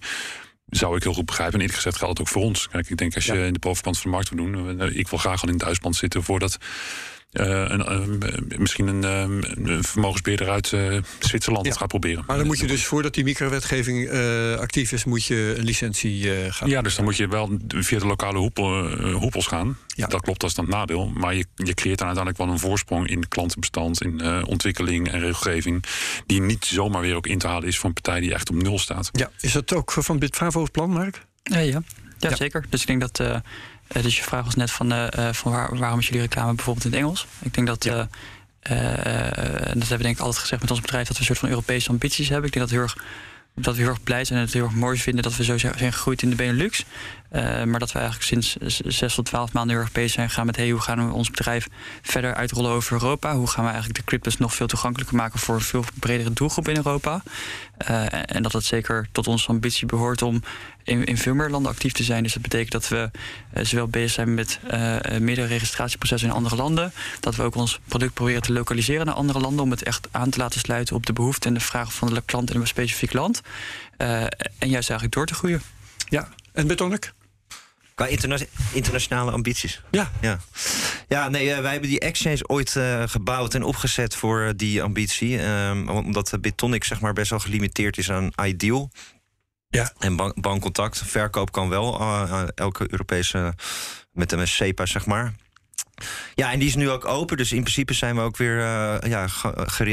zou 0.66 0.96
ik 0.96 1.04
heel 1.04 1.14
goed 1.14 1.26
begrijpen. 1.26 1.54
En 1.54 1.60
eerlijk 1.60 1.78
gezegd 1.78 1.98
geldt 1.98 2.18
het 2.18 2.28
ook 2.28 2.34
voor 2.34 2.44
ons. 2.44 2.68
Kijk, 2.68 2.90
ik 2.90 2.98
denk 2.98 3.16
als 3.16 3.26
je 3.26 3.34
ja. 3.34 3.46
in 3.46 3.54
de 3.54 3.60
bovenkant 3.60 4.00
van 4.00 4.12
de 4.12 4.18
markt 4.18 4.30
wil 4.30 4.46
doen, 4.46 4.82
ik 4.96 5.08
wil 5.08 5.20
graag 5.20 5.42
al 5.44 5.50
in 5.50 5.58
Duitsland 5.58 5.96
zitten 5.96 6.24
voordat 6.24 6.58
uh, 7.32 7.66
een, 7.68 8.24
uh, 8.24 8.60
misschien 8.60 8.88
een, 8.88 9.04
een 9.04 9.84
vermogensbeheerder 9.84 10.50
uit 10.50 10.72
uh, 10.72 10.98
Zwitserland 11.20 11.66
ja. 11.66 11.74
gaat 11.74 11.88
proberen. 11.88 12.24
Maar 12.28 12.38
dan 12.38 12.46
moet 12.46 12.60
je 12.60 12.68
dus 12.68 12.86
voordat 12.86 13.14
die 13.14 13.24
microwetgeving 13.24 14.10
actief 14.60 14.92
is, 14.92 15.04
moet 15.04 15.26
je 15.26 15.54
een 15.58 15.64
licentie 15.64 16.52
gaan. 16.52 16.70
Ja, 16.70 16.82
dus 16.82 16.96
dan 16.96 17.06
moet 17.06 17.18
je 17.18 17.28
wel 17.28 17.60
via 17.68 18.00
de 18.00 18.06
lokale 18.06 18.38
hoepel, 18.38 18.90
hoepels 19.12 19.48
gaan. 19.48 19.78
Ja. 19.88 20.08
Dat 20.08 20.22
klopt, 20.22 20.40
dat 20.40 20.50
is 20.50 20.56
dan 20.56 20.66
het 20.66 20.74
nadeel. 20.74 21.10
Maar 21.10 21.36
je, 21.36 21.46
je 21.56 21.74
creëert 21.74 21.98
dan 21.98 22.08
uiteindelijk 22.08 22.38
wel 22.38 22.48
een 22.48 22.60
voorsprong 22.60 23.08
in 23.08 23.28
klantenbestand, 23.28 24.02
in 24.02 24.46
ontwikkeling 24.46 25.12
en 25.12 25.20
regelgeving, 25.20 25.84
die 26.26 26.42
niet 26.42 26.66
zomaar 26.66 27.02
weer 27.02 27.16
ook 27.16 27.28
in 27.28 27.38
te 27.38 27.48
halen 27.48 27.68
is 27.68 27.78
voor 27.78 27.90
een 27.90 28.02
partij 28.02 28.20
die 28.20 28.34
echt 28.34 28.50
op 28.50 28.56
nul 28.56 28.80
staat. 28.80 29.10
Ja, 29.12 29.32
is 29.40 29.52
dat 29.52 29.74
ook 29.74 29.92
van 29.92 30.20
Bitfavo's 30.20 30.70
plan, 30.70 30.90
Mark? 30.90 31.26
Ja, 31.44 31.60
ja. 31.60 31.82
Ja, 32.18 32.30
ja, 32.30 32.36
zeker. 32.36 32.66
Dus 32.70 32.82
ik 32.82 32.88
denk 32.88 33.02
dat. 33.02 33.20
Uh, 33.20 33.36
dus 33.92 34.18
je 34.18 34.24
vraag 34.24 34.46
was 34.46 34.56
net 34.56 34.72
van, 34.72 34.94
uh, 34.94 35.08
van 35.32 35.52
waar, 35.52 35.78
waarom 35.78 36.00
is 36.00 36.08
jullie 36.08 36.22
reclame 36.22 36.54
bijvoorbeeld 36.54 36.86
in 36.86 36.92
het 36.92 37.00
Engels? 37.00 37.28
Ik 37.40 37.54
denk 37.54 37.68
dat. 37.68 37.84
Ja. 37.84 38.08
Uh, 38.72 38.76
dat 38.76 39.88
hebben 39.88 39.98
we 39.98 40.04
denk 40.04 40.16
ik 40.16 40.20
altijd 40.20 40.42
gezegd 40.42 40.62
met 40.62 40.72
ons 40.72 40.82
bedrijf 40.82 41.08
dat 41.08 41.14
we 41.14 41.20
een 41.20 41.28
soort 41.28 41.40
van 41.40 41.50
Europese 41.50 41.90
ambities 41.90 42.30
hebben. 42.30 42.48
Ik 42.48 42.54
denk 42.54 42.66
dat 42.66 42.76
heel 42.76 42.84
erg 42.84 42.96
dat 43.56 43.76
we 43.76 43.82
heel 43.82 43.90
erg 43.90 44.04
blij 44.04 44.26
zijn 44.26 44.40
en 44.40 44.46
het 44.46 44.54
heel 44.54 44.64
erg 44.64 44.74
mooi 44.74 44.98
vinden 44.98 45.24
dat 45.24 45.36
we 45.36 45.44
zo 45.44 45.58
zijn 45.58 45.76
gegroeid 45.76 46.22
in 46.22 46.30
de 46.30 46.36
Benelux. 46.36 46.86
Uh, 47.32 47.64
maar 47.64 47.80
dat 47.80 47.92
we 47.92 48.00
eigenlijk 48.00 48.28
sinds 48.28 48.56
zes 48.98 49.16
tot 49.16 49.26
twaalf 49.26 49.54
maanden 49.54 49.76
heel 49.76 49.84
erg 49.84 49.94
bezig 49.94 50.12
zijn 50.12 50.30
gegaan 50.30 50.46
met 50.46 50.56
hey, 50.56 50.70
hoe 50.70 50.82
gaan 50.82 51.08
we 51.08 51.14
ons 51.14 51.30
bedrijf 51.30 51.68
verder 52.02 52.34
uitrollen 52.34 52.72
over 52.72 52.94
Europa? 52.94 53.36
Hoe 53.36 53.48
gaan 53.48 53.64
we 53.64 53.70
eigenlijk 53.70 54.00
de 54.00 54.06
cryptos 54.06 54.38
nog 54.38 54.56
veel 54.56 54.68
toegankelijker 54.68 55.16
maken 55.16 55.40
voor 55.40 55.56
een 55.56 55.62
veel 55.62 55.84
bredere 56.00 56.34
doelgroep 56.34 56.68
in 56.68 56.76
Europa? 56.76 57.24
Uh, 57.90 58.06
en 58.36 58.44
dat 58.44 58.52
het 58.52 58.66
zeker 58.66 59.08
tot 59.12 59.28
onze 59.28 59.48
ambitie 59.48 59.86
behoort 59.86 60.22
om 60.22 60.44
in, 60.84 61.06
in 61.06 61.18
veel 61.18 61.34
meer 61.34 61.50
landen 61.50 61.72
actief 61.72 61.92
te 61.92 62.04
zijn. 62.04 62.24
Dus 62.24 62.34
dat 62.34 62.42
betekent 62.42 62.72
dat 62.72 62.88
we 62.88 63.12
uh, 63.58 63.64
zowel 63.64 63.88
bezig 63.88 64.12
zijn 64.12 64.34
met 64.34 64.60
meerdere 65.20 65.48
registratieprocessen 65.48 66.30
in 66.30 66.36
andere 66.36 66.56
landen, 66.56 66.94
dat 67.20 67.36
we 67.36 67.44
ook 67.44 67.56
ons 67.56 67.80
product 67.88 68.14
proberen 68.14 68.42
te 68.42 68.54
lokaliseren 68.54 69.06
naar 69.06 69.16
andere 69.16 69.40
landen 69.40 69.64
om 69.64 69.72
het 69.72 69.84
echt 69.84 70.08
aan 70.12 70.30
te 70.30 70.38
laten 70.38 70.60
sluiten 70.60 70.96
op 70.96 71.06
de 71.06 71.14
behoeften 71.14 71.50
en 71.50 71.54
de 71.54 71.64
vragen 71.64 71.92
van 71.92 72.14
de 72.14 72.22
klant 72.26 72.54
in 72.54 72.62
een 72.62 72.68
specifiek 72.68 73.14
land. 73.14 73.42
en 73.98 74.30
juist 74.70 74.90
eigenlijk 74.90 75.12
door 75.12 75.26
te 75.26 75.34
groeien. 75.34 75.62
Ja, 76.10 76.30
en 76.54 76.68
Betonic? 76.68 77.14
Qua 77.96 78.10
interna 78.10 78.38
internationale 78.72 79.32
ambities. 79.32 79.82
Ja. 79.92 80.12
Ja, 80.22 80.40
ja 81.08 81.30
nee, 81.30 81.48
uh, 81.48 81.60
wij 81.60 81.72
hebben 81.72 81.90
die 81.90 82.00
exchange 82.00 82.48
ooit 82.48 82.76
uh, 82.76 83.04
gebouwd 83.06 83.54
en 83.54 83.64
opgezet 83.64 84.16
voor 84.16 84.42
uh, 84.42 84.50
die 84.56 84.84
ambitie. 84.84 85.42
Um, 85.42 85.90
omdat 85.90 86.38
Bitonic 86.42 86.84
zeg 86.84 87.02
maar 87.02 87.14
best 87.14 87.30
wel 87.30 87.40
gelimiteerd 87.40 87.98
is 87.98 88.12
aan 88.12 88.32
Ideal. 88.44 88.92
Ja. 89.72 89.94
En 90.00 90.16
ban 90.16 90.34
bankcontact. 90.36 91.02
Verkoop 91.06 91.52
kan 91.52 91.70
wel 91.70 92.02
elke 92.56 92.88
Europese 92.90 93.54
met 94.12 94.32
een 94.32 94.48
SEPA, 94.48 94.86
zeg 94.86 95.06
maar. 95.06 95.34
Ja, 96.36 96.52
en 96.52 96.60
die 96.60 96.68
is 96.68 96.76
nu 96.76 96.90
ook 96.90 97.06
open. 97.06 97.38
Dus 97.38 97.52
in 97.52 97.62
principe 97.62 97.94
zijn 97.94 98.16
we 98.16 98.22
ook 98.22 98.38
weer 98.38 98.58
uh, 98.58 98.96
ja, 99.02 99.28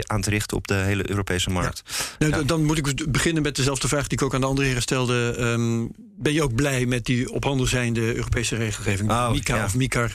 aan 0.07 0.21
te 0.21 0.31
richten 0.31 0.57
op 0.57 0.67
de 0.67 0.75
hele 0.75 1.11
Europese 1.11 1.51
markt. 1.51 1.83
Ja. 2.19 2.27
Nou, 2.29 2.45
dan 2.45 2.65
moet 2.65 2.79
ik 2.79 3.13
beginnen 3.13 3.43
met 3.43 3.57
dezelfde 3.57 3.89
vraag 3.89 4.07
die 4.07 4.19
ik 4.19 4.25
ook 4.25 4.35
aan 4.35 4.41
de 4.41 4.47
andere 4.47 4.67
heren 4.67 4.83
stelde. 4.83 5.37
Um, 5.39 5.91
ben 5.97 6.33
je 6.33 6.43
ook 6.43 6.55
blij 6.55 6.87
met 6.87 7.05
die 7.05 7.33
op 7.33 7.45
handen 7.45 7.69
zijnde 7.69 8.15
Europese 8.15 8.57
regelgeving? 8.57 9.11
Oh, 9.11 9.31
MICA 9.31 9.57
ja. 9.57 9.65
of 9.65 9.75
MICAR? 9.75 10.13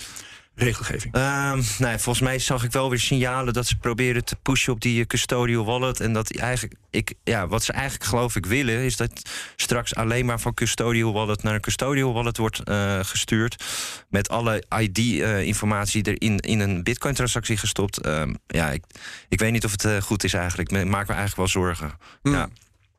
Regelgeving? 0.55 1.15
Um, 1.15 1.63
nou, 1.77 1.99
volgens 1.99 2.19
mij 2.19 2.39
zag 2.39 2.63
ik 2.63 2.71
wel 2.71 2.89
weer 2.89 2.99
signalen 2.99 3.53
dat 3.53 3.67
ze 3.67 3.75
proberen 3.75 4.25
te 4.25 4.35
pushen 4.35 4.73
op 4.73 4.81
die 4.81 5.05
custodial 5.05 5.65
wallet. 5.65 5.99
En 5.99 6.13
dat 6.13 6.35
eigenlijk, 6.35 6.73
ik, 6.89 7.13
ja, 7.23 7.47
wat 7.47 7.63
ze 7.63 7.71
eigenlijk 7.71 8.03
geloof 8.03 8.35
ik 8.35 8.45
willen, 8.45 8.79
is 8.79 8.97
dat 8.97 9.29
straks 9.55 9.95
alleen 9.95 10.25
maar 10.25 10.39
van 10.39 10.53
custodial 10.53 11.13
wallet 11.13 11.43
naar 11.43 11.53
een 11.53 11.61
custodial 11.61 12.13
wallet 12.13 12.37
wordt 12.37 12.61
uh, 12.65 12.99
gestuurd. 13.03 13.63
Met 14.09 14.29
alle 14.29 14.63
ID-informatie 14.79 16.07
uh, 16.07 16.13
erin 16.13 16.39
in 16.39 16.59
een 16.59 16.83
Bitcoin-transactie 16.83 17.57
gestopt. 17.57 18.05
Um, 18.05 18.37
ja, 18.47 18.71
ik, 18.71 18.83
ik 19.29 19.39
weet 19.39 19.51
niet 19.51 19.65
of 19.65 19.71
het 19.71 19.83
uh, 19.83 20.01
goed 20.01 20.23
is 20.23 20.33
eigenlijk. 20.33 20.71
Ik 20.71 20.85
maak 20.85 21.07
me 21.07 21.13
eigenlijk 21.13 21.35
wel 21.35 21.47
zorgen. 21.63 21.97
Mm. 22.21 22.33
Ja. 22.33 22.49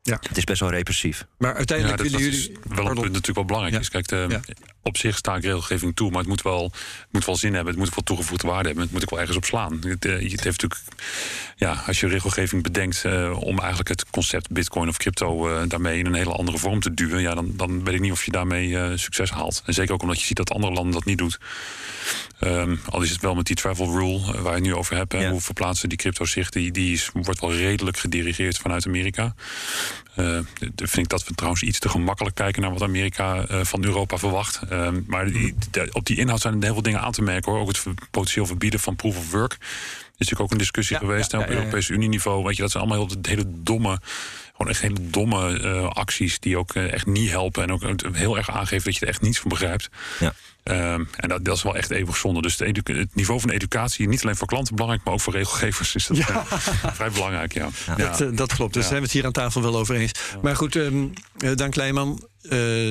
Ja. 0.01 0.19
Het 0.27 0.37
is 0.37 0.43
best 0.43 0.59
wel 0.59 0.69
repressief. 0.69 1.25
Maar 1.37 1.55
uiteindelijk 1.55 1.97
ja, 1.97 2.03
willen 2.03 2.19
jullie. 2.19 2.57
wel 2.69 2.85
een 2.85 2.93
punt 2.93 3.05
natuurlijk 3.05 3.35
wel 3.35 3.45
belangrijk 3.45 3.73
ja. 3.73 3.79
is. 3.79 3.89
Kijk, 3.89 4.07
de, 4.07 4.25
ja. 4.29 4.39
Op 4.87 4.97
zich 4.97 5.17
sta 5.17 5.35
ik 5.35 5.43
regelgeving 5.43 5.95
toe, 5.95 6.09
maar 6.09 6.19
het 6.19 6.27
moet, 6.27 6.41
wel, 6.41 6.63
het 6.63 7.07
moet 7.11 7.25
wel 7.25 7.35
zin 7.35 7.53
hebben. 7.53 7.73
Het 7.73 7.83
moet 7.83 7.95
wel 7.95 8.03
toegevoegde 8.03 8.47
waarde 8.47 8.65
hebben. 8.65 8.83
Het 8.83 8.93
moet 8.93 9.01
ook 9.01 9.09
wel 9.09 9.19
ergens 9.19 9.37
op 9.37 9.45
slaan. 9.45 9.79
Het, 9.87 10.05
uh, 10.05 10.13
het 10.13 10.43
heeft 10.43 10.61
natuurlijk, 10.61 10.81
ja, 11.55 11.83
als 11.87 11.99
je 11.99 12.07
regelgeving 12.07 12.63
bedenkt 12.63 13.03
uh, 13.05 13.37
om 13.39 13.59
eigenlijk 13.59 13.89
het 13.89 14.09
concept 14.09 14.51
Bitcoin 14.51 14.87
of 14.87 14.97
crypto 14.97 15.49
uh, 15.49 15.61
daarmee 15.67 15.99
in 15.99 16.05
een 16.05 16.13
hele 16.13 16.33
andere 16.33 16.57
vorm 16.57 16.79
te 16.79 16.93
duwen, 16.93 17.21
ja, 17.21 17.33
dan, 17.33 17.53
dan 17.55 17.83
weet 17.83 17.95
ik 17.95 18.01
niet 18.01 18.11
of 18.11 18.25
je 18.25 18.31
daarmee 18.31 18.97
succes 18.97 19.31
haalt. 19.31 19.61
En 19.65 19.73
zeker 19.73 19.93
ook 19.93 20.01
omdat 20.01 20.19
je 20.19 20.25
ziet 20.25 20.37
dat 20.37 20.51
andere 20.51 20.73
landen 20.73 20.93
dat 20.93 21.05
niet 21.05 21.17
doen. 21.17 21.33
Ehm, 22.39 22.75
al 22.89 23.01
is 23.01 23.09
het 23.09 23.21
wel 23.21 23.35
met 23.35 23.45
die 23.45 23.55
travel 23.55 23.91
rule 23.91 24.19
eh, 24.19 24.41
waar 24.41 24.43
je 24.43 24.49
het 24.49 24.63
nu 24.63 24.75
over 24.75 24.95
hebt. 24.95 25.13
Ja. 25.13 25.29
Hoe 25.29 25.41
verplaatsen 25.41 25.89
die 25.89 25.97
crypto 25.97 26.25
zich? 26.25 26.49
Die, 26.49 26.71
die 26.71 26.93
is, 26.93 27.09
wordt 27.13 27.39
wel 27.39 27.53
redelijk 27.53 27.97
gedirigeerd 27.97 28.57
vanuit 28.57 28.85
Amerika. 28.85 29.35
Eh, 30.15 30.39
vind 30.75 30.97
ik 30.97 31.09
dat 31.09 31.27
we 31.27 31.33
trouwens 31.33 31.63
iets 31.63 31.79
te 31.79 31.89
gemakkelijk 31.89 32.35
kijken 32.35 32.61
naar 32.61 32.71
wat 32.71 32.81
Amerika 32.81 33.45
eh, 33.47 33.63
van 33.63 33.83
Europa 33.83 34.17
verwacht. 34.17 34.59
Ehm, 34.83 35.01
maar 35.07 35.25
die- 35.31 35.55
de- 35.71 35.89
op 35.91 36.05
die 36.05 36.17
inhoud 36.17 36.41
zijn 36.41 36.53
er 36.53 36.63
heel 36.63 36.73
veel 36.73 36.81
dingen 36.81 37.01
aan 37.01 37.11
te 37.11 37.21
merken 37.21 37.51
hoor. 37.51 37.61
Ook 37.61 37.67
het 37.67 37.83
potentieel 38.11 38.45
verbieden 38.45 38.79
van 38.79 38.95
proof 38.95 39.17
of 39.17 39.31
work. 39.31 39.57
Is 39.59 40.11
natuurlijk 40.17 40.41
ook 40.41 40.51
een 40.51 40.57
discussie 40.57 40.95
Ja, 40.95 41.01
geweest 41.01 41.31
ja, 41.31 41.37
hè, 41.39 41.43
ja, 41.45 41.49
op. 41.51 41.57
Europese 41.57 41.93
Unie-niveau. 41.93 42.43
Weet 42.43 42.55
je, 42.55 42.61
dat 42.61 42.71
zijn 42.71 42.83
allemaal 42.83 43.07
heel, 43.07 43.17
hele 43.21 43.45
domme, 43.47 43.99
gewoon 44.57 44.71
echt 44.71 44.81
hele 44.81 45.09
domme 45.09 45.59
eh, 45.59 45.87
acties 45.89 46.39
die 46.39 46.57
ook 46.57 46.73
eh, 46.75 46.93
echt 46.93 47.05
niet 47.05 47.29
helpen. 47.29 47.63
En 47.63 47.71
ook 47.71 47.83
eh, 47.83 47.91
heel 48.13 48.37
erg 48.37 48.49
aangeven 48.49 48.83
dat 48.85 48.95
je 48.95 49.01
er 49.01 49.07
echt 49.11 49.21
niets 49.21 49.39
van 49.39 49.49
begrijpt. 49.49 49.89
Ja. 50.19 50.33
Ehm, 50.63 51.03
en 51.15 51.29
dat, 51.29 51.45
dat 51.45 51.55
is 51.57 51.63
wel 51.63 51.75
echt 51.75 51.91
eeuwig 51.91 52.17
zonde. 52.17 52.41
Dus 52.41 52.57
het 52.57 53.15
niveau 53.15 53.39
van 53.39 53.49
educatie, 53.49 54.07
niet 54.07 54.23
alleen 54.23 54.35
voor 54.35 54.47
klanten 54.47 54.73
belangrijk, 54.75 55.05
maar 55.05 55.13
ook 55.13 55.21
voor 55.21 55.33
regelgevers 55.33 55.95
is 55.95 56.05
dat 56.05 56.17
vrij 56.95 57.11
belangrijk. 57.11 57.53
Ja. 57.53 57.69
Ja. 57.97 58.17
Dat, 58.17 58.37
dat 58.37 58.53
klopt. 58.53 58.73
Dus 58.73 58.81
Ja. 58.83 58.87
zijn 58.89 58.99
we 58.99 59.05
het 59.05 59.15
hier 59.15 59.25
aan 59.25 59.31
tafel 59.31 59.61
wel 59.61 59.77
over 59.77 59.95
eens. 59.95 60.11
Maar 60.41 60.55
goed, 60.55 60.75
ehm 60.75 61.05
eh, 61.37 61.51
Dan 61.55 61.69
Kleijman. 61.69 62.27
eh, 62.41 62.49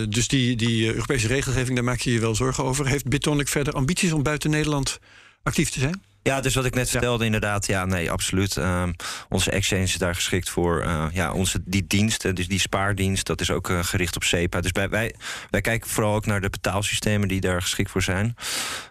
dus 0.09 0.29
die, 0.29 0.57
die 0.57 0.87
Europese 0.87 1.27
regelgeving, 1.27 1.75
daar 1.75 1.85
maak 1.85 2.01
je 2.01 2.13
je 2.13 2.21
wel 2.21 2.35
zorgen 2.35 2.65
over. 2.65 2.87
Heeft 2.87 3.09
Bitonic 3.09 3.49
verder 3.49 3.73
ambities 3.75 4.13
om 4.13 4.23
buiten 4.23 4.51
Nederland 4.51 4.99
actief 5.43 5.71
te 5.71 5.81
zijn? 5.81 6.03
Ja, 6.25 6.41
dus 6.41 6.55
wat 6.55 6.65
ik 6.65 6.75
net 6.75 6.91
vertelde, 6.91 7.25
inderdaad. 7.25 7.67
Ja, 7.67 7.85
nee, 7.85 8.11
absoluut. 8.11 8.57
Ehm, 8.57 8.93
onze 9.29 9.51
exchange 9.51 9.83
is 9.83 9.99
daar 9.99 10.15
geschikt 10.15 10.51
voor. 10.51 10.81
Eh, 10.81 11.07
ja, 11.13 11.33
onze, 11.33 11.61
die 11.65 11.87
dienst, 11.87 12.25
eh, 12.25 12.33
dus 12.33 12.49
die 12.49 12.59
spaardienst, 12.59 13.27
dat 13.27 13.41
is 13.41 13.51
ook 13.51 13.69
eh, 13.69 13.85
gericht 13.85 14.17
op 14.17 14.25
SEPA. 14.25 14.61
Dus 14.61 14.71
wij, 14.71 14.89
wij, 14.89 15.15
wij 15.51 15.61
kijken 15.61 15.91
vooral 15.91 16.15
ook 16.15 16.27
naar 16.27 16.41
de 16.41 16.51
betaalsystemen 16.51 17.29
die 17.29 17.41
daar 17.41 17.63
geschikt 17.63 17.91
voor 17.91 18.03
zijn. 18.03 18.37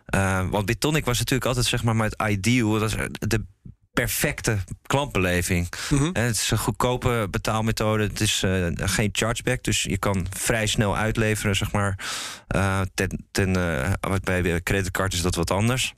Eh, 0.05 0.49
want 0.49 0.65
Bitonic 0.65 1.05
was 1.05 1.17
natuurlijk 1.17 1.47
altijd, 1.47 1.65
zeg 1.65 1.83
maar, 1.83 1.95
met 1.95 2.23
Ideal, 2.27 2.79
dat 2.79 2.89
is 2.89 3.07
de 3.19 3.45
perfecte 3.93 4.57
klantbeleving. 4.85 5.69
Mhm. 5.89 6.09
Het 6.13 6.35
is 6.35 6.51
een 6.51 6.57
goedkope 6.57 7.27
betaalmethode. 7.31 8.03
Het 8.03 8.21
is 8.21 8.43
eh, 8.43 8.67
geen 8.75 9.09
chargeback. 9.11 9.63
Dus 9.63 9.83
je 9.83 9.97
kan 9.97 10.27
vrij 10.29 10.67
snel 10.67 10.97
uitleveren, 10.97 11.55
zeg 11.55 11.71
maar. 11.71 11.99
Ten, 12.93 13.25
ten, 13.31 13.53
bij 14.23 14.61
creditcard 14.63 15.13
is 15.13 15.21
dat 15.21 15.35
wat 15.35 15.51
anders. 15.51 15.93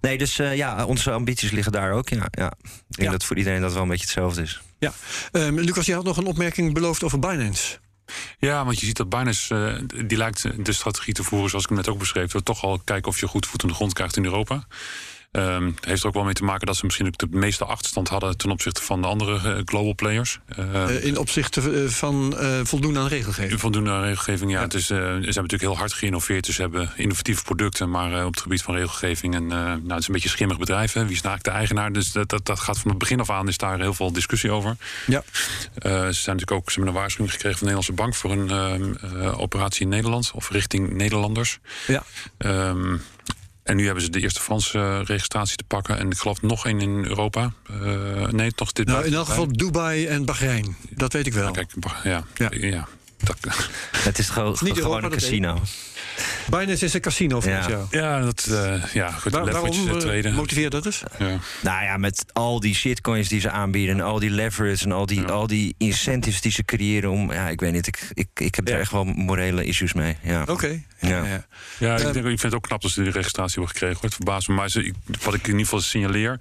Nee, 0.00 0.18
dus 0.18 0.38
eh, 0.38 0.56
ja, 0.56 0.84
onze 0.84 1.10
ambities 1.10 1.50
liggen 1.50 1.72
daar 1.72 1.92
ook. 1.92 2.08
Ja, 2.08 2.26
ja. 2.30 2.52
Ik 2.60 2.96
denk 2.96 3.08
Ja. 3.08 3.10
dat 3.10 3.24
voor 3.24 3.36
iedereen 3.36 3.60
dat 3.60 3.72
wel 3.72 3.82
een 3.82 3.88
beetje 3.88 4.04
hetzelfde 4.04 4.42
is. 4.42 4.60
Ja. 4.78 4.92
Ehm, 5.32 5.54
Lucas, 5.58 5.86
je 5.86 5.94
had 5.94 6.04
nog 6.04 6.16
een 6.16 6.26
opmerking 6.26 6.74
beloofd 6.74 7.02
over 7.02 7.18
Binance. 7.18 7.78
Ja, 8.38 8.64
want 8.64 8.80
je 8.80 8.86
ziet 8.86 8.96
dat 8.96 9.08
Binance, 9.08 9.54
eh, 9.90 10.04
die 10.06 10.16
lijkt 10.18 10.64
de 10.64 10.72
strategie 10.72 11.14
te 11.14 11.22
voeren, 11.22 11.48
zoals 11.48 11.64
ik 11.64 11.70
hem 11.70 11.78
net 11.78 11.88
ook 11.88 11.98
beschreef, 11.98 12.30
door 12.30 12.42
toch 12.42 12.62
al 12.64 12.78
kijken 12.84 13.08
of 13.10 13.20
je 13.20 13.26
goed 13.26 13.46
voet 13.46 13.62
aan 13.62 13.68
de 13.68 13.74
grond 13.74 13.92
krijgt 13.92 14.16
in 14.16 14.24
Europa. 14.24 14.66
Ehm, 15.32 15.66
het 15.66 15.84
heeft 15.84 16.02
er 16.02 16.08
ook 16.08 16.14
wel 16.14 16.24
mee 16.24 16.34
te 16.34 16.44
maken 16.44 16.66
dat 16.66 16.76
ze 16.76 16.84
misschien 16.84 17.06
ook 17.06 17.18
de 17.18 17.26
meeste 17.30 17.64
achterstand 17.64 18.08
hadden 18.08 18.36
ten 18.36 18.50
opzichte 18.50 18.82
van 18.82 19.00
de 19.00 19.06
andere 19.06 19.54
eh, 19.54 19.62
global 19.64 19.94
players. 19.94 20.38
Ehm, 20.48 20.74
Eh, 20.74 21.04
in 21.04 21.18
opzichte 21.18 21.60
eh, 21.60 21.88
van 21.88 22.38
eh, 22.38 22.60
voldoen 22.62 22.98
aan 22.98 23.06
regelgeving. 23.06 23.60
Voldoende 23.60 23.90
aan 23.90 24.02
regelgeving, 24.02 24.50
ja. 24.50 24.56
Ja. 24.56 24.64
Het 24.64 24.74
is, 24.74 24.86
ze 24.86 24.94
hebben 24.94 25.22
natuurlijk 25.24 25.62
heel 25.62 25.76
hard 25.76 25.92
geïnnoveerd. 25.92 26.44
Dus 26.46 26.54
ze 26.54 26.60
hebben 26.60 26.92
innovatieve 26.96 27.42
producten, 27.42 27.90
maar 27.90 28.24
op 28.24 28.32
het 28.32 28.42
gebied 28.42 28.62
van 28.62 28.74
regelgeving. 28.74 29.34
En, 29.34 29.46
nou, 29.46 29.80
het 29.88 29.98
is 29.98 30.06
een 30.06 30.12
beetje 30.12 30.28
een 30.28 30.34
schimmig 30.34 30.58
bedrijf. 30.58 30.92
Hè. 30.92 31.00
Wie 31.00 31.16
is 31.16 31.22
eigenlijk 31.22 31.44
de 31.44 31.50
eigenaar? 31.50 31.92
Dus 31.92 32.12
dat, 32.12 32.28
dat, 32.28 32.46
dat 32.46 32.60
gaat 32.60 32.78
van 32.78 32.90
het 32.90 32.98
begin 32.98 33.20
af 33.20 33.30
aan, 33.30 33.48
is 33.48 33.56
daar 33.56 33.80
heel 33.80 33.94
veel 33.94 34.12
discussie 34.12 34.50
over. 34.50 34.76
Ja. 35.06 35.22
Ze 35.32 35.80
zijn 35.80 36.36
natuurlijk 36.36 36.50
ook 36.50 36.70
ze 36.70 36.74
hebben 36.74 36.94
een 36.94 37.00
waarschuwing 37.00 37.32
gekregen 37.34 37.58
van 37.58 37.68
de 37.68 37.74
Nederlandse 37.74 37.92
Bank 37.92 38.14
voor 38.14 38.30
een 38.30 38.50
ehm, 38.50 39.22
eh, 39.22 39.40
operatie 39.40 39.82
in 39.82 39.88
Nederland 39.88 40.30
of 40.34 40.50
richting 40.50 40.92
Nederlanders. 40.92 41.58
Ja. 41.86 42.02
En 43.62 43.76
nu 43.76 43.84
hebben 43.84 44.02
ze 44.02 44.10
de 44.10 44.20
eerste 44.20 44.40
Franse 44.40 44.78
eh, 44.78 45.00
registratie 45.04 45.56
te 45.56 45.64
pakken. 45.64 45.98
En 45.98 46.10
ik 46.10 46.18
geloof 46.18 46.42
nog 46.42 46.66
één 46.66 46.80
in 46.80 47.04
Europa. 47.04 47.52
Eh, 47.68 48.26
nee, 48.26 48.52
toch 48.52 48.72
dit 48.72 48.86
Nou, 48.86 49.04
in 49.04 49.14
elk 49.14 49.26
geval 49.26 49.52
Dubai 49.52 50.06
en 50.06 50.24
Bahrein. 50.24 50.76
Dat 50.90 51.12
weet 51.12 51.26
ik 51.26 51.32
wel. 51.32 51.44
Ja, 51.44 51.50
kijk, 51.50 51.72
ja, 52.02 52.22
Ja. 52.38 52.48
ja. 52.50 52.88
dat, 53.16 53.36
Het 53.96 54.18
is 54.18 54.28
gewoon, 54.28 54.50
Niet 54.50 54.60
gewoon 54.60 54.76
Europa, 54.76 54.96
een 54.96 55.10
dat 55.10 55.18
casino. 55.18 55.60
Binance 56.50 56.84
is 56.84 56.94
een 56.94 57.00
casino 57.00 57.40
volgens 57.40 57.66
Ja. 57.66 57.72
jou. 57.72 57.86
Ja, 57.90 58.20
dat, 58.20 58.46
eh 58.50 58.84
ja, 58.92 59.10
goed. 59.10 59.32
Waar- 59.32 59.44
leverage 59.44 59.68
is 59.68 59.76
waarom 59.76 59.94
het 59.94 59.96
eh, 60.04 60.08
tweede. 60.08 60.30
motiveer 60.30 60.70
dat 60.70 60.86
eens? 60.86 61.02
ja. 61.18 61.38
Nou 61.62 61.82
ja, 61.84 61.96
met 61.96 62.24
al 62.32 62.60
die 62.60 62.74
shitcoins 62.74 63.28
die 63.28 63.40
ze 63.40 63.50
aanbieden... 63.50 63.94
en 63.98 64.04
al 64.04 64.18
die 64.18 64.30
leverage 64.30 64.84
en 64.84 64.92
al 64.92 65.06
die, 65.06 65.20
Ja. 65.20 65.26
al 65.26 65.46
die 65.46 65.74
incentives 65.78 66.40
die 66.40 66.52
ze 66.52 66.64
creëren... 66.64 67.10
om, 67.10 67.32
ja, 67.32 67.48
ik 67.48 67.60
weet 67.60 67.72
niet, 67.72 67.86
ik, 67.86 68.08
ik, 68.12 68.28
ik 68.34 68.54
heb 68.54 68.68
Ja. 68.68 68.74
er 68.74 68.80
echt 68.80 68.90
wel 68.92 69.04
morele 69.04 69.64
issues 69.64 69.92
mee. 69.92 70.16
Ja. 70.22 70.44
Oké. 70.48 70.82
Ja. 71.00 71.24
Ja. 71.24 71.46
Ja, 71.78 71.96
ik, 71.96 72.02
denk, 72.02 72.16
ik 72.16 72.22
vind 72.24 72.42
het 72.42 72.54
ook 72.54 72.62
knap 72.62 72.82
dat 72.82 72.90
ze 72.90 73.02
die 73.02 73.12
registratie 73.12 73.52
hebben 73.54 73.68
gekregen. 73.72 73.94
hoor. 73.96 74.04
Het 74.04 74.14
verbaast 74.14 74.48
me. 74.48 74.54
Maar 74.54 74.68
ze, 74.68 74.92
wat 75.22 75.34
ik 75.34 75.40
in 75.42 75.46
ieder 75.50 75.64
geval 75.64 75.80
signaleer... 75.80 76.40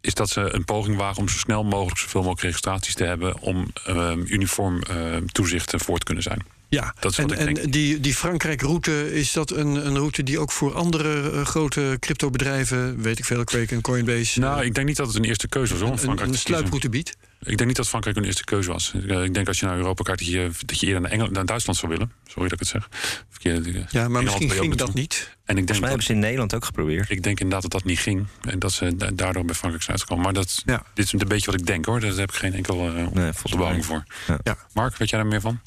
is 0.00 0.14
dat 0.14 0.28
ze 0.30 0.54
een 0.54 0.64
poging 0.64 0.96
wagen 0.96 1.18
om 1.22 1.28
zo 1.28 1.38
snel 1.38 1.64
mogelijk... 1.64 1.98
zoveel 1.98 2.20
mogelijk 2.20 2.42
registraties 2.42 2.94
te 2.94 3.04
hebben... 3.04 3.40
om 3.40 3.70
ehm, 3.84 4.20
uniform 4.26 4.82
ehm, 4.82 5.26
toezicht 5.26 5.74
eh, 5.74 5.80
voor 5.80 5.98
te 5.98 6.04
kunnen 6.04 6.22
zijn. 6.22 6.42
Ja, 6.68 6.94
Dat 7.00 7.10
is 7.12 7.18
en, 7.18 7.28
wat 7.28 7.32
ik 7.32 7.46
en 7.46 7.54
denk. 7.54 7.72
die, 7.72 8.00
die 8.00 8.14
Frankrijk-route, 8.14 9.12
is 9.14 9.32
dat 9.32 9.50
een, 9.50 9.86
een 9.86 9.96
route 9.96 10.22
die 10.22 10.38
ook 10.38 10.52
voor 10.52 10.74
andere 10.74 11.30
eh, 11.30 11.44
grote 11.44 11.96
cryptobedrijven, 12.00 13.02
weet 13.02 13.18
ik 13.18 13.24
veel, 13.24 13.44
Kraken, 13.44 13.80
Coinbase, 13.80 14.40
Nou, 14.40 14.60
eh, 14.60 14.66
ik 14.66 14.74
denk 14.74 14.86
niet 14.86 14.96
dat 14.96 15.06
het 15.06 15.16
een 15.16 15.24
eerste 15.24 15.48
keuze 15.48 15.72
was 15.72 15.82
hoor, 15.82 15.90
om 15.90 15.98
Frankrijk 15.98 16.30
een 16.30 16.38
sluiproute 16.38 16.88
biedt? 16.88 17.16
Ik 17.40 17.56
denk 17.56 17.66
niet 17.68 17.76
dat 17.76 17.88
Frankrijk 17.88 18.16
een 18.16 18.24
eerste 18.24 18.44
keuze 18.44 18.72
was. 18.72 18.92
Ik, 18.94 19.06
eh, 19.10 19.22
ik 19.22 19.34
denk 19.34 19.48
als 19.48 19.60
je 19.60 19.66
naar 19.66 19.76
Europa 19.76 20.02
kijkt... 20.02 20.20
dat 20.20 20.28
je, 20.28 20.50
dat 20.66 20.80
je 20.80 20.86
eerder 20.86 21.00
naar, 21.02 21.10
Engeland, 21.10 21.34
naar 21.34 21.46
Duitsland 21.46 21.78
zou 21.78 21.92
willen. 21.92 22.12
Sorry 22.26 22.42
dat 22.48 22.52
ik 22.52 22.58
het 22.58 22.68
zeg. 22.68 22.88
Verkeerde, 23.30 23.70
Ja, 23.72 23.78
maar 23.78 24.04
Engeland 24.04 24.24
misschien 24.24 24.50
ging 24.50 24.74
dat 24.74 24.94
niet. 24.94 25.14
En 25.14 25.22
ik 25.22 25.34
Volgens 25.44 25.56
denk, 25.56 25.68
mij 25.68 25.78
dat, 25.80 25.88
hebben 25.88 26.02
ze 26.06 26.12
in 26.12 26.18
Nederland 26.18 26.54
ook 26.54 26.64
geprobeerd. 26.64 27.10
ik 27.10 27.22
denk 27.22 27.40
inderdaad 27.40 27.62
dat 27.62 27.70
dat 27.80 27.84
niet 27.84 27.98
ging. 27.98 28.26
En 28.48 28.58
dat 28.58 28.72
ze 28.72 28.96
da- 28.96 29.10
daardoor 29.14 29.44
bij 29.44 29.54
Frankrijk 29.54 29.84
zijn 29.84 29.96
uitgekomen. 29.96 30.24
Maar 30.24 30.34
dat, 30.42 30.62
Ja. 30.64 30.82
dit 30.94 31.04
is 31.04 31.12
een 31.12 31.28
beetje 31.28 31.50
wat 31.50 31.60
ik 31.60 31.66
denk 31.66 31.84
hoor. 31.84 32.00
Daar 32.00 32.12
heb 32.14 32.30
ik 32.30 32.36
geen 32.36 32.54
enkel 32.54 32.86
uh, 32.88 32.94
Nee, 32.94 33.32
volgens 33.32 33.54
mij. 33.54 33.82
voor. 33.82 34.04
Ja. 34.26 34.38
Ja. 34.42 34.56
Mark, 34.72 34.96
weet 34.96 35.10
jij 35.10 35.18
daar 35.18 35.28
meer 35.28 35.40
van? 35.40 35.60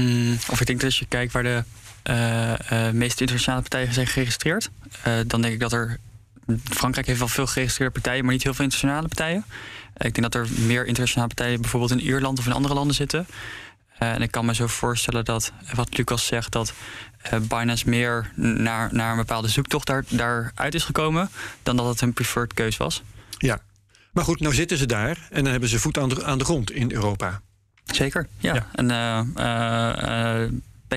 Mm, 0.00 0.38
of 0.50 0.60
ik 0.60 0.66
denk 0.66 0.80
dat 0.80 0.88
als 0.88 0.98
je 0.98 1.06
kijkt 1.06 1.32
waar 1.32 1.42
de 1.42 1.64
eh, 2.02 2.86
eh, 2.86 2.94
meeste 2.94 3.20
internationale 3.20 3.62
partijen 3.62 3.94
zijn 3.94 4.06
geregistreerd, 4.06 4.70
eh, 5.02 5.12
dan 5.26 5.40
denk 5.42 5.54
ik 5.54 5.60
dat 5.60 5.72
er. 5.72 5.98
Frankrijk 6.64 7.06
heeft 7.06 7.18
wel 7.18 7.28
veel 7.28 7.46
geregistreerde 7.46 7.92
partijen, 7.92 8.24
maar 8.24 8.32
niet 8.32 8.42
heel 8.42 8.54
veel 8.54 8.64
internationale 8.64 9.08
partijen. 9.08 9.44
Ik 9.96 10.14
denk 10.14 10.32
dat 10.32 10.34
er 10.34 10.48
meer 10.58 10.86
internationale 10.86 11.34
partijen 11.34 11.60
bijvoorbeeld 11.60 11.92
in 11.92 12.00
Ierland 12.00 12.38
of 12.38 12.46
in 12.46 12.52
andere 12.52 12.74
landen 12.74 12.94
zitten. 12.94 13.26
En 13.98 14.22
ik 14.22 14.30
kan 14.30 14.44
me 14.44 14.54
zo 14.54 14.66
voorstellen 14.66 15.24
dat, 15.24 15.52
wat 15.74 15.96
Lucas 15.96 16.26
zegt, 16.26 16.52
dat 16.52 16.72
eh, 17.22 17.40
Binance 17.40 17.88
meer 17.88 18.32
naar, 18.34 18.94
naar 18.94 19.10
een 19.10 19.16
bepaalde 19.16 19.48
zoektocht 19.48 19.86
daar, 19.86 20.04
daaruit 20.08 20.74
is 20.74 20.84
gekomen, 20.84 21.30
dan 21.62 21.76
dat 21.76 21.86
het 21.86 22.00
een 22.00 22.12
preferred 22.12 22.54
keus 22.54 22.76
was. 22.76 23.02
Ja. 23.38 23.60
Maar 24.12 24.24
goed, 24.24 24.40
nou 24.40 24.54
zitten 24.54 24.78
ze 24.78 24.86
daar 24.86 25.18
en 25.30 25.42
dan 25.42 25.52
hebben 25.52 25.68
ze 25.68 25.78
voet 25.78 25.98
aan 25.98 26.08
de, 26.08 26.24
aan 26.24 26.38
de 26.38 26.44
grond 26.44 26.70
in 26.70 26.92
Europa. 26.92 27.40
Zeker, 27.92 28.26
ja. 28.38 28.54
Ja. 28.54 28.66
En 28.72 28.90
eh 28.90 29.18
eh, 29.36 30.42
eh, 30.42 30.50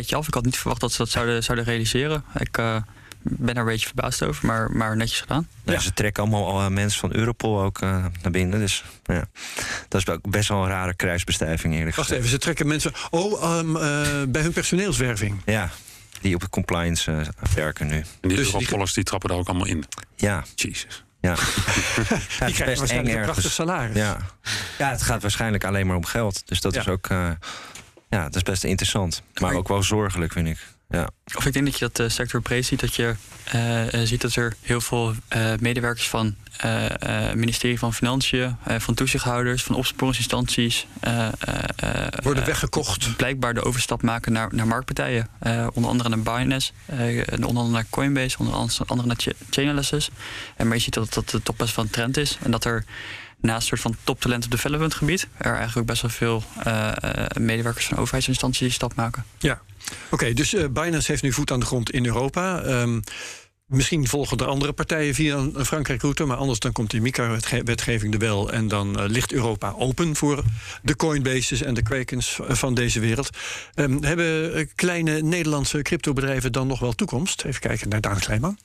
af. 0.09 0.27
Ik 0.27 0.33
had 0.33 0.45
niet 0.45 0.57
verwacht 0.57 0.81
dat 0.81 0.91
ze 0.91 0.97
dat 0.97 1.09
zouden, 1.09 1.43
zouden 1.43 1.65
realiseren. 1.65 2.23
Ik 2.39 2.57
eh, 2.57 2.75
ben 3.21 3.55
er 3.55 3.61
een 3.61 3.65
beetje 3.65 3.85
verbaasd 3.87 4.23
over, 4.23 4.45
maar, 4.45 4.71
maar 4.71 4.95
netjes 4.97 5.19
gedaan. 5.19 5.47
Ja. 5.65 5.79
Ze 5.79 5.93
trekken 5.93 6.23
allemaal 6.23 6.61
al, 6.61 6.69
mensen 6.69 6.99
van 6.99 7.13
Europol 7.15 7.61
ook 7.61 7.81
eh, 7.81 8.05
naar 8.21 8.31
binnen. 8.31 8.59
Dus 8.59 8.83
ja. 9.03 9.23
dat 9.87 10.01
is 10.01 10.09
ook 10.09 10.29
best 10.29 10.49
wel 10.49 10.63
een 10.63 10.69
rare 10.69 10.93
kruisbestuiving 10.95 11.73
eerlijk 11.75 11.95
Wacht 11.95 12.07
gezegd. 12.07 12.25
even, 12.25 12.37
ze 12.37 12.43
trekken 12.43 12.67
mensen. 12.67 12.91
Oh, 13.09 13.43
ehm, 13.43 13.75
eh, 13.75 14.07
bij 14.27 14.41
hun 14.41 14.51
personeelswerving. 14.53 15.41
Ja, 15.45 15.69
die 16.21 16.35
op 16.35 16.41
de 16.41 16.49
compliance 16.49 17.25
werken 17.55 17.87
nu. 17.87 17.95
En 17.95 18.05
die 18.21 18.35
Dus 18.37 18.45
die- 18.45 18.53
Europollers 18.55 18.93
die 18.93 19.03
trappen 19.03 19.29
daar 19.29 19.37
ook 19.37 19.47
allemaal 19.47 19.67
in. 19.67 19.85
Ja, 20.15 20.43
Jezus. 20.55 21.03
ja. 21.21 21.29
ja 22.39 22.45
Die 22.45 22.55
krijgen 22.55 22.77
waarschijnlijk 22.77 23.15
een 23.17 23.21
prachtig 23.23 23.51
salaris. 23.51 23.95
Ja. 23.95 24.17
Ja, 24.77 24.89
het 24.89 25.01
gaat 25.01 25.21
waarschijnlijk 25.21 25.63
alleen 25.63 25.87
maar 25.87 25.95
om 25.95 26.05
geld. 26.05 26.41
Dus 26.47 26.61
dat 26.61 26.73
Ja. 26.73 26.79
is 26.81 26.87
ook... 26.87 27.07
eh, 27.07 27.29
ja, 28.09 28.23
dat 28.23 28.35
is 28.35 28.43
best 28.43 28.63
interessant. 28.63 29.21
Maar 29.33 29.49
Maar- 29.49 29.59
ook 29.59 29.67
wel 29.67 29.83
zorgelijk, 29.83 30.31
vind 30.31 30.47
ik. 30.47 30.57
Ja. 30.89 31.09
Of 31.35 31.45
ik 31.45 31.53
denk 31.53 31.65
dat 31.65 31.73
je 31.73 31.79
dat 31.79 31.95
de 31.95 32.09
sector 32.09 32.41
breed 32.41 32.65
ziet. 32.65 32.79
Dat 32.79 32.95
je 32.95 33.15
eh, 33.43 33.83
ziet 34.03 34.21
dat 34.21 34.35
er 34.35 34.55
heel 34.61 34.81
veel 34.81 35.13
eh, 35.27 35.51
medewerkers 35.59 36.09
van 36.09 36.35
eh, 36.57 37.29
eh, 37.29 37.35
ministerie 37.35 37.79
van 37.79 37.93
Financiën, 37.93 38.57
eh, 38.63 38.79
van 38.79 38.93
toezichthouders, 38.93 39.63
van 39.63 39.75
opsporingsinstanties. 39.75 40.87
eh, 40.99 41.27
eh, 41.27 41.31
eh, 41.75 42.07
Worden 42.23 42.45
weggekocht. 42.45 43.15
blijkbaar 43.15 43.53
de 43.53 43.63
overstap 43.63 44.01
maken 44.01 44.31
naar, 44.31 44.49
naar 44.51 44.67
marktpartijen. 44.67 45.27
Eh, 45.39 45.67
onder 45.73 45.89
andere 45.91 46.09
naar 46.09 46.19
Binance, 46.19 46.71
eh, 46.85 46.97
onder 47.31 47.47
andere 47.47 47.69
naar 47.69 47.85
Coinbase, 47.89 48.37
onder 48.39 48.53
andere 48.87 49.07
naar 49.07 49.17
Ch- 49.19 49.49
Chainalysis. 49.49 50.09
En 50.55 50.67
maar 50.67 50.75
je 50.77 50.81
ziet 50.83 50.93
dat 50.93 51.13
dat 51.13 51.31
het 51.31 51.45
toch 51.45 51.55
best 51.55 51.75
wel 51.75 51.85
een 51.85 51.91
trend 51.91 52.17
is. 52.17 52.37
En 52.43 52.51
dat 52.51 52.65
er 52.65 52.85
naast 53.45 53.61
een 53.61 53.77
soort 53.77 53.81
van 53.81 53.95
toptalent 54.03 54.45
op 54.45 54.51
development 54.51 54.93
gebied... 54.93 55.27
er 55.37 55.55
eigenlijk 55.55 55.87
best 55.87 56.01
wel 56.01 56.11
veel 56.11 56.43
eh, 56.63 56.91
eh, 57.01 57.25
medewerkers 57.39 57.85
van 57.85 57.97
overheidsinstanties 57.97 58.59
die 58.61 58.71
stap 58.71 58.95
maken. 58.95 59.25
Ja. 59.39 59.61
Oké, 60.09 60.33
dus 60.33 60.53
eh, 60.53 60.67
Binance 60.69 61.11
heeft 61.11 61.23
nu 61.23 61.33
voet 61.33 61.51
aan 61.51 61.59
de 61.59 61.65
grond 61.65 61.91
in 61.91 62.05
Europa. 62.05 62.61
Ehm, 62.61 62.99
misschien 63.65 64.07
volgen 64.07 64.37
er 64.37 64.45
andere 64.45 64.73
partijen 64.73 65.13
via 65.13 65.35
een, 65.35 65.65
Frankrijk-route. 65.65 66.25
Maar 66.25 66.37
anders 66.37 66.59
dan 66.59 66.71
komt 66.71 66.91
die 66.91 67.01
MiCA-wetgeving 67.01 68.13
er 68.13 68.19
wel. 68.19 68.51
En 68.51 68.67
dan 68.67 69.05
ligt 69.05 69.33
Europa 69.33 69.73
open 69.77 70.15
voor 70.15 70.43
de 70.81 70.95
Coinbases 70.95 71.61
en 71.61 71.73
de 71.73 71.83
Krakens 71.83 72.39
van 72.47 72.73
deze 72.73 72.99
wereld. 72.99 73.29
Ehm, 73.73 74.03
hebben 74.03 74.69
kleine 74.75 75.21
Nederlandse 75.21 75.81
cryptobedrijven 75.81 76.51
dan 76.51 76.67
nog 76.67 76.79
wel 76.79 76.93
toekomst? 76.93 77.43
Even 77.43 77.61
kijken 77.61 77.89
naar 77.89 78.01
Daan 78.01 78.19
Kleinman. 78.19 78.57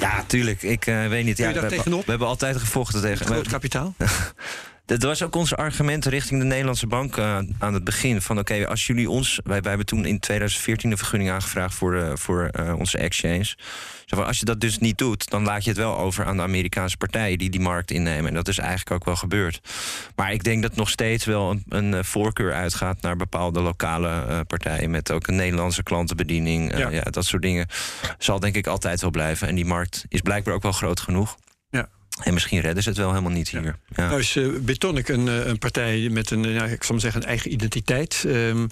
Ja, 0.00 0.24
tuurlijk. 0.26 0.62
Ik 0.62 0.86
uh, 0.86 1.06
weet 1.06 1.24
niet. 1.24 1.38
Ja, 1.38 1.52
we, 1.52 1.58
hebben, 1.58 1.84
we 1.84 2.02
hebben 2.06 2.28
altijd 2.28 2.56
gevochten 2.56 3.00
tegen. 3.00 3.26
Groot 3.26 3.48
kapitaal? 3.48 3.94
Dat 4.86 5.02
was 5.02 5.22
ook 5.22 5.36
ons 5.36 5.56
argument 5.56 6.04
richting 6.04 6.40
de 6.40 6.46
Nederlandse 6.46 6.86
bank 6.86 7.16
uh, 7.16 7.38
aan 7.58 7.74
het 7.74 7.84
begin. 7.84 8.22
Van 8.22 8.38
oké, 8.38 8.66
als 8.66 8.86
jullie 8.86 9.10
ons. 9.10 9.40
Wij, 9.44 9.60
wij 9.60 9.68
hebben 9.68 9.86
toen 9.86 10.04
in 10.04 10.18
2014 10.18 10.90
een 10.90 10.96
vergunning 10.96 11.30
aangevraagd 11.30 11.74
voor, 11.74 11.94
uh, 11.94 12.10
voor 12.14 12.50
uh, 12.60 12.74
onze 12.78 12.98
exchange. 12.98 13.54
Van, 14.06 14.26
als 14.26 14.38
je 14.38 14.44
dat 14.44 14.60
dus 14.60 14.78
niet 14.78 14.98
doet, 14.98 15.30
dan 15.30 15.44
laat 15.44 15.64
je 15.64 15.70
het 15.70 15.78
wel 15.78 15.98
over 15.98 16.24
aan 16.24 16.36
de 16.36 16.42
Amerikaanse 16.42 16.96
partijen 16.96 17.38
die 17.38 17.50
die 17.50 17.60
markt 17.60 17.90
innemen. 17.90 18.28
En 18.28 18.34
dat 18.34 18.48
is 18.48 18.58
eigenlijk 18.58 18.90
ook 18.90 19.04
wel 19.04 19.16
gebeurd. 19.16 19.60
Maar 20.16 20.32
ik 20.32 20.44
denk 20.44 20.62
dat 20.62 20.76
nog 20.76 20.90
steeds 20.90 21.24
wel 21.24 21.50
een, 21.50 21.64
een 21.68 22.04
voorkeur 22.04 22.52
uitgaat 22.52 23.00
naar 23.00 23.16
bepaalde 23.16 23.60
lokale 23.60 24.44
partijen. 24.46 24.90
Met 24.90 25.10
ook 25.10 25.26
een 25.26 25.36
Nederlandse 25.36 25.82
klantenbediening. 25.82 26.78
Ja. 26.78 26.88
ja, 26.88 27.02
dat 27.02 27.24
soort 27.24 27.42
dingen. 27.42 27.66
Zal 28.18 28.40
denk 28.40 28.54
ik 28.54 28.66
altijd 28.66 29.00
wel 29.00 29.10
blijven. 29.10 29.48
En 29.48 29.54
die 29.54 29.64
markt 29.64 30.04
is 30.08 30.20
blijkbaar 30.20 30.54
ook 30.54 30.62
wel 30.62 30.72
groot 30.72 31.00
genoeg. 31.00 31.36
En 32.22 32.32
misschien 32.32 32.60
redden 32.60 32.82
ze 32.82 32.88
het 32.88 32.98
wel 32.98 33.08
helemaal 33.08 33.30
niet 33.30 33.48
hier. 33.48 33.78
Ja. 33.94 34.06
Nou 34.06 34.18
is 34.20 34.36
uh, 34.36 34.58
Betonic 34.58 35.08
een, 35.08 35.28
eh, 35.28 35.46
een, 35.46 35.58
partij 35.58 36.08
met 36.08 36.30
een, 36.30 36.42
ja, 36.42 36.64
ik 36.64 36.82
zal 36.82 36.94
maar 36.94 37.00
zeggen, 37.00 37.22
een 37.22 37.28
eigen 37.28 37.52
identiteit. 37.52 38.22
Um, 38.26 38.68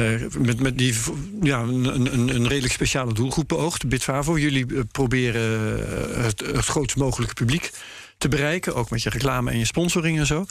uh, 0.00 0.20
met, 0.38 0.60
met 0.60 0.78
die 0.78 0.94
ja, 1.42 1.60
een, 1.60 1.84
een, 1.94 2.34
een, 2.34 2.48
redelijk 2.48 2.72
speciale 2.72 3.12
doelgroep 3.12 3.48
beoogt. 3.48 3.88
Bitfavo, 3.88 4.38
jullie 4.38 4.84
proberen 4.84 5.78
het, 6.24 6.40
het 6.40 6.64
grootst 6.64 6.96
mogelijke 6.96 7.34
publiek 7.34 7.70
te 8.18 8.28
bereiken. 8.28 8.74
Ook 8.74 8.90
met 8.90 9.02
je 9.02 9.10
reclame 9.10 9.50
en 9.50 9.58
je 9.58 9.64
sponsoring 9.64 10.18
en 10.18 10.26
zo. 10.26 10.46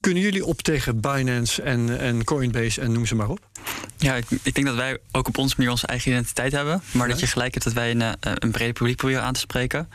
Kunnen 0.00 0.22
jullie 0.22 0.44
op 0.44 0.62
tegen 0.62 1.00
Binance 1.00 1.62
en, 1.62 1.98
en 1.98 2.24
Coinbase 2.24 2.80
en 2.80 2.92
noem 2.92 3.06
ze 3.06 3.14
maar 3.14 3.28
op? 3.28 3.48
Ja, 3.96 4.14
ik, 4.14 4.24
ik, 4.42 4.54
denk 4.54 4.66
dat 4.66 4.76
wij 4.76 4.98
ook 5.12 5.28
op 5.28 5.38
onze 5.38 5.54
manier 5.56 5.72
onze 5.72 5.86
eigen 5.86 6.10
identiteit 6.10 6.52
hebben. 6.52 6.82
Maar 6.90 7.06
ja. 7.06 7.12
dat 7.12 7.20
je 7.20 7.26
gelijk 7.26 7.52
hebt 7.52 7.64
dat 7.64 7.74
wij 7.74 7.90
een, 7.90 8.16
een 8.20 8.50
breed 8.50 8.72
publiek 8.72 8.96
proberen 8.96 9.22
aan 9.22 9.32
te 9.32 9.40
spreken. 9.40 9.88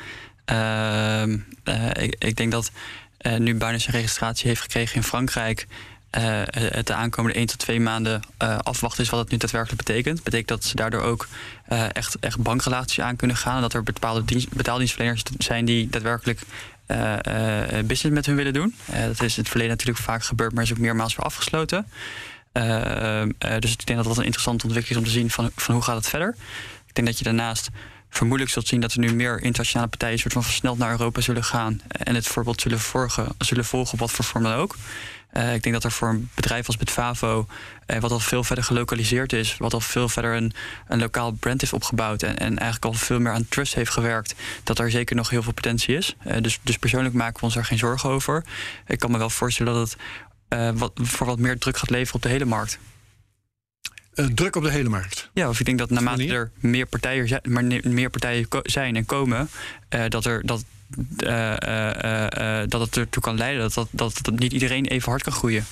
Uh, 0.51 1.23
ik, 1.93 2.15
ik, 2.19 2.35
denk 2.35 2.51
dat 2.51 2.71
uh, 3.21 3.37
nu 3.37 3.55
Binance 3.55 3.87
een 3.87 3.93
registratie 3.93 4.47
heeft 4.47 4.61
gekregen 4.61 4.95
in 4.95 5.03
Frankrijk. 5.03 5.67
Uh, 6.17 6.41
het 6.45 6.87
de 6.87 6.93
aankomende 6.93 7.37
1 7.37 7.47
tot 7.47 7.59
2 7.59 7.79
maanden 7.79 8.21
afwachten 8.37 9.03
is 9.03 9.09
wat 9.09 9.19
het 9.19 9.29
nu 9.29 9.37
daadwerkelijk 9.37 9.83
betekent. 9.83 10.23
Betekent 10.23 10.47
dat 10.47 10.63
ze 10.63 10.75
daardoor 10.75 11.01
ook 11.01 11.27
echt, 11.91 12.17
echt 12.19 12.37
bankrelaties 12.37 12.99
aan 12.99 13.15
kunnen 13.15 13.37
gaan. 13.37 13.55
En 13.55 13.61
dat 13.61 13.73
er 13.73 13.83
bepaalde 13.83 14.25
dienst, 14.25 14.49
betaaldienstverleners 14.49 15.23
zijn 15.37 15.65
die 15.65 15.89
daadwerkelijk 15.89 16.39
business 17.85 18.03
met 18.03 18.25
hun 18.25 18.35
willen 18.35 18.53
doen. 18.53 18.75
dat 18.85 19.21
is 19.21 19.37
in 19.37 19.41
het 19.41 19.49
verleden 19.49 19.71
natuurlijk 19.71 20.05
vaak 20.05 20.23
gebeurd, 20.23 20.53
maar 20.53 20.63
is 20.63 20.71
ook 20.71 20.77
meermaals 20.77 21.15
weer 21.15 21.25
afgesloten. 21.25 21.87
Ehm, 22.51 23.31
dus 23.59 23.71
ik 23.71 23.85
denk 23.85 23.99
dat 23.99 24.07
dat 24.07 24.17
een 24.17 24.23
interessante 24.23 24.65
ontwikkeling 24.65 25.01
is 25.01 25.07
om 25.07 25.13
te 25.13 25.19
zien 25.19 25.29
van, 25.29 25.51
van 25.55 25.73
hoe 25.73 25.83
gaat 25.83 25.95
het 25.95 26.09
verder. 26.09 26.35
Ik 26.87 26.95
denk 26.95 27.07
dat 27.07 27.17
je 27.17 27.23
daarnaast 27.23 27.69
vermoedelijk 28.13 28.53
zult 28.53 28.67
zien 28.67 28.79
dat 28.79 28.93
er 28.93 28.99
nu 28.99 29.13
meer 29.13 29.41
internationale 29.41 29.89
partijen 29.89 30.19
soort 30.19 30.33
van 30.33 30.43
versneld 30.43 30.77
naar 30.77 30.91
Europa 30.91 31.21
zullen 31.21 31.43
gaan 31.43 31.81
en 31.87 32.15
het 32.15 32.27
voorbeeld 32.27 32.61
zullen, 32.61 32.79
volgen, 32.79 33.27
zullen 33.37 33.65
volgen 33.65 33.93
op 33.93 33.99
wat 33.99 34.11
voor 34.11 34.25
vorm 34.25 34.43
dan 34.43 34.53
ook. 34.53 34.75
Uh, 35.33 35.53
ik 35.53 35.63
denk 35.63 35.75
dat 35.75 35.83
er 35.83 35.91
voor 35.91 36.09
een 36.09 36.29
bedrijf 36.35 36.67
als 36.67 36.77
Bitvavo, 36.77 37.47
uh, 37.87 37.99
wat 37.99 38.11
al 38.11 38.19
veel 38.19 38.43
verder 38.43 38.63
gelokaliseerd 38.63 39.33
is, 39.33 39.57
wat 39.57 39.73
al 39.73 39.79
veel 39.79 40.09
verder 40.09 40.35
een, 40.35 40.53
een 40.87 40.99
lokaal 40.99 41.31
brand 41.31 41.61
heeft 41.61 41.73
opgebouwd 41.73 42.23
en, 42.23 42.37
en 42.37 42.57
eigenlijk 42.57 42.85
al 42.85 42.93
veel 42.93 43.19
meer 43.19 43.31
aan 43.31 43.47
trust 43.49 43.73
heeft 43.73 43.91
gewerkt, 43.91 44.35
dat 44.63 44.79
er 44.79 44.91
zeker 44.91 45.15
nog 45.15 45.29
heel 45.29 45.43
veel 45.43 45.53
potentie 45.53 45.95
is. 45.95 46.15
Uh, 46.27 46.37
dus, 46.41 46.59
dus 46.61 46.77
persoonlijk 46.77 47.15
maken 47.15 47.39
we 47.39 47.45
ons 47.45 47.53
daar 47.53 47.65
geen 47.65 47.77
zorgen 47.77 48.09
over. 48.09 48.45
Ik 48.87 48.99
kan 48.99 49.11
me 49.11 49.17
wel 49.17 49.29
voorstellen 49.29 49.73
dat 49.73 49.89
het 49.89 49.97
voor 50.95 51.27
wat 51.27 51.39
meer 51.39 51.57
druk 51.57 51.77
gaat 51.77 51.89
leveren 51.89 52.15
op 52.15 52.21
de 52.21 52.29
hele 52.29 52.45
markt. 52.45 52.79
Uh, 54.15 54.25
druk 54.25 54.55
op 54.55 54.63
de 54.63 54.71
hele 54.71 54.89
markt. 54.89 55.29
Ja, 55.33 55.49
of 55.49 55.59
ik 55.59 55.65
denk 55.65 55.77
dat 55.77 55.89
naarmate 55.89 56.27
er 56.27 56.51
meer 56.59 56.85
partijen, 56.85 57.27
zijn, 57.27 57.41
maar 57.49 57.63
meer 57.83 58.09
partijen 58.09 58.47
zijn 58.63 58.95
en 58.95 59.05
komen, 59.05 59.49
uh, 59.89 60.03
dat, 60.09 60.25
er, 60.25 60.45
dat, 60.45 60.63
uh, 61.17 62.63
dat 62.67 62.81
het 62.81 62.97
ertoe 62.97 63.23
kan 63.23 63.37
leiden 63.37 63.61
dat, 63.61 63.73
dat, 63.73 63.87
dat, 63.91 64.19
dat 64.21 64.39
niet 64.39 64.53
iedereen 64.53 64.85
even 64.85 65.09
hard 65.09 65.23
kan 65.23 65.33
groeien. 65.33 65.65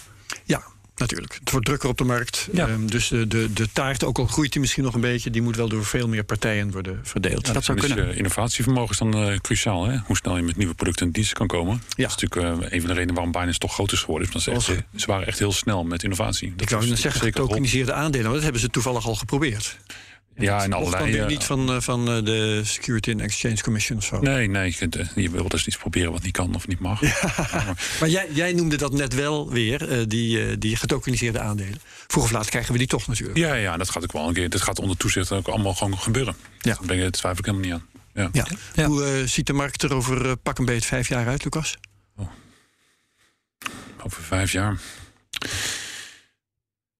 Ja, 0.44 0.64
natuurlijk. 1.02 1.38
Het 1.39 1.52
wordt 1.52 1.66
drukker 1.66 1.89
op 1.89 1.97
de 1.97 2.04
markt. 2.04 2.47
Ja. 2.52 2.68
Um, 2.68 2.91
dus 2.91 3.08
de, 3.08 3.28
de, 3.28 3.54
de 3.54 3.68
taart, 3.74 4.04
ook 4.04 4.20
al 4.20 4.26
groeit 4.26 4.52
die 4.52 4.62
misschien 4.62 4.84
nog 4.84 4.93
een 4.93 5.02
beetje, 5.02 5.30
die 5.30 5.41
moet 5.41 5.56
wel 5.56 5.70
door 5.70 5.86
veel 5.86 6.08
meer 6.08 6.24
partijen 6.24 6.72
worden 6.72 6.99
verdeeld. 7.04 7.47
Ja, 7.47 7.54
dat 7.54 7.64
zou 7.64 7.80
dus, 7.80 7.88
kunnen. 7.88 8.12
Uh, 8.12 8.18
innovatievermogen 8.18 8.91
is 8.91 8.97
dan 8.97 9.30
uh, 9.30 9.38
cruciaal. 9.38 9.86
Hè? 9.86 9.97
Hoe 10.06 10.16
snel 10.18 10.38
je 10.38 10.43
met 10.43 10.56
nieuwe 10.56 10.74
producten 10.74 11.06
en 11.06 11.12
diensten 11.12 11.38
kan 11.38 11.47
komen. 11.47 11.74
Ja. 11.74 12.08
Dat 12.08 12.16
is 12.18 12.30
natuurlijk 12.30 12.64
uh, 12.64 12.72
een 12.72 12.80
van 12.80 12.89
de 12.89 12.93
redenen 12.93 13.14
waarom 13.16 13.32
Binance 13.32 13.60
toch 13.60 13.74
groot 13.74 13.91
is 13.91 13.99
geworden. 13.99 14.30
Is 14.34 14.43
ze, 14.43 14.52
echt, 14.52 14.66
ze 14.95 15.06
waren 15.06 15.28
echt 15.28 15.39
heel 15.39 15.52
snel 15.52 15.84
met 15.84 16.04
innovatie. 16.04 16.52
Dat 16.52 16.62
Ik 16.62 16.70
zou 16.70 16.95
zeggen, 16.95 17.22
getokeniseerde 17.22 17.93
aandelen, 17.93 18.26
maar 18.26 18.34
dat 18.34 18.43
hebben 18.43 18.62
ze 18.62 18.70
toevallig 18.70 19.06
al 19.06 19.16
geprobeerd. 19.16 19.78
Ja, 20.36 20.64
en 20.64 20.74
allerlei. 20.74 21.18
Dan 21.18 21.28
niet 21.28 21.44
van, 21.44 21.72
uh, 21.76 21.82
van 21.82 22.18
uh, 22.18 22.26
de 22.26 22.62
Security 22.64 23.12
and 23.12 23.22
Exchange 23.22 23.62
Commission 23.62 23.98
of 23.98 24.04
zo. 24.04 24.20
Nee, 24.20 24.48
nee. 24.48 24.66
Je, 24.66 24.78
kunt, 24.78 25.12
je 25.16 25.30
wil 25.30 25.48
dus 25.48 25.68
iets 25.68 25.78
proberen 25.78 26.12
wat 26.12 26.22
niet 26.24 26.32
kan 26.32 26.56
of 26.56 26.68
niet 26.68 26.80
mag. 26.80 27.02
Ja. 27.12 27.34
maar, 27.36 27.76
maar 28.00 28.10
jij, 28.10 28.28
jij, 28.32 28.54
noemde 28.54 28.78
dat 28.78 28.94
net 28.94 29.14
wel 29.14 29.52
weer, 29.52 30.08
die, 30.08 30.58
die 30.58 30.76
getokeniseerde 30.76 31.40
aandelen. 31.40 31.80
Vroeg 32.08 32.24
of 32.24 32.32
laat 32.32 32.50
krijgen 32.50 32.72
we 32.72 32.78
die 32.78 32.88
toch 32.88 33.08
natuurlijk. 33.08 33.38
Ja, 33.38 33.54
ja 33.54 33.78
dat 33.78 33.90
gaat 33.90 34.04
ook 34.04 34.12
wel 34.12 34.28
een 34.28 34.34
keer. 34.34 34.50
Dat 34.50 34.62
gaat 34.62 34.80
onder 34.80 34.98
toezicht 34.98 35.32
ook 35.32 35.48
allemaal 35.48 35.74
gewoon 35.74 35.98
gebeuren. 35.98 36.36
Ja. 36.60 36.74
Daar 36.74 36.86
ben 36.86 36.98
je, 36.98 37.10
twijfel 37.10 37.40
ik 37.40 37.46
helemaal 37.46 37.68
niet 37.68 37.74
aan. 37.74 37.86
Ja. 38.14 38.30
ja. 38.32 38.46
ja. 38.74 38.86
Hoe 38.86 39.24
ziet 39.26 39.48
de 39.48 39.54
markt 39.54 39.84
er 39.84 39.94
over 39.94 40.38
pak 40.38 40.58
een 40.58 40.66
beet 40.66 40.86
vijf 40.86 41.08
jaar 41.08 41.28
uit, 41.28 41.44
Lucas? 41.44 41.78
Oh. 42.18 42.28
Over 44.04 44.24
vijf 44.24 44.52
jaar. 44.52 44.78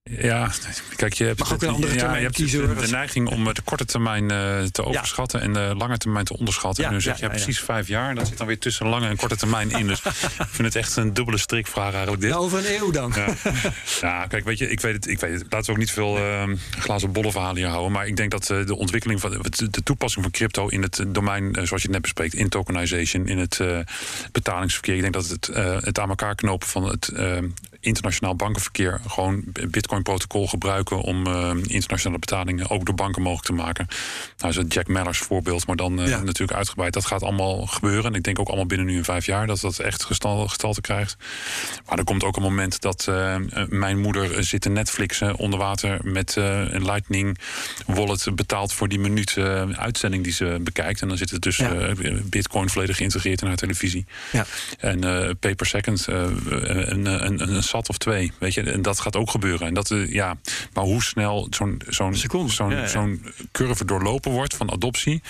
Ja, 0.04 0.52
kijk, 0.96 1.14
je 1.14 1.24
hebt, 1.24 1.40
Mag 1.40 1.54
ook 1.54 1.62
een 1.62 1.70
andere 1.70 1.94
ja, 1.94 2.16
je 2.16 2.22
hebt 2.22 2.36
kiezen, 2.36 2.78
de 2.78 2.88
neiging 2.88 3.30
om 3.30 3.54
de 3.54 3.62
korte 3.62 3.86
termijn 3.86 4.32
uh, 4.32 4.64
te 4.64 4.86
overschatten 4.86 5.40
ja. 5.40 5.46
en 5.46 5.54
de 5.54 5.76
lange 5.78 5.98
termijn 5.98 6.26
te 6.26 6.38
onderschatten. 6.38 6.84
Ja, 6.84 6.90
en 6.90 6.96
nu 6.96 7.02
zeg 7.02 7.20
je 7.20 7.30
precies 7.30 7.60
vijf 7.60 7.88
jaar. 7.88 8.16
Dat 8.16 8.28
zit 8.28 8.38
dan 8.38 8.48
weer 8.48 8.60
tussen 8.60 8.88
lange 8.88 9.08
en 9.08 9.16
korte 9.16 9.36
termijn 9.36 9.72
in. 9.72 9.88
Dus 9.88 10.02
ik 10.06 10.12
vind 10.50 10.68
het 10.68 10.76
echt 10.76 10.96
een 10.96 11.14
dubbele 11.14 11.38
strikvraag 11.38 11.92
eigenlijk. 11.92 12.22
Dit. 12.22 12.32
Nou, 12.32 12.44
over 12.44 12.58
een 12.60 12.76
eeuw 12.76 12.92
dan. 12.92 13.14
Ja, 14.02 14.28
kijk, 14.32 14.46
weet 14.46 14.58
je, 14.58 14.70
ik 14.70 14.80
weet 14.80 14.94
het. 14.94 15.08
Ik 15.08 15.20
weet 15.20 15.34
het. 15.34 15.46
Laten 15.50 15.66
we 15.66 15.72
ook 15.72 15.78
niet 15.78 15.92
veel 15.92 16.18
uh, 16.18 16.44
glazen 16.80 17.12
bolle 17.12 17.32
verhalen 17.32 17.58
hier 17.58 17.68
houden. 17.68 17.92
Maar 17.92 18.08
ik 18.08 18.16
denk 18.16 18.32
dat 18.32 18.50
uh, 18.50 18.66
de 18.66 18.76
ontwikkeling 18.76 19.22
van 19.22 19.32
de 19.32 19.84
toepassing 19.84 20.24
van 20.24 20.34
crypto 20.34 20.68
in 20.68 20.82
het 20.82 21.06
domein, 21.08 21.54
zoals 21.54 21.70
je 21.70 21.78
het 21.78 21.92
net 21.92 22.02
bespreekt, 22.02 22.34
in 22.34 22.50
tokenization, 22.50 23.28
in 23.28 23.38
het 23.38 23.60
betalingsverkeer. 24.32 24.96
Ik 24.96 25.02
denk 25.02 25.14
dat 25.14 25.28
het, 25.28 25.50
het 25.86 26.00
aan 26.00 26.10
elkaar 26.10 26.36
knopen 26.36 26.68
van 26.68 26.84
het 26.84 27.12
internationaal 27.82 28.36
bankenverkeer 28.36 29.02
gewoon 29.08 29.44
Bitcoin-protocol 29.68 30.48
gebruiken 30.48 31.02
om 31.02 31.28
uh, 31.28 31.52
internationale 31.68 32.20
betalingen 32.20 32.70
ook 32.70 32.86
door 32.86 32.96
banken 32.96 33.22
mogelijk 33.22 33.46
te 33.46 33.54
maken. 33.54 33.88
Nou, 34.38 34.50
is 34.52 34.56
het 34.56 34.74
Jack 34.74 34.88
Mellers 34.88 35.18
voorbeeld, 35.18 35.68
maar 35.68 35.76
dan 35.76 36.00
uh, 36.00 36.08
ja. 36.08 36.22
natuurlijk 36.22 36.58
uitgebreid. 36.58 36.94
Dat 36.94 37.06
gaat 37.06 37.24
allemaal 37.24 37.66
gebeuren. 37.66 38.12
En 38.12 38.14
ik 38.14 38.24
denk 38.24 38.40
ook 38.40 38.48
allemaal 38.48 38.66
binnen 38.66 38.88
nu 38.88 38.98
een 38.98 39.04
vijf 39.04 39.26
jaar 39.26 39.48
dat 39.48 39.60
dat 39.60 39.80
echt 39.80 40.04
gestal, 40.04 40.48
gestalte 40.48 40.82
krijgt. 40.82 41.18
Maar 41.86 41.98
er 41.98 42.04
komt 42.04 42.24
ook 42.24 42.36
een 42.36 42.42
moment 42.42 42.82
dat 42.82 43.06
uh, 43.10 43.36
mijn 43.68 44.00
moeder 44.00 44.44
zit 44.44 44.62
te 44.62 44.70
Netflixen 44.70 45.36
onder 45.36 45.60
water 45.60 46.00
met 46.04 46.36
een 46.36 46.86
Lightning 46.86 47.38
wallet 47.86 48.28
betaald 48.36 48.74
voor 48.74 48.88
die 48.88 49.00
minuut 49.00 49.38
uitzending 49.72 50.24
die 50.24 50.34
ze 50.34 50.58
bekijkt. 50.62 51.02
En 51.02 51.08
dan 51.08 51.18
zit 51.18 51.30
het 51.30 51.42
dus 51.42 51.58
ja. 51.58 51.94
Bitcoin 52.24 52.70
volledig 52.70 52.98
geïntegreerd 52.98 53.42
in 53.42 53.48
haar 53.48 53.56
televisie. 53.56 54.06
Ja. 54.32 54.46
En 54.78 55.00
pay 55.40 55.56
per 55.56 55.66
second, 55.66 56.08
een, 56.08 57.06
een, 57.06 57.56
een 57.56 57.64
zat 57.72 57.90
of 57.90 57.98
twee. 57.98 58.32
Weet 58.40 58.54
je, 58.54 58.62
en 58.62 58.82
dat 58.82 59.00
gaat 59.00 59.16
ook 59.16 59.30
gebeuren. 59.30 59.68
En 59.68 59.74
dat, 59.74 59.90
uh, 59.90 60.12
ja, 60.12 60.38
maar 60.74 60.84
hoe 60.84 61.04
snel 61.04 61.48
zo'n 61.50 61.82
zo'n 61.88 62.16
zo'n 62.16 62.70
ja, 62.70 62.88
zo'n 62.88 63.26
curve 63.52 63.86
doorlopen 63.86 64.32
wordt 64.32 64.56
van 64.56 64.72
adoptie, 64.72 65.22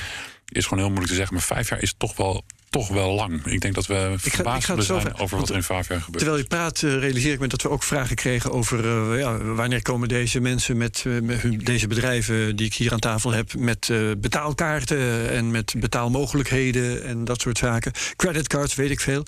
is 0.48 0.64
gewoon 0.64 0.80
heel 0.80 0.88
moeilijk 0.88 1.10
te 1.10 1.18
zeggen. 1.18 1.36
Maar 1.36 1.44
vijf 1.44 1.70
jaar 1.70 1.82
is 1.82 1.94
toch 1.98 2.16
wel 2.16 2.44
toch 2.72 2.88
wel 2.88 3.14
lang. 3.14 3.46
Ik 3.46 3.62
denk 3.62 3.76
dat 3.76 3.86
we 3.86 4.14
verbaasd 4.18 4.66
zullen 4.66 4.84
zijn 4.84 5.18
over 5.18 5.38
wat 5.38 5.50
er 5.50 5.56
in 5.56 5.64
vijf 5.64 5.88
jaar 5.88 6.02
gebeurt. 6.02 6.24
Terwijl 6.24 6.42
je 6.42 6.48
praat, 6.48 6.82
uh, 6.82 7.00
realiseer 7.00 7.34
ik 7.34 7.40
me 7.40 7.48
dat 7.48 7.62
we 7.62 7.70
ook 7.70 7.84
vragen 7.84 8.16
kregen 8.16 8.52
over 8.52 8.86
uh, 8.86 9.20
ja, 9.20 9.38
wanneer 9.38 9.82
komen 9.82 10.08
deze 10.08 10.40
mensen 10.40 10.78
met, 10.78 11.04
uh, 11.08 11.22
met, 11.22 11.66
deze 11.66 11.88
bedrijven 11.88 12.56
die 12.56 12.66
ik 12.66 12.74
hier 12.74 12.92
aan 12.92 13.00
tafel 13.00 13.32
heb, 13.32 13.54
met 13.54 13.92
betaalkaarten 14.18 15.30
en 15.30 15.52
met 15.52 15.74
betaalmogelijkheden 15.78 17.04
en 17.04 17.26
dat 17.26 17.42
soort 17.42 17.58
zaken. 17.58 17.92
Creditcards, 18.16 18.76
weet 18.76 18.92
ik 18.92 19.00
veel. 19.00 19.24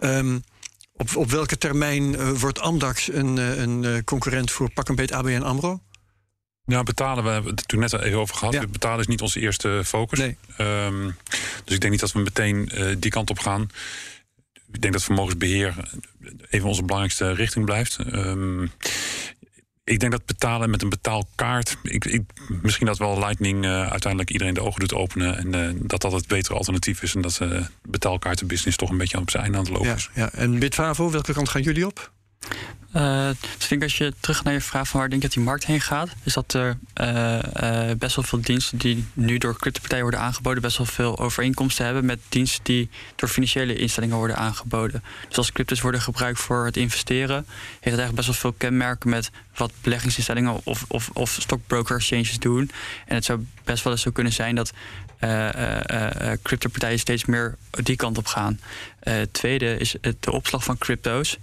Um, 0.00 0.44
op, 1.02 1.16
op 1.16 1.30
welke 1.30 1.58
termijn 1.58 2.12
uh, 2.12 2.30
wordt 2.30 2.60
Amdax 2.60 3.12
een, 3.12 3.36
uh, 3.36 3.58
een 3.58 3.82
uh, 3.82 3.98
concurrent 4.04 4.50
voor 4.50 4.70
pak 4.72 4.88
een 4.88 4.94
beet 4.94 5.12
ABN 5.12 5.42
AMRO? 5.42 5.80
Nou, 6.64 6.84
betalen, 6.84 7.24
we 7.24 7.30
hebben 7.30 7.54
het 7.54 7.68
toen 7.68 7.80
net 7.80 7.92
even 7.92 8.18
over 8.18 8.36
gehad. 8.36 8.54
Ja. 8.54 8.66
Betalen 8.66 9.00
is 9.00 9.06
niet 9.06 9.20
onze 9.20 9.40
eerste 9.40 9.82
focus. 9.84 10.18
Nee. 10.18 10.36
Um, 10.58 11.16
dus 11.64 11.74
ik 11.74 11.80
denk 11.80 11.90
niet 11.92 12.00
dat 12.00 12.12
we 12.12 12.18
meteen 12.18 12.70
die 12.98 13.10
kant 13.10 13.30
op 13.30 13.38
gaan. 13.38 13.70
Ik 14.72 14.80
denk 14.80 14.92
dat 14.92 15.02
vermogensbeheer 15.02 15.74
even 16.50 16.68
onze 16.68 16.82
belangrijkste 16.82 17.32
richting 17.32 17.64
blijft. 17.64 17.98
Um, 18.12 18.70
ik 19.84 20.00
denk 20.00 20.12
dat 20.12 20.26
betalen 20.26 20.70
met 20.70 20.82
een 20.82 20.88
betaalkaart. 20.88 21.76
Ik, 21.82 22.04
ik, 22.04 22.22
misschien 22.62 22.86
dat 22.86 22.98
wel 22.98 23.18
Lightning 23.18 23.64
uh, 23.64 23.90
uiteindelijk 23.90 24.30
iedereen 24.30 24.54
de 24.54 24.62
ogen 24.62 24.80
doet 24.80 24.94
openen. 24.94 25.36
En 25.38 25.74
uh, 25.74 25.80
dat 25.80 26.00
dat 26.00 26.12
het 26.12 26.26
betere 26.26 26.54
alternatief 26.54 27.02
is. 27.02 27.14
En 27.14 27.20
dat 27.20 27.38
uh, 27.42 27.60
betaalkaartenbusiness 27.88 28.76
toch 28.76 28.90
een 28.90 28.96
beetje 28.96 29.18
op 29.18 29.30
zijn 29.30 29.42
einde 29.42 29.58
aan 29.58 29.64
het 29.64 29.72
lopen 29.72 29.88
ja, 29.88 29.94
is. 29.94 30.10
Ja. 30.14 30.32
En 30.32 30.58
Bitfavo, 30.58 31.10
welke 31.10 31.32
kant 31.32 31.48
gaan 31.48 31.62
jullie 31.62 31.86
op? 31.86 32.12
Dus 32.92 33.62
ik 33.62 33.68
denk 33.68 33.82
als 33.82 33.98
je 33.98 34.12
terug 34.20 34.44
naar 34.44 34.52
je 34.52 34.60
vraag 34.60 34.88
van 34.88 35.00
waar 35.00 35.08
denk 35.08 35.22
je 35.22 35.28
dat 35.28 35.36
die 35.36 35.46
markt 35.46 35.66
heen 35.66 35.80
gaat, 35.80 36.10
is 36.22 36.32
dat 36.32 36.52
er 36.54 36.78
uh, 37.00 37.38
uh, 37.62 37.90
best 37.98 38.16
wel 38.16 38.24
veel 38.24 38.40
diensten 38.40 38.78
die 38.78 39.04
nu 39.12 39.38
door 39.38 39.58
cryptopartijen 39.58 40.02
worden 40.02 40.20
aangeboden, 40.20 40.62
best 40.62 40.76
wel 40.76 40.86
veel 40.86 41.18
overeenkomsten 41.18 41.84
hebben 41.84 42.04
met 42.04 42.18
diensten 42.28 42.64
die 42.64 42.90
door 43.16 43.28
financiële 43.28 43.74
instellingen 43.74 44.16
worden 44.16 44.36
aangeboden. 44.36 45.02
Dus 45.28 45.36
als 45.36 45.52
cryptos 45.52 45.80
worden 45.80 46.00
gebruikt 46.00 46.40
voor 46.40 46.64
het 46.64 46.76
investeren, 46.76 47.36
heeft 47.46 47.70
het 47.70 47.84
eigenlijk 47.84 48.14
best 48.14 48.26
wel 48.26 48.36
veel 48.36 48.52
kenmerken 48.52 49.10
met 49.10 49.30
wat 49.54 49.72
beleggingsinstellingen 49.80 50.60
of, 50.64 50.84
of, 50.88 51.10
of 51.12 51.36
stockbroker 51.40 51.96
exchanges 51.96 52.38
doen. 52.38 52.70
En 53.06 53.14
het 53.14 53.24
zou 53.24 53.46
best 53.64 53.84
wel 53.84 53.92
eens 53.92 54.02
zo 54.02 54.10
kunnen 54.10 54.32
zijn 54.32 54.54
dat 54.54 54.72
cryptopartijen 56.42 56.98
steeds 56.98 57.24
meer 57.24 57.56
die 57.70 57.96
kant 57.96 58.18
op 58.18 58.26
gaan. 58.26 58.60
tweede 59.30 59.76
is 59.76 59.96
de 60.20 60.32
opslag 60.32 60.64
van 60.64 60.78
crypto's. 60.78 61.38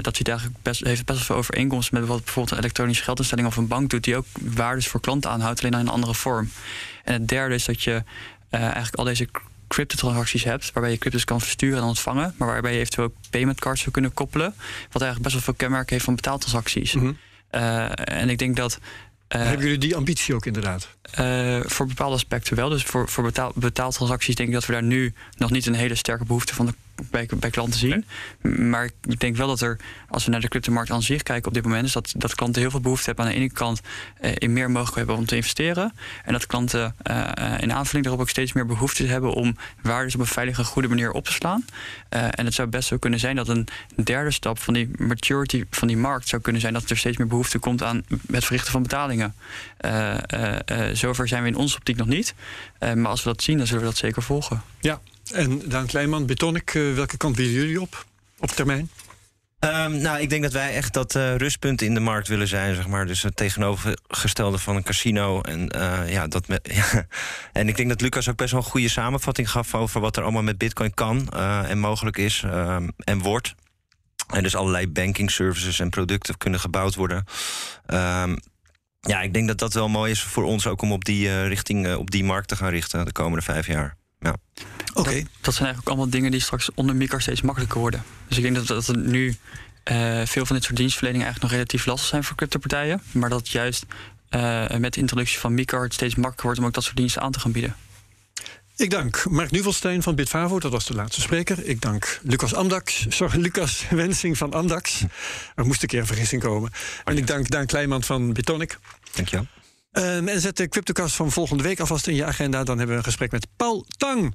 dat 0.00 0.16
ziet 0.16 0.28
eigenlijk 0.28 0.58
best, 0.62 0.84
heeft 0.84 1.04
best 1.04 1.18
wel 1.18 1.26
veel 1.26 1.36
overeenkomsten 1.36 2.00
met 2.00 2.08
wat 2.08 2.24
bijvoorbeeld 2.24 2.52
een 2.52 2.62
elektronische 2.62 3.04
geldinstelling 3.04 3.48
of 3.48 3.56
een 3.56 3.66
bank 3.66 3.90
doet, 3.90 4.04
die 4.04 4.16
ook 4.16 4.26
waardes 4.40 4.88
voor 4.88 5.00
klanten 5.00 5.30
aanhoudt, 5.30 5.58
alleen 5.58 5.72
dan 5.72 5.80
in 5.80 5.86
een 5.86 5.92
andere 5.92 6.14
vorm. 6.14 6.50
En 7.04 7.12
het 7.12 7.28
derde 7.28 7.54
is 7.54 7.64
dat 7.64 7.82
je 7.82 8.02
eigenlijk 8.50 8.94
al 8.94 9.04
deze 9.04 9.28
cryptotransacties 9.68 10.44
hebt, 10.44 10.72
waarbij 10.72 10.92
je 10.92 10.98
cryptos 10.98 11.24
kan 11.24 11.40
versturen 11.40 11.78
en 11.78 11.84
ontvangen, 11.84 12.34
maar 12.36 12.48
waarbij 12.48 12.72
je 12.72 12.78
eventueel 12.78 13.06
ook 13.06 13.14
payment 13.30 13.60
cards 13.60 13.80
zou 13.80 13.92
kunnen 13.92 14.14
koppelen, 14.14 14.54
wat 14.90 15.02
eigenlijk 15.02 15.22
best 15.22 15.34
wel 15.34 15.42
veel 15.42 15.54
kenmerken 15.54 15.92
heeft 15.92 16.04
van 16.04 16.14
betaaltransacties. 16.14 16.94
Mm 16.94 17.18
en 17.50 18.28
ik 18.28 18.38
denk 18.38 18.56
dat 18.56 18.78
uh, 19.36 19.42
Hebben 19.42 19.64
jullie 19.64 19.78
die 19.78 19.96
ambitie 19.96 20.34
ook 20.34 20.46
inderdaad? 20.46 20.88
Uh, 21.20 21.60
voor 21.64 21.86
bepaalde 21.86 22.14
aspecten 22.14 22.56
wel. 22.56 22.68
Dus 22.68 22.82
voor, 22.82 23.08
voor 23.08 23.24
betaal, 23.24 23.52
betaaltransacties 23.54 24.34
denk 24.34 24.48
ik 24.48 24.54
dat 24.54 24.66
we 24.66 24.72
daar 24.72 24.82
nu 24.82 25.14
nog 25.36 25.50
niet 25.50 25.66
een 25.66 25.74
hele 25.74 25.94
sterke 25.94 26.24
behoefte 26.24 26.54
van 26.54 26.66
de 26.66 26.74
bij, 27.10 27.28
bij 27.36 27.50
klanten 27.50 27.78
zien. 27.78 28.04
Maar 28.70 28.90
ik 29.08 29.20
denk 29.20 29.36
wel 29.36 29.46
dat 29.46 29.60
er, 29.60 29.78
als 30.08 30.24
we 30.24 30.30
naar 30.30 30.40
de 30.40 30.48
cryptomarkt 30.48 30.90
aan 30.90 31.02
zich 31.02 31.22
kijken 31.22 31.48
op 31.48 31.54
dit 31.54 31.62
moment, 31.62 31.86
is 31.86 31.92
dat, 31.92 32.12
dat 32.16 32.34
klanten 32.34 32.60
heel 32.60 32.70
veel 32.70 32.80
behoefte 32.80 33.06
hebben 33.06 33.24
aan 33.24 33.30
de 33.30 33.36
ene 33.36 33.50
kant 33.50 33.80
eh, 34.20 34.32
in 34.34 34.52
meer 34.52 34.70
mogelijkheden 34.70 35.16
om 35.16 35.26
te 35.26 35.36
investeren. 35.36 35.92
En 36.24 36.32
dat 36.32 36.46
klanten 36.46 36.94
eh, 37.02 37.60
in 37.60 37.72
aanvulling 37.72 38.04
daarop 38.04 38.20
ook 38.20 38.28
steeds 38.28 38.52
meer 38.52 38.66
behoefte 38.66 39.06
hebben 39.06 39.32
om 39.32 39.56
waardes 39.82 40.14
op 40.14 40.20
een 40.20 40.26
veilige, 40.26 40.64
goede 40.64 40.88
manier 40.88 41.12
op 41.12 41.24
te 41.24 41.32
slaan. 41.32 41.64
Uh, 42.10 42.24
en 42.30 42.44
het 42.44 42.54
zou 42.54 42.68
best 42.68 42.88
zo 42.88 42.96
kunnen 42.96 43.18
zijn 43.18 43.36
dat 43.36 43.48
een 43.48 43.68
derde 44.04 44.30
stap 44.30 44.58
van 44.58 44.74
die 44.74 44.90
maturity 44.96 45.64
van 45.70 45.88
die 45.88 45.96
markt 45.96 46.28
zou 46.28 46.42
kunnen 46.42 46.60
zijn 46.60 46.72
dat 46.72 46.90
er 46.90 46.96
steeds 46.96 47.16
meer 47.16 47.26
behoefte 47.26 47.58
komt 47.58 47.82
aan 47.82 48.04
het 48.30 48.44
verrichten 48.44 48.72
van 48.72 48.82
betalingen. 48.82 49.34
Zover 50.92 51.28
zijn 51.28 51.42
we 51.42 51.48
in 51.48 51.56
onze 51.56 51.76
optiek 51.76 51.96
nog 51.96 52.06
niet. 52.06 52.34
maar 52.78 53.06
als 53.06 53.22
we 53.22 53.28
dat 53.30 53.42
zien, 53.42 53.56
dan 53.56 53.66
zullen 53.66 53.82
we 53.82 53.88
dat 53.88 53.98
zeker 53.98 54.22
volgen. 54.22 54.62
Ja, 54.80 55.00
en 55.32 55.68
Daan 55.68 55.86
Kleinman, 55.86 56.26
Betonic, 56.26 56.74
uh, 56.74 56.94
welke 56.94 57.16
kant 57.16 57.36
willen 57.36 57.52
jullie 57.52 57.80
op, 57.80 58.06
op 58.38 58.48
termijn? 58.48 58.90
Um, 59.64 59.96
nou, 59.96 60.20
ik 60.20 60.30
denk 60.30 60.42
dat 60.42 60.52
wij 60.52 60.74
echt 60.74 60.92
dat 60.92 61.14
uh, 61.14 61.36
rustpunt 61.36 61.82
in 61.82 61.94
de 61.94 62.00
markt 62.00 62.28
willen 62.28 62.48
zijn, 62.48 62.74
zeg 62.74 62.86
maar. 62.86 63.06
Dus 63.06 63.22
het 63.22 63.36
tegenovergestelde 63.36 64.58
van 64.58 64.76
een 64.76 64.82
casino. 64.82 65.40
En, 65.40 65.76
uh, 65.76 66.12
ja, 66.12 66.26
dat 66.26 66.46
en 67.52 67.68
ik 67.68 67.76
denk 67.76 67.88
dat 67.88 68.00
Lucas 68.00 68.28
ook 68.28 68.36
best 68.36 68.52
wel 68.52 68.60
een 68.60 68.66
goede 68.66 68.88
samenvatting 68.88 69.50
gaf 69.50 69.74
over 69.74 70.00
wat 70.00 70.16
er 70.16 70.22
allemaal 70.22 70.42
met 70.42 70.58
Bitcoin 70.58 70.94
kan 70.94 71.28
en 71.28 71.78
mogelijk 71.78 72.16
is 72.16 72.42
um, 72.46 72.92
en 72.98 73.18
wordt. 73.18 73.54
En 74.28 74.42
dus 74.42 74.56
allerlei 74.56 74.88
banking 74.88 75.30
services 75.30 75.80
en 75.80 75.90
producten 75.90 76.36
kunnen 76.36 76.60
gebouwd 76.60 76.94
worden. 76.94 77.24
Um, 77.86 78.38
ja, 79.00 79.20
ik 79.20 79.32
denk 79.32 79.48
dat 79.48 79.58
dat 79.58 79.72
wel 79.72 79.88
mooi 79.88 80.10
is 80.10 80.22
voor 80.22 80.44
ons 80.44 80.66
ook 80.66 80.82
om 80.82 80.92
op 80.92 81.04
die 81.04 81.42
richting, 81.42 81.94
op 81.94 82.10
die 82.10 82.24
markt 82.24 82.48
te 82.48 82.56
gaan 82.56 82.70
richten 82.70 83.04
de 83.04 83.12
komende 83.12 83.44
vijf 83.44 83.66
jaar. 83.66 83.98
Ja. 84.20 84.36
Oké. 84.94 85.14
Dat, 85.14 85.26
dat, 85.40 85.54
zijn 85.54 85.66
eigenlijk 85.66 85.88
allemaal 85.88 86.10
dingen 86.10 86.30
die 86.30 86.40
straks 86.40 86.70
onder 86.74 86.96
Micro 86.96 87.18
steeds 87.18 87.40
makkelijker 87.40 87.80
worden. 87.80 88.02
Dus 88.28 88.36
ik 88.36 88.42
denk 88.42 88.54
dat, 88.54 88.66
dat 88.66 88.88
er 88.88 88.96
nu 88.96 89.36
uh, 89.90 90.26
veel 90.26 90.46
van 90.46 90.56
dit 90.56 90.64
soort 90.64 90.76
dienstverleningen 90.76 91.26
eigenlijk 91.26 91.40
nog 91.40 91.50
relatief 91.50 91.86
lastig 91.86 92.08
zijn 92.08 92.24
voor 92.24 92.36
cryptopartijen. 92.36 93.02
Maar 93.12 93.28
dat 93.28 93.48
juist 93.48 93.86
uh, 94.30 94.68
met 94.68 94.94
de 94.94 95.00
introductie 95.00 95.38
van 95.38 95.54
Micro 95.54 95.82
het 95.82 95.94
steeds 95.94 96.14
makkelijker 96.14 96.44
wordt 96.44 96.60
om 96.60 96.66
ook 96.66 96.74
dat 96.74 96.84
soort 96.84 96.96
diensten 96.96 97.22
aan 97.22 97.32
te 97.32 97.40
gaan 97.40 97.52
bieden. 97.52 97.76
Ik 98.76 98.90
dank 98.90 99.24
Mark 99.28 99.50
Nuvelstein 99.50 100.02
van 100.02 100.14
Bitfavo, 100.14 100.60
dat 100.60 100.70
was 100.70 100.86
de 100.86 100.94
laatste 100.94 101.20
spreker. 101.20 101.64
Ik 101.64 101.80
dank 101.80 102.20
Lucas 102.22 102.54
Amdax, 102.54 103.06
sorry, 103.08 103.40
Lucas 103.40 103.86
Wensing 103.90 104.38
van 104.38 104.52
Amdax. 104.52 105.02
Er 105.54 105.66
moest 105.66 105.82
een 105.82 105.88
keer 105.88 106.00
een 106.00 106.06
vergissing 106.06 106.42
komen. 106.42 106.70
En 107.04 107.16
ik 107.16 107.26
dank 107.26 107.50
Daan 107.50 107.66
Kleijman 107.66 108.02
van 108.02 108.32
Bitonic. 108.32 108.78
Dank 109.14 109.28
je 109.28 109.36
wel. 109.36 109.46
Um, 109.92 110.28
en 110.28 110.40
zet 110.40 110.56
de 110.56 110.68
CryptoCast 110.68 111.16
van 111.16 111.30
volgende 111.30 111.62
week 111.62 111.80
alvast 111.80 112.06
in 112.06 112.14
je 112.14 112.24
agenda. 112.24 112.64
Dan 112.64 112.76
hebben 112.78 112.96
we 112.96 113.02
een 113.02 113.08
gesprek 113.08 113.30
met 113.30 113.46
Paul 113.56 113.84
Tang, 113.96 114.34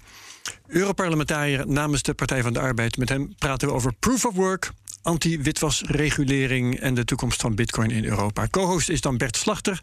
Europarlementariër 0.67 1.67
namens 1.67 2.01
de 2.01 2.13
Partij 2.13 2.41
van 2.41 2.53
de 2.53 2.59
Arbeid. 2.59 2.97
Met 2.97 3.09
hem 3.09 3.35
praten 3.37 3.67
we 3.67 3.73
over 3.73 3.93
proof 3.99 4.25
of 4.25 4.35
work, 4.35 4.71
anti-witwasregulering 5.01 6.79
en 6.79 6.93
de 6.93 7.05
toekomst 7.05 7.41
van 7.41 7.55
Bitcoin 7.55 7.91
in 7.91 8.05
Europa. 8.05 8.47
Co-host 8.47 8.89
is 8.89 9.01
dan 9.01 9.17
Bert 9.17 9.37
Slachter. 9.37 9.79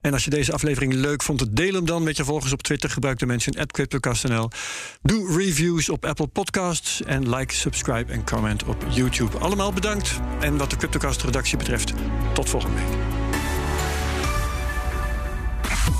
En 0.00 0.12
als 0.12 0.24
je 0.24 0.30
deze 0.30 0.52
aflevering 0.52 0.92
leuk 0.92 1.22
vond, 1.22 1.56
deel 1.56 1.74
hem 1.74 1.86
dan 1.86 2.02
met 2.02 2.16
je 2.16 2.24
volgers 2.24 2.52
op 2.52 2.62
Twitter. 2.62 2.90
Gebruik 2.90 3.18
de 3.18 3.26
mensen 3.26 3.66
CryptoCast.nl. 3.66 4.50
Doe 5.02 5.36
reviews 5.36 5.88
op 5.88 6.04
Apple 6.04 6.26
Podcasts 6.26 7.02
en 7.02 7.34
like, 7.34 7.54
subscribe 7.54 8.12
en 8.12 8.24
comment 8.24 8.64
op 8.64 8.86
YouTube. 8.90 9.38
Allemaal 9.38 9.72
bedankt. 9.72 10.20
En 10.40 10.56
wat 10.56 10.70
de 10.70 10.76
CryptoCast-redactie 10.76 11.58
betreft, 11.58 11.92
tot 12.32 12.48
volgende 12.48 12.76
week. 12.76 13.23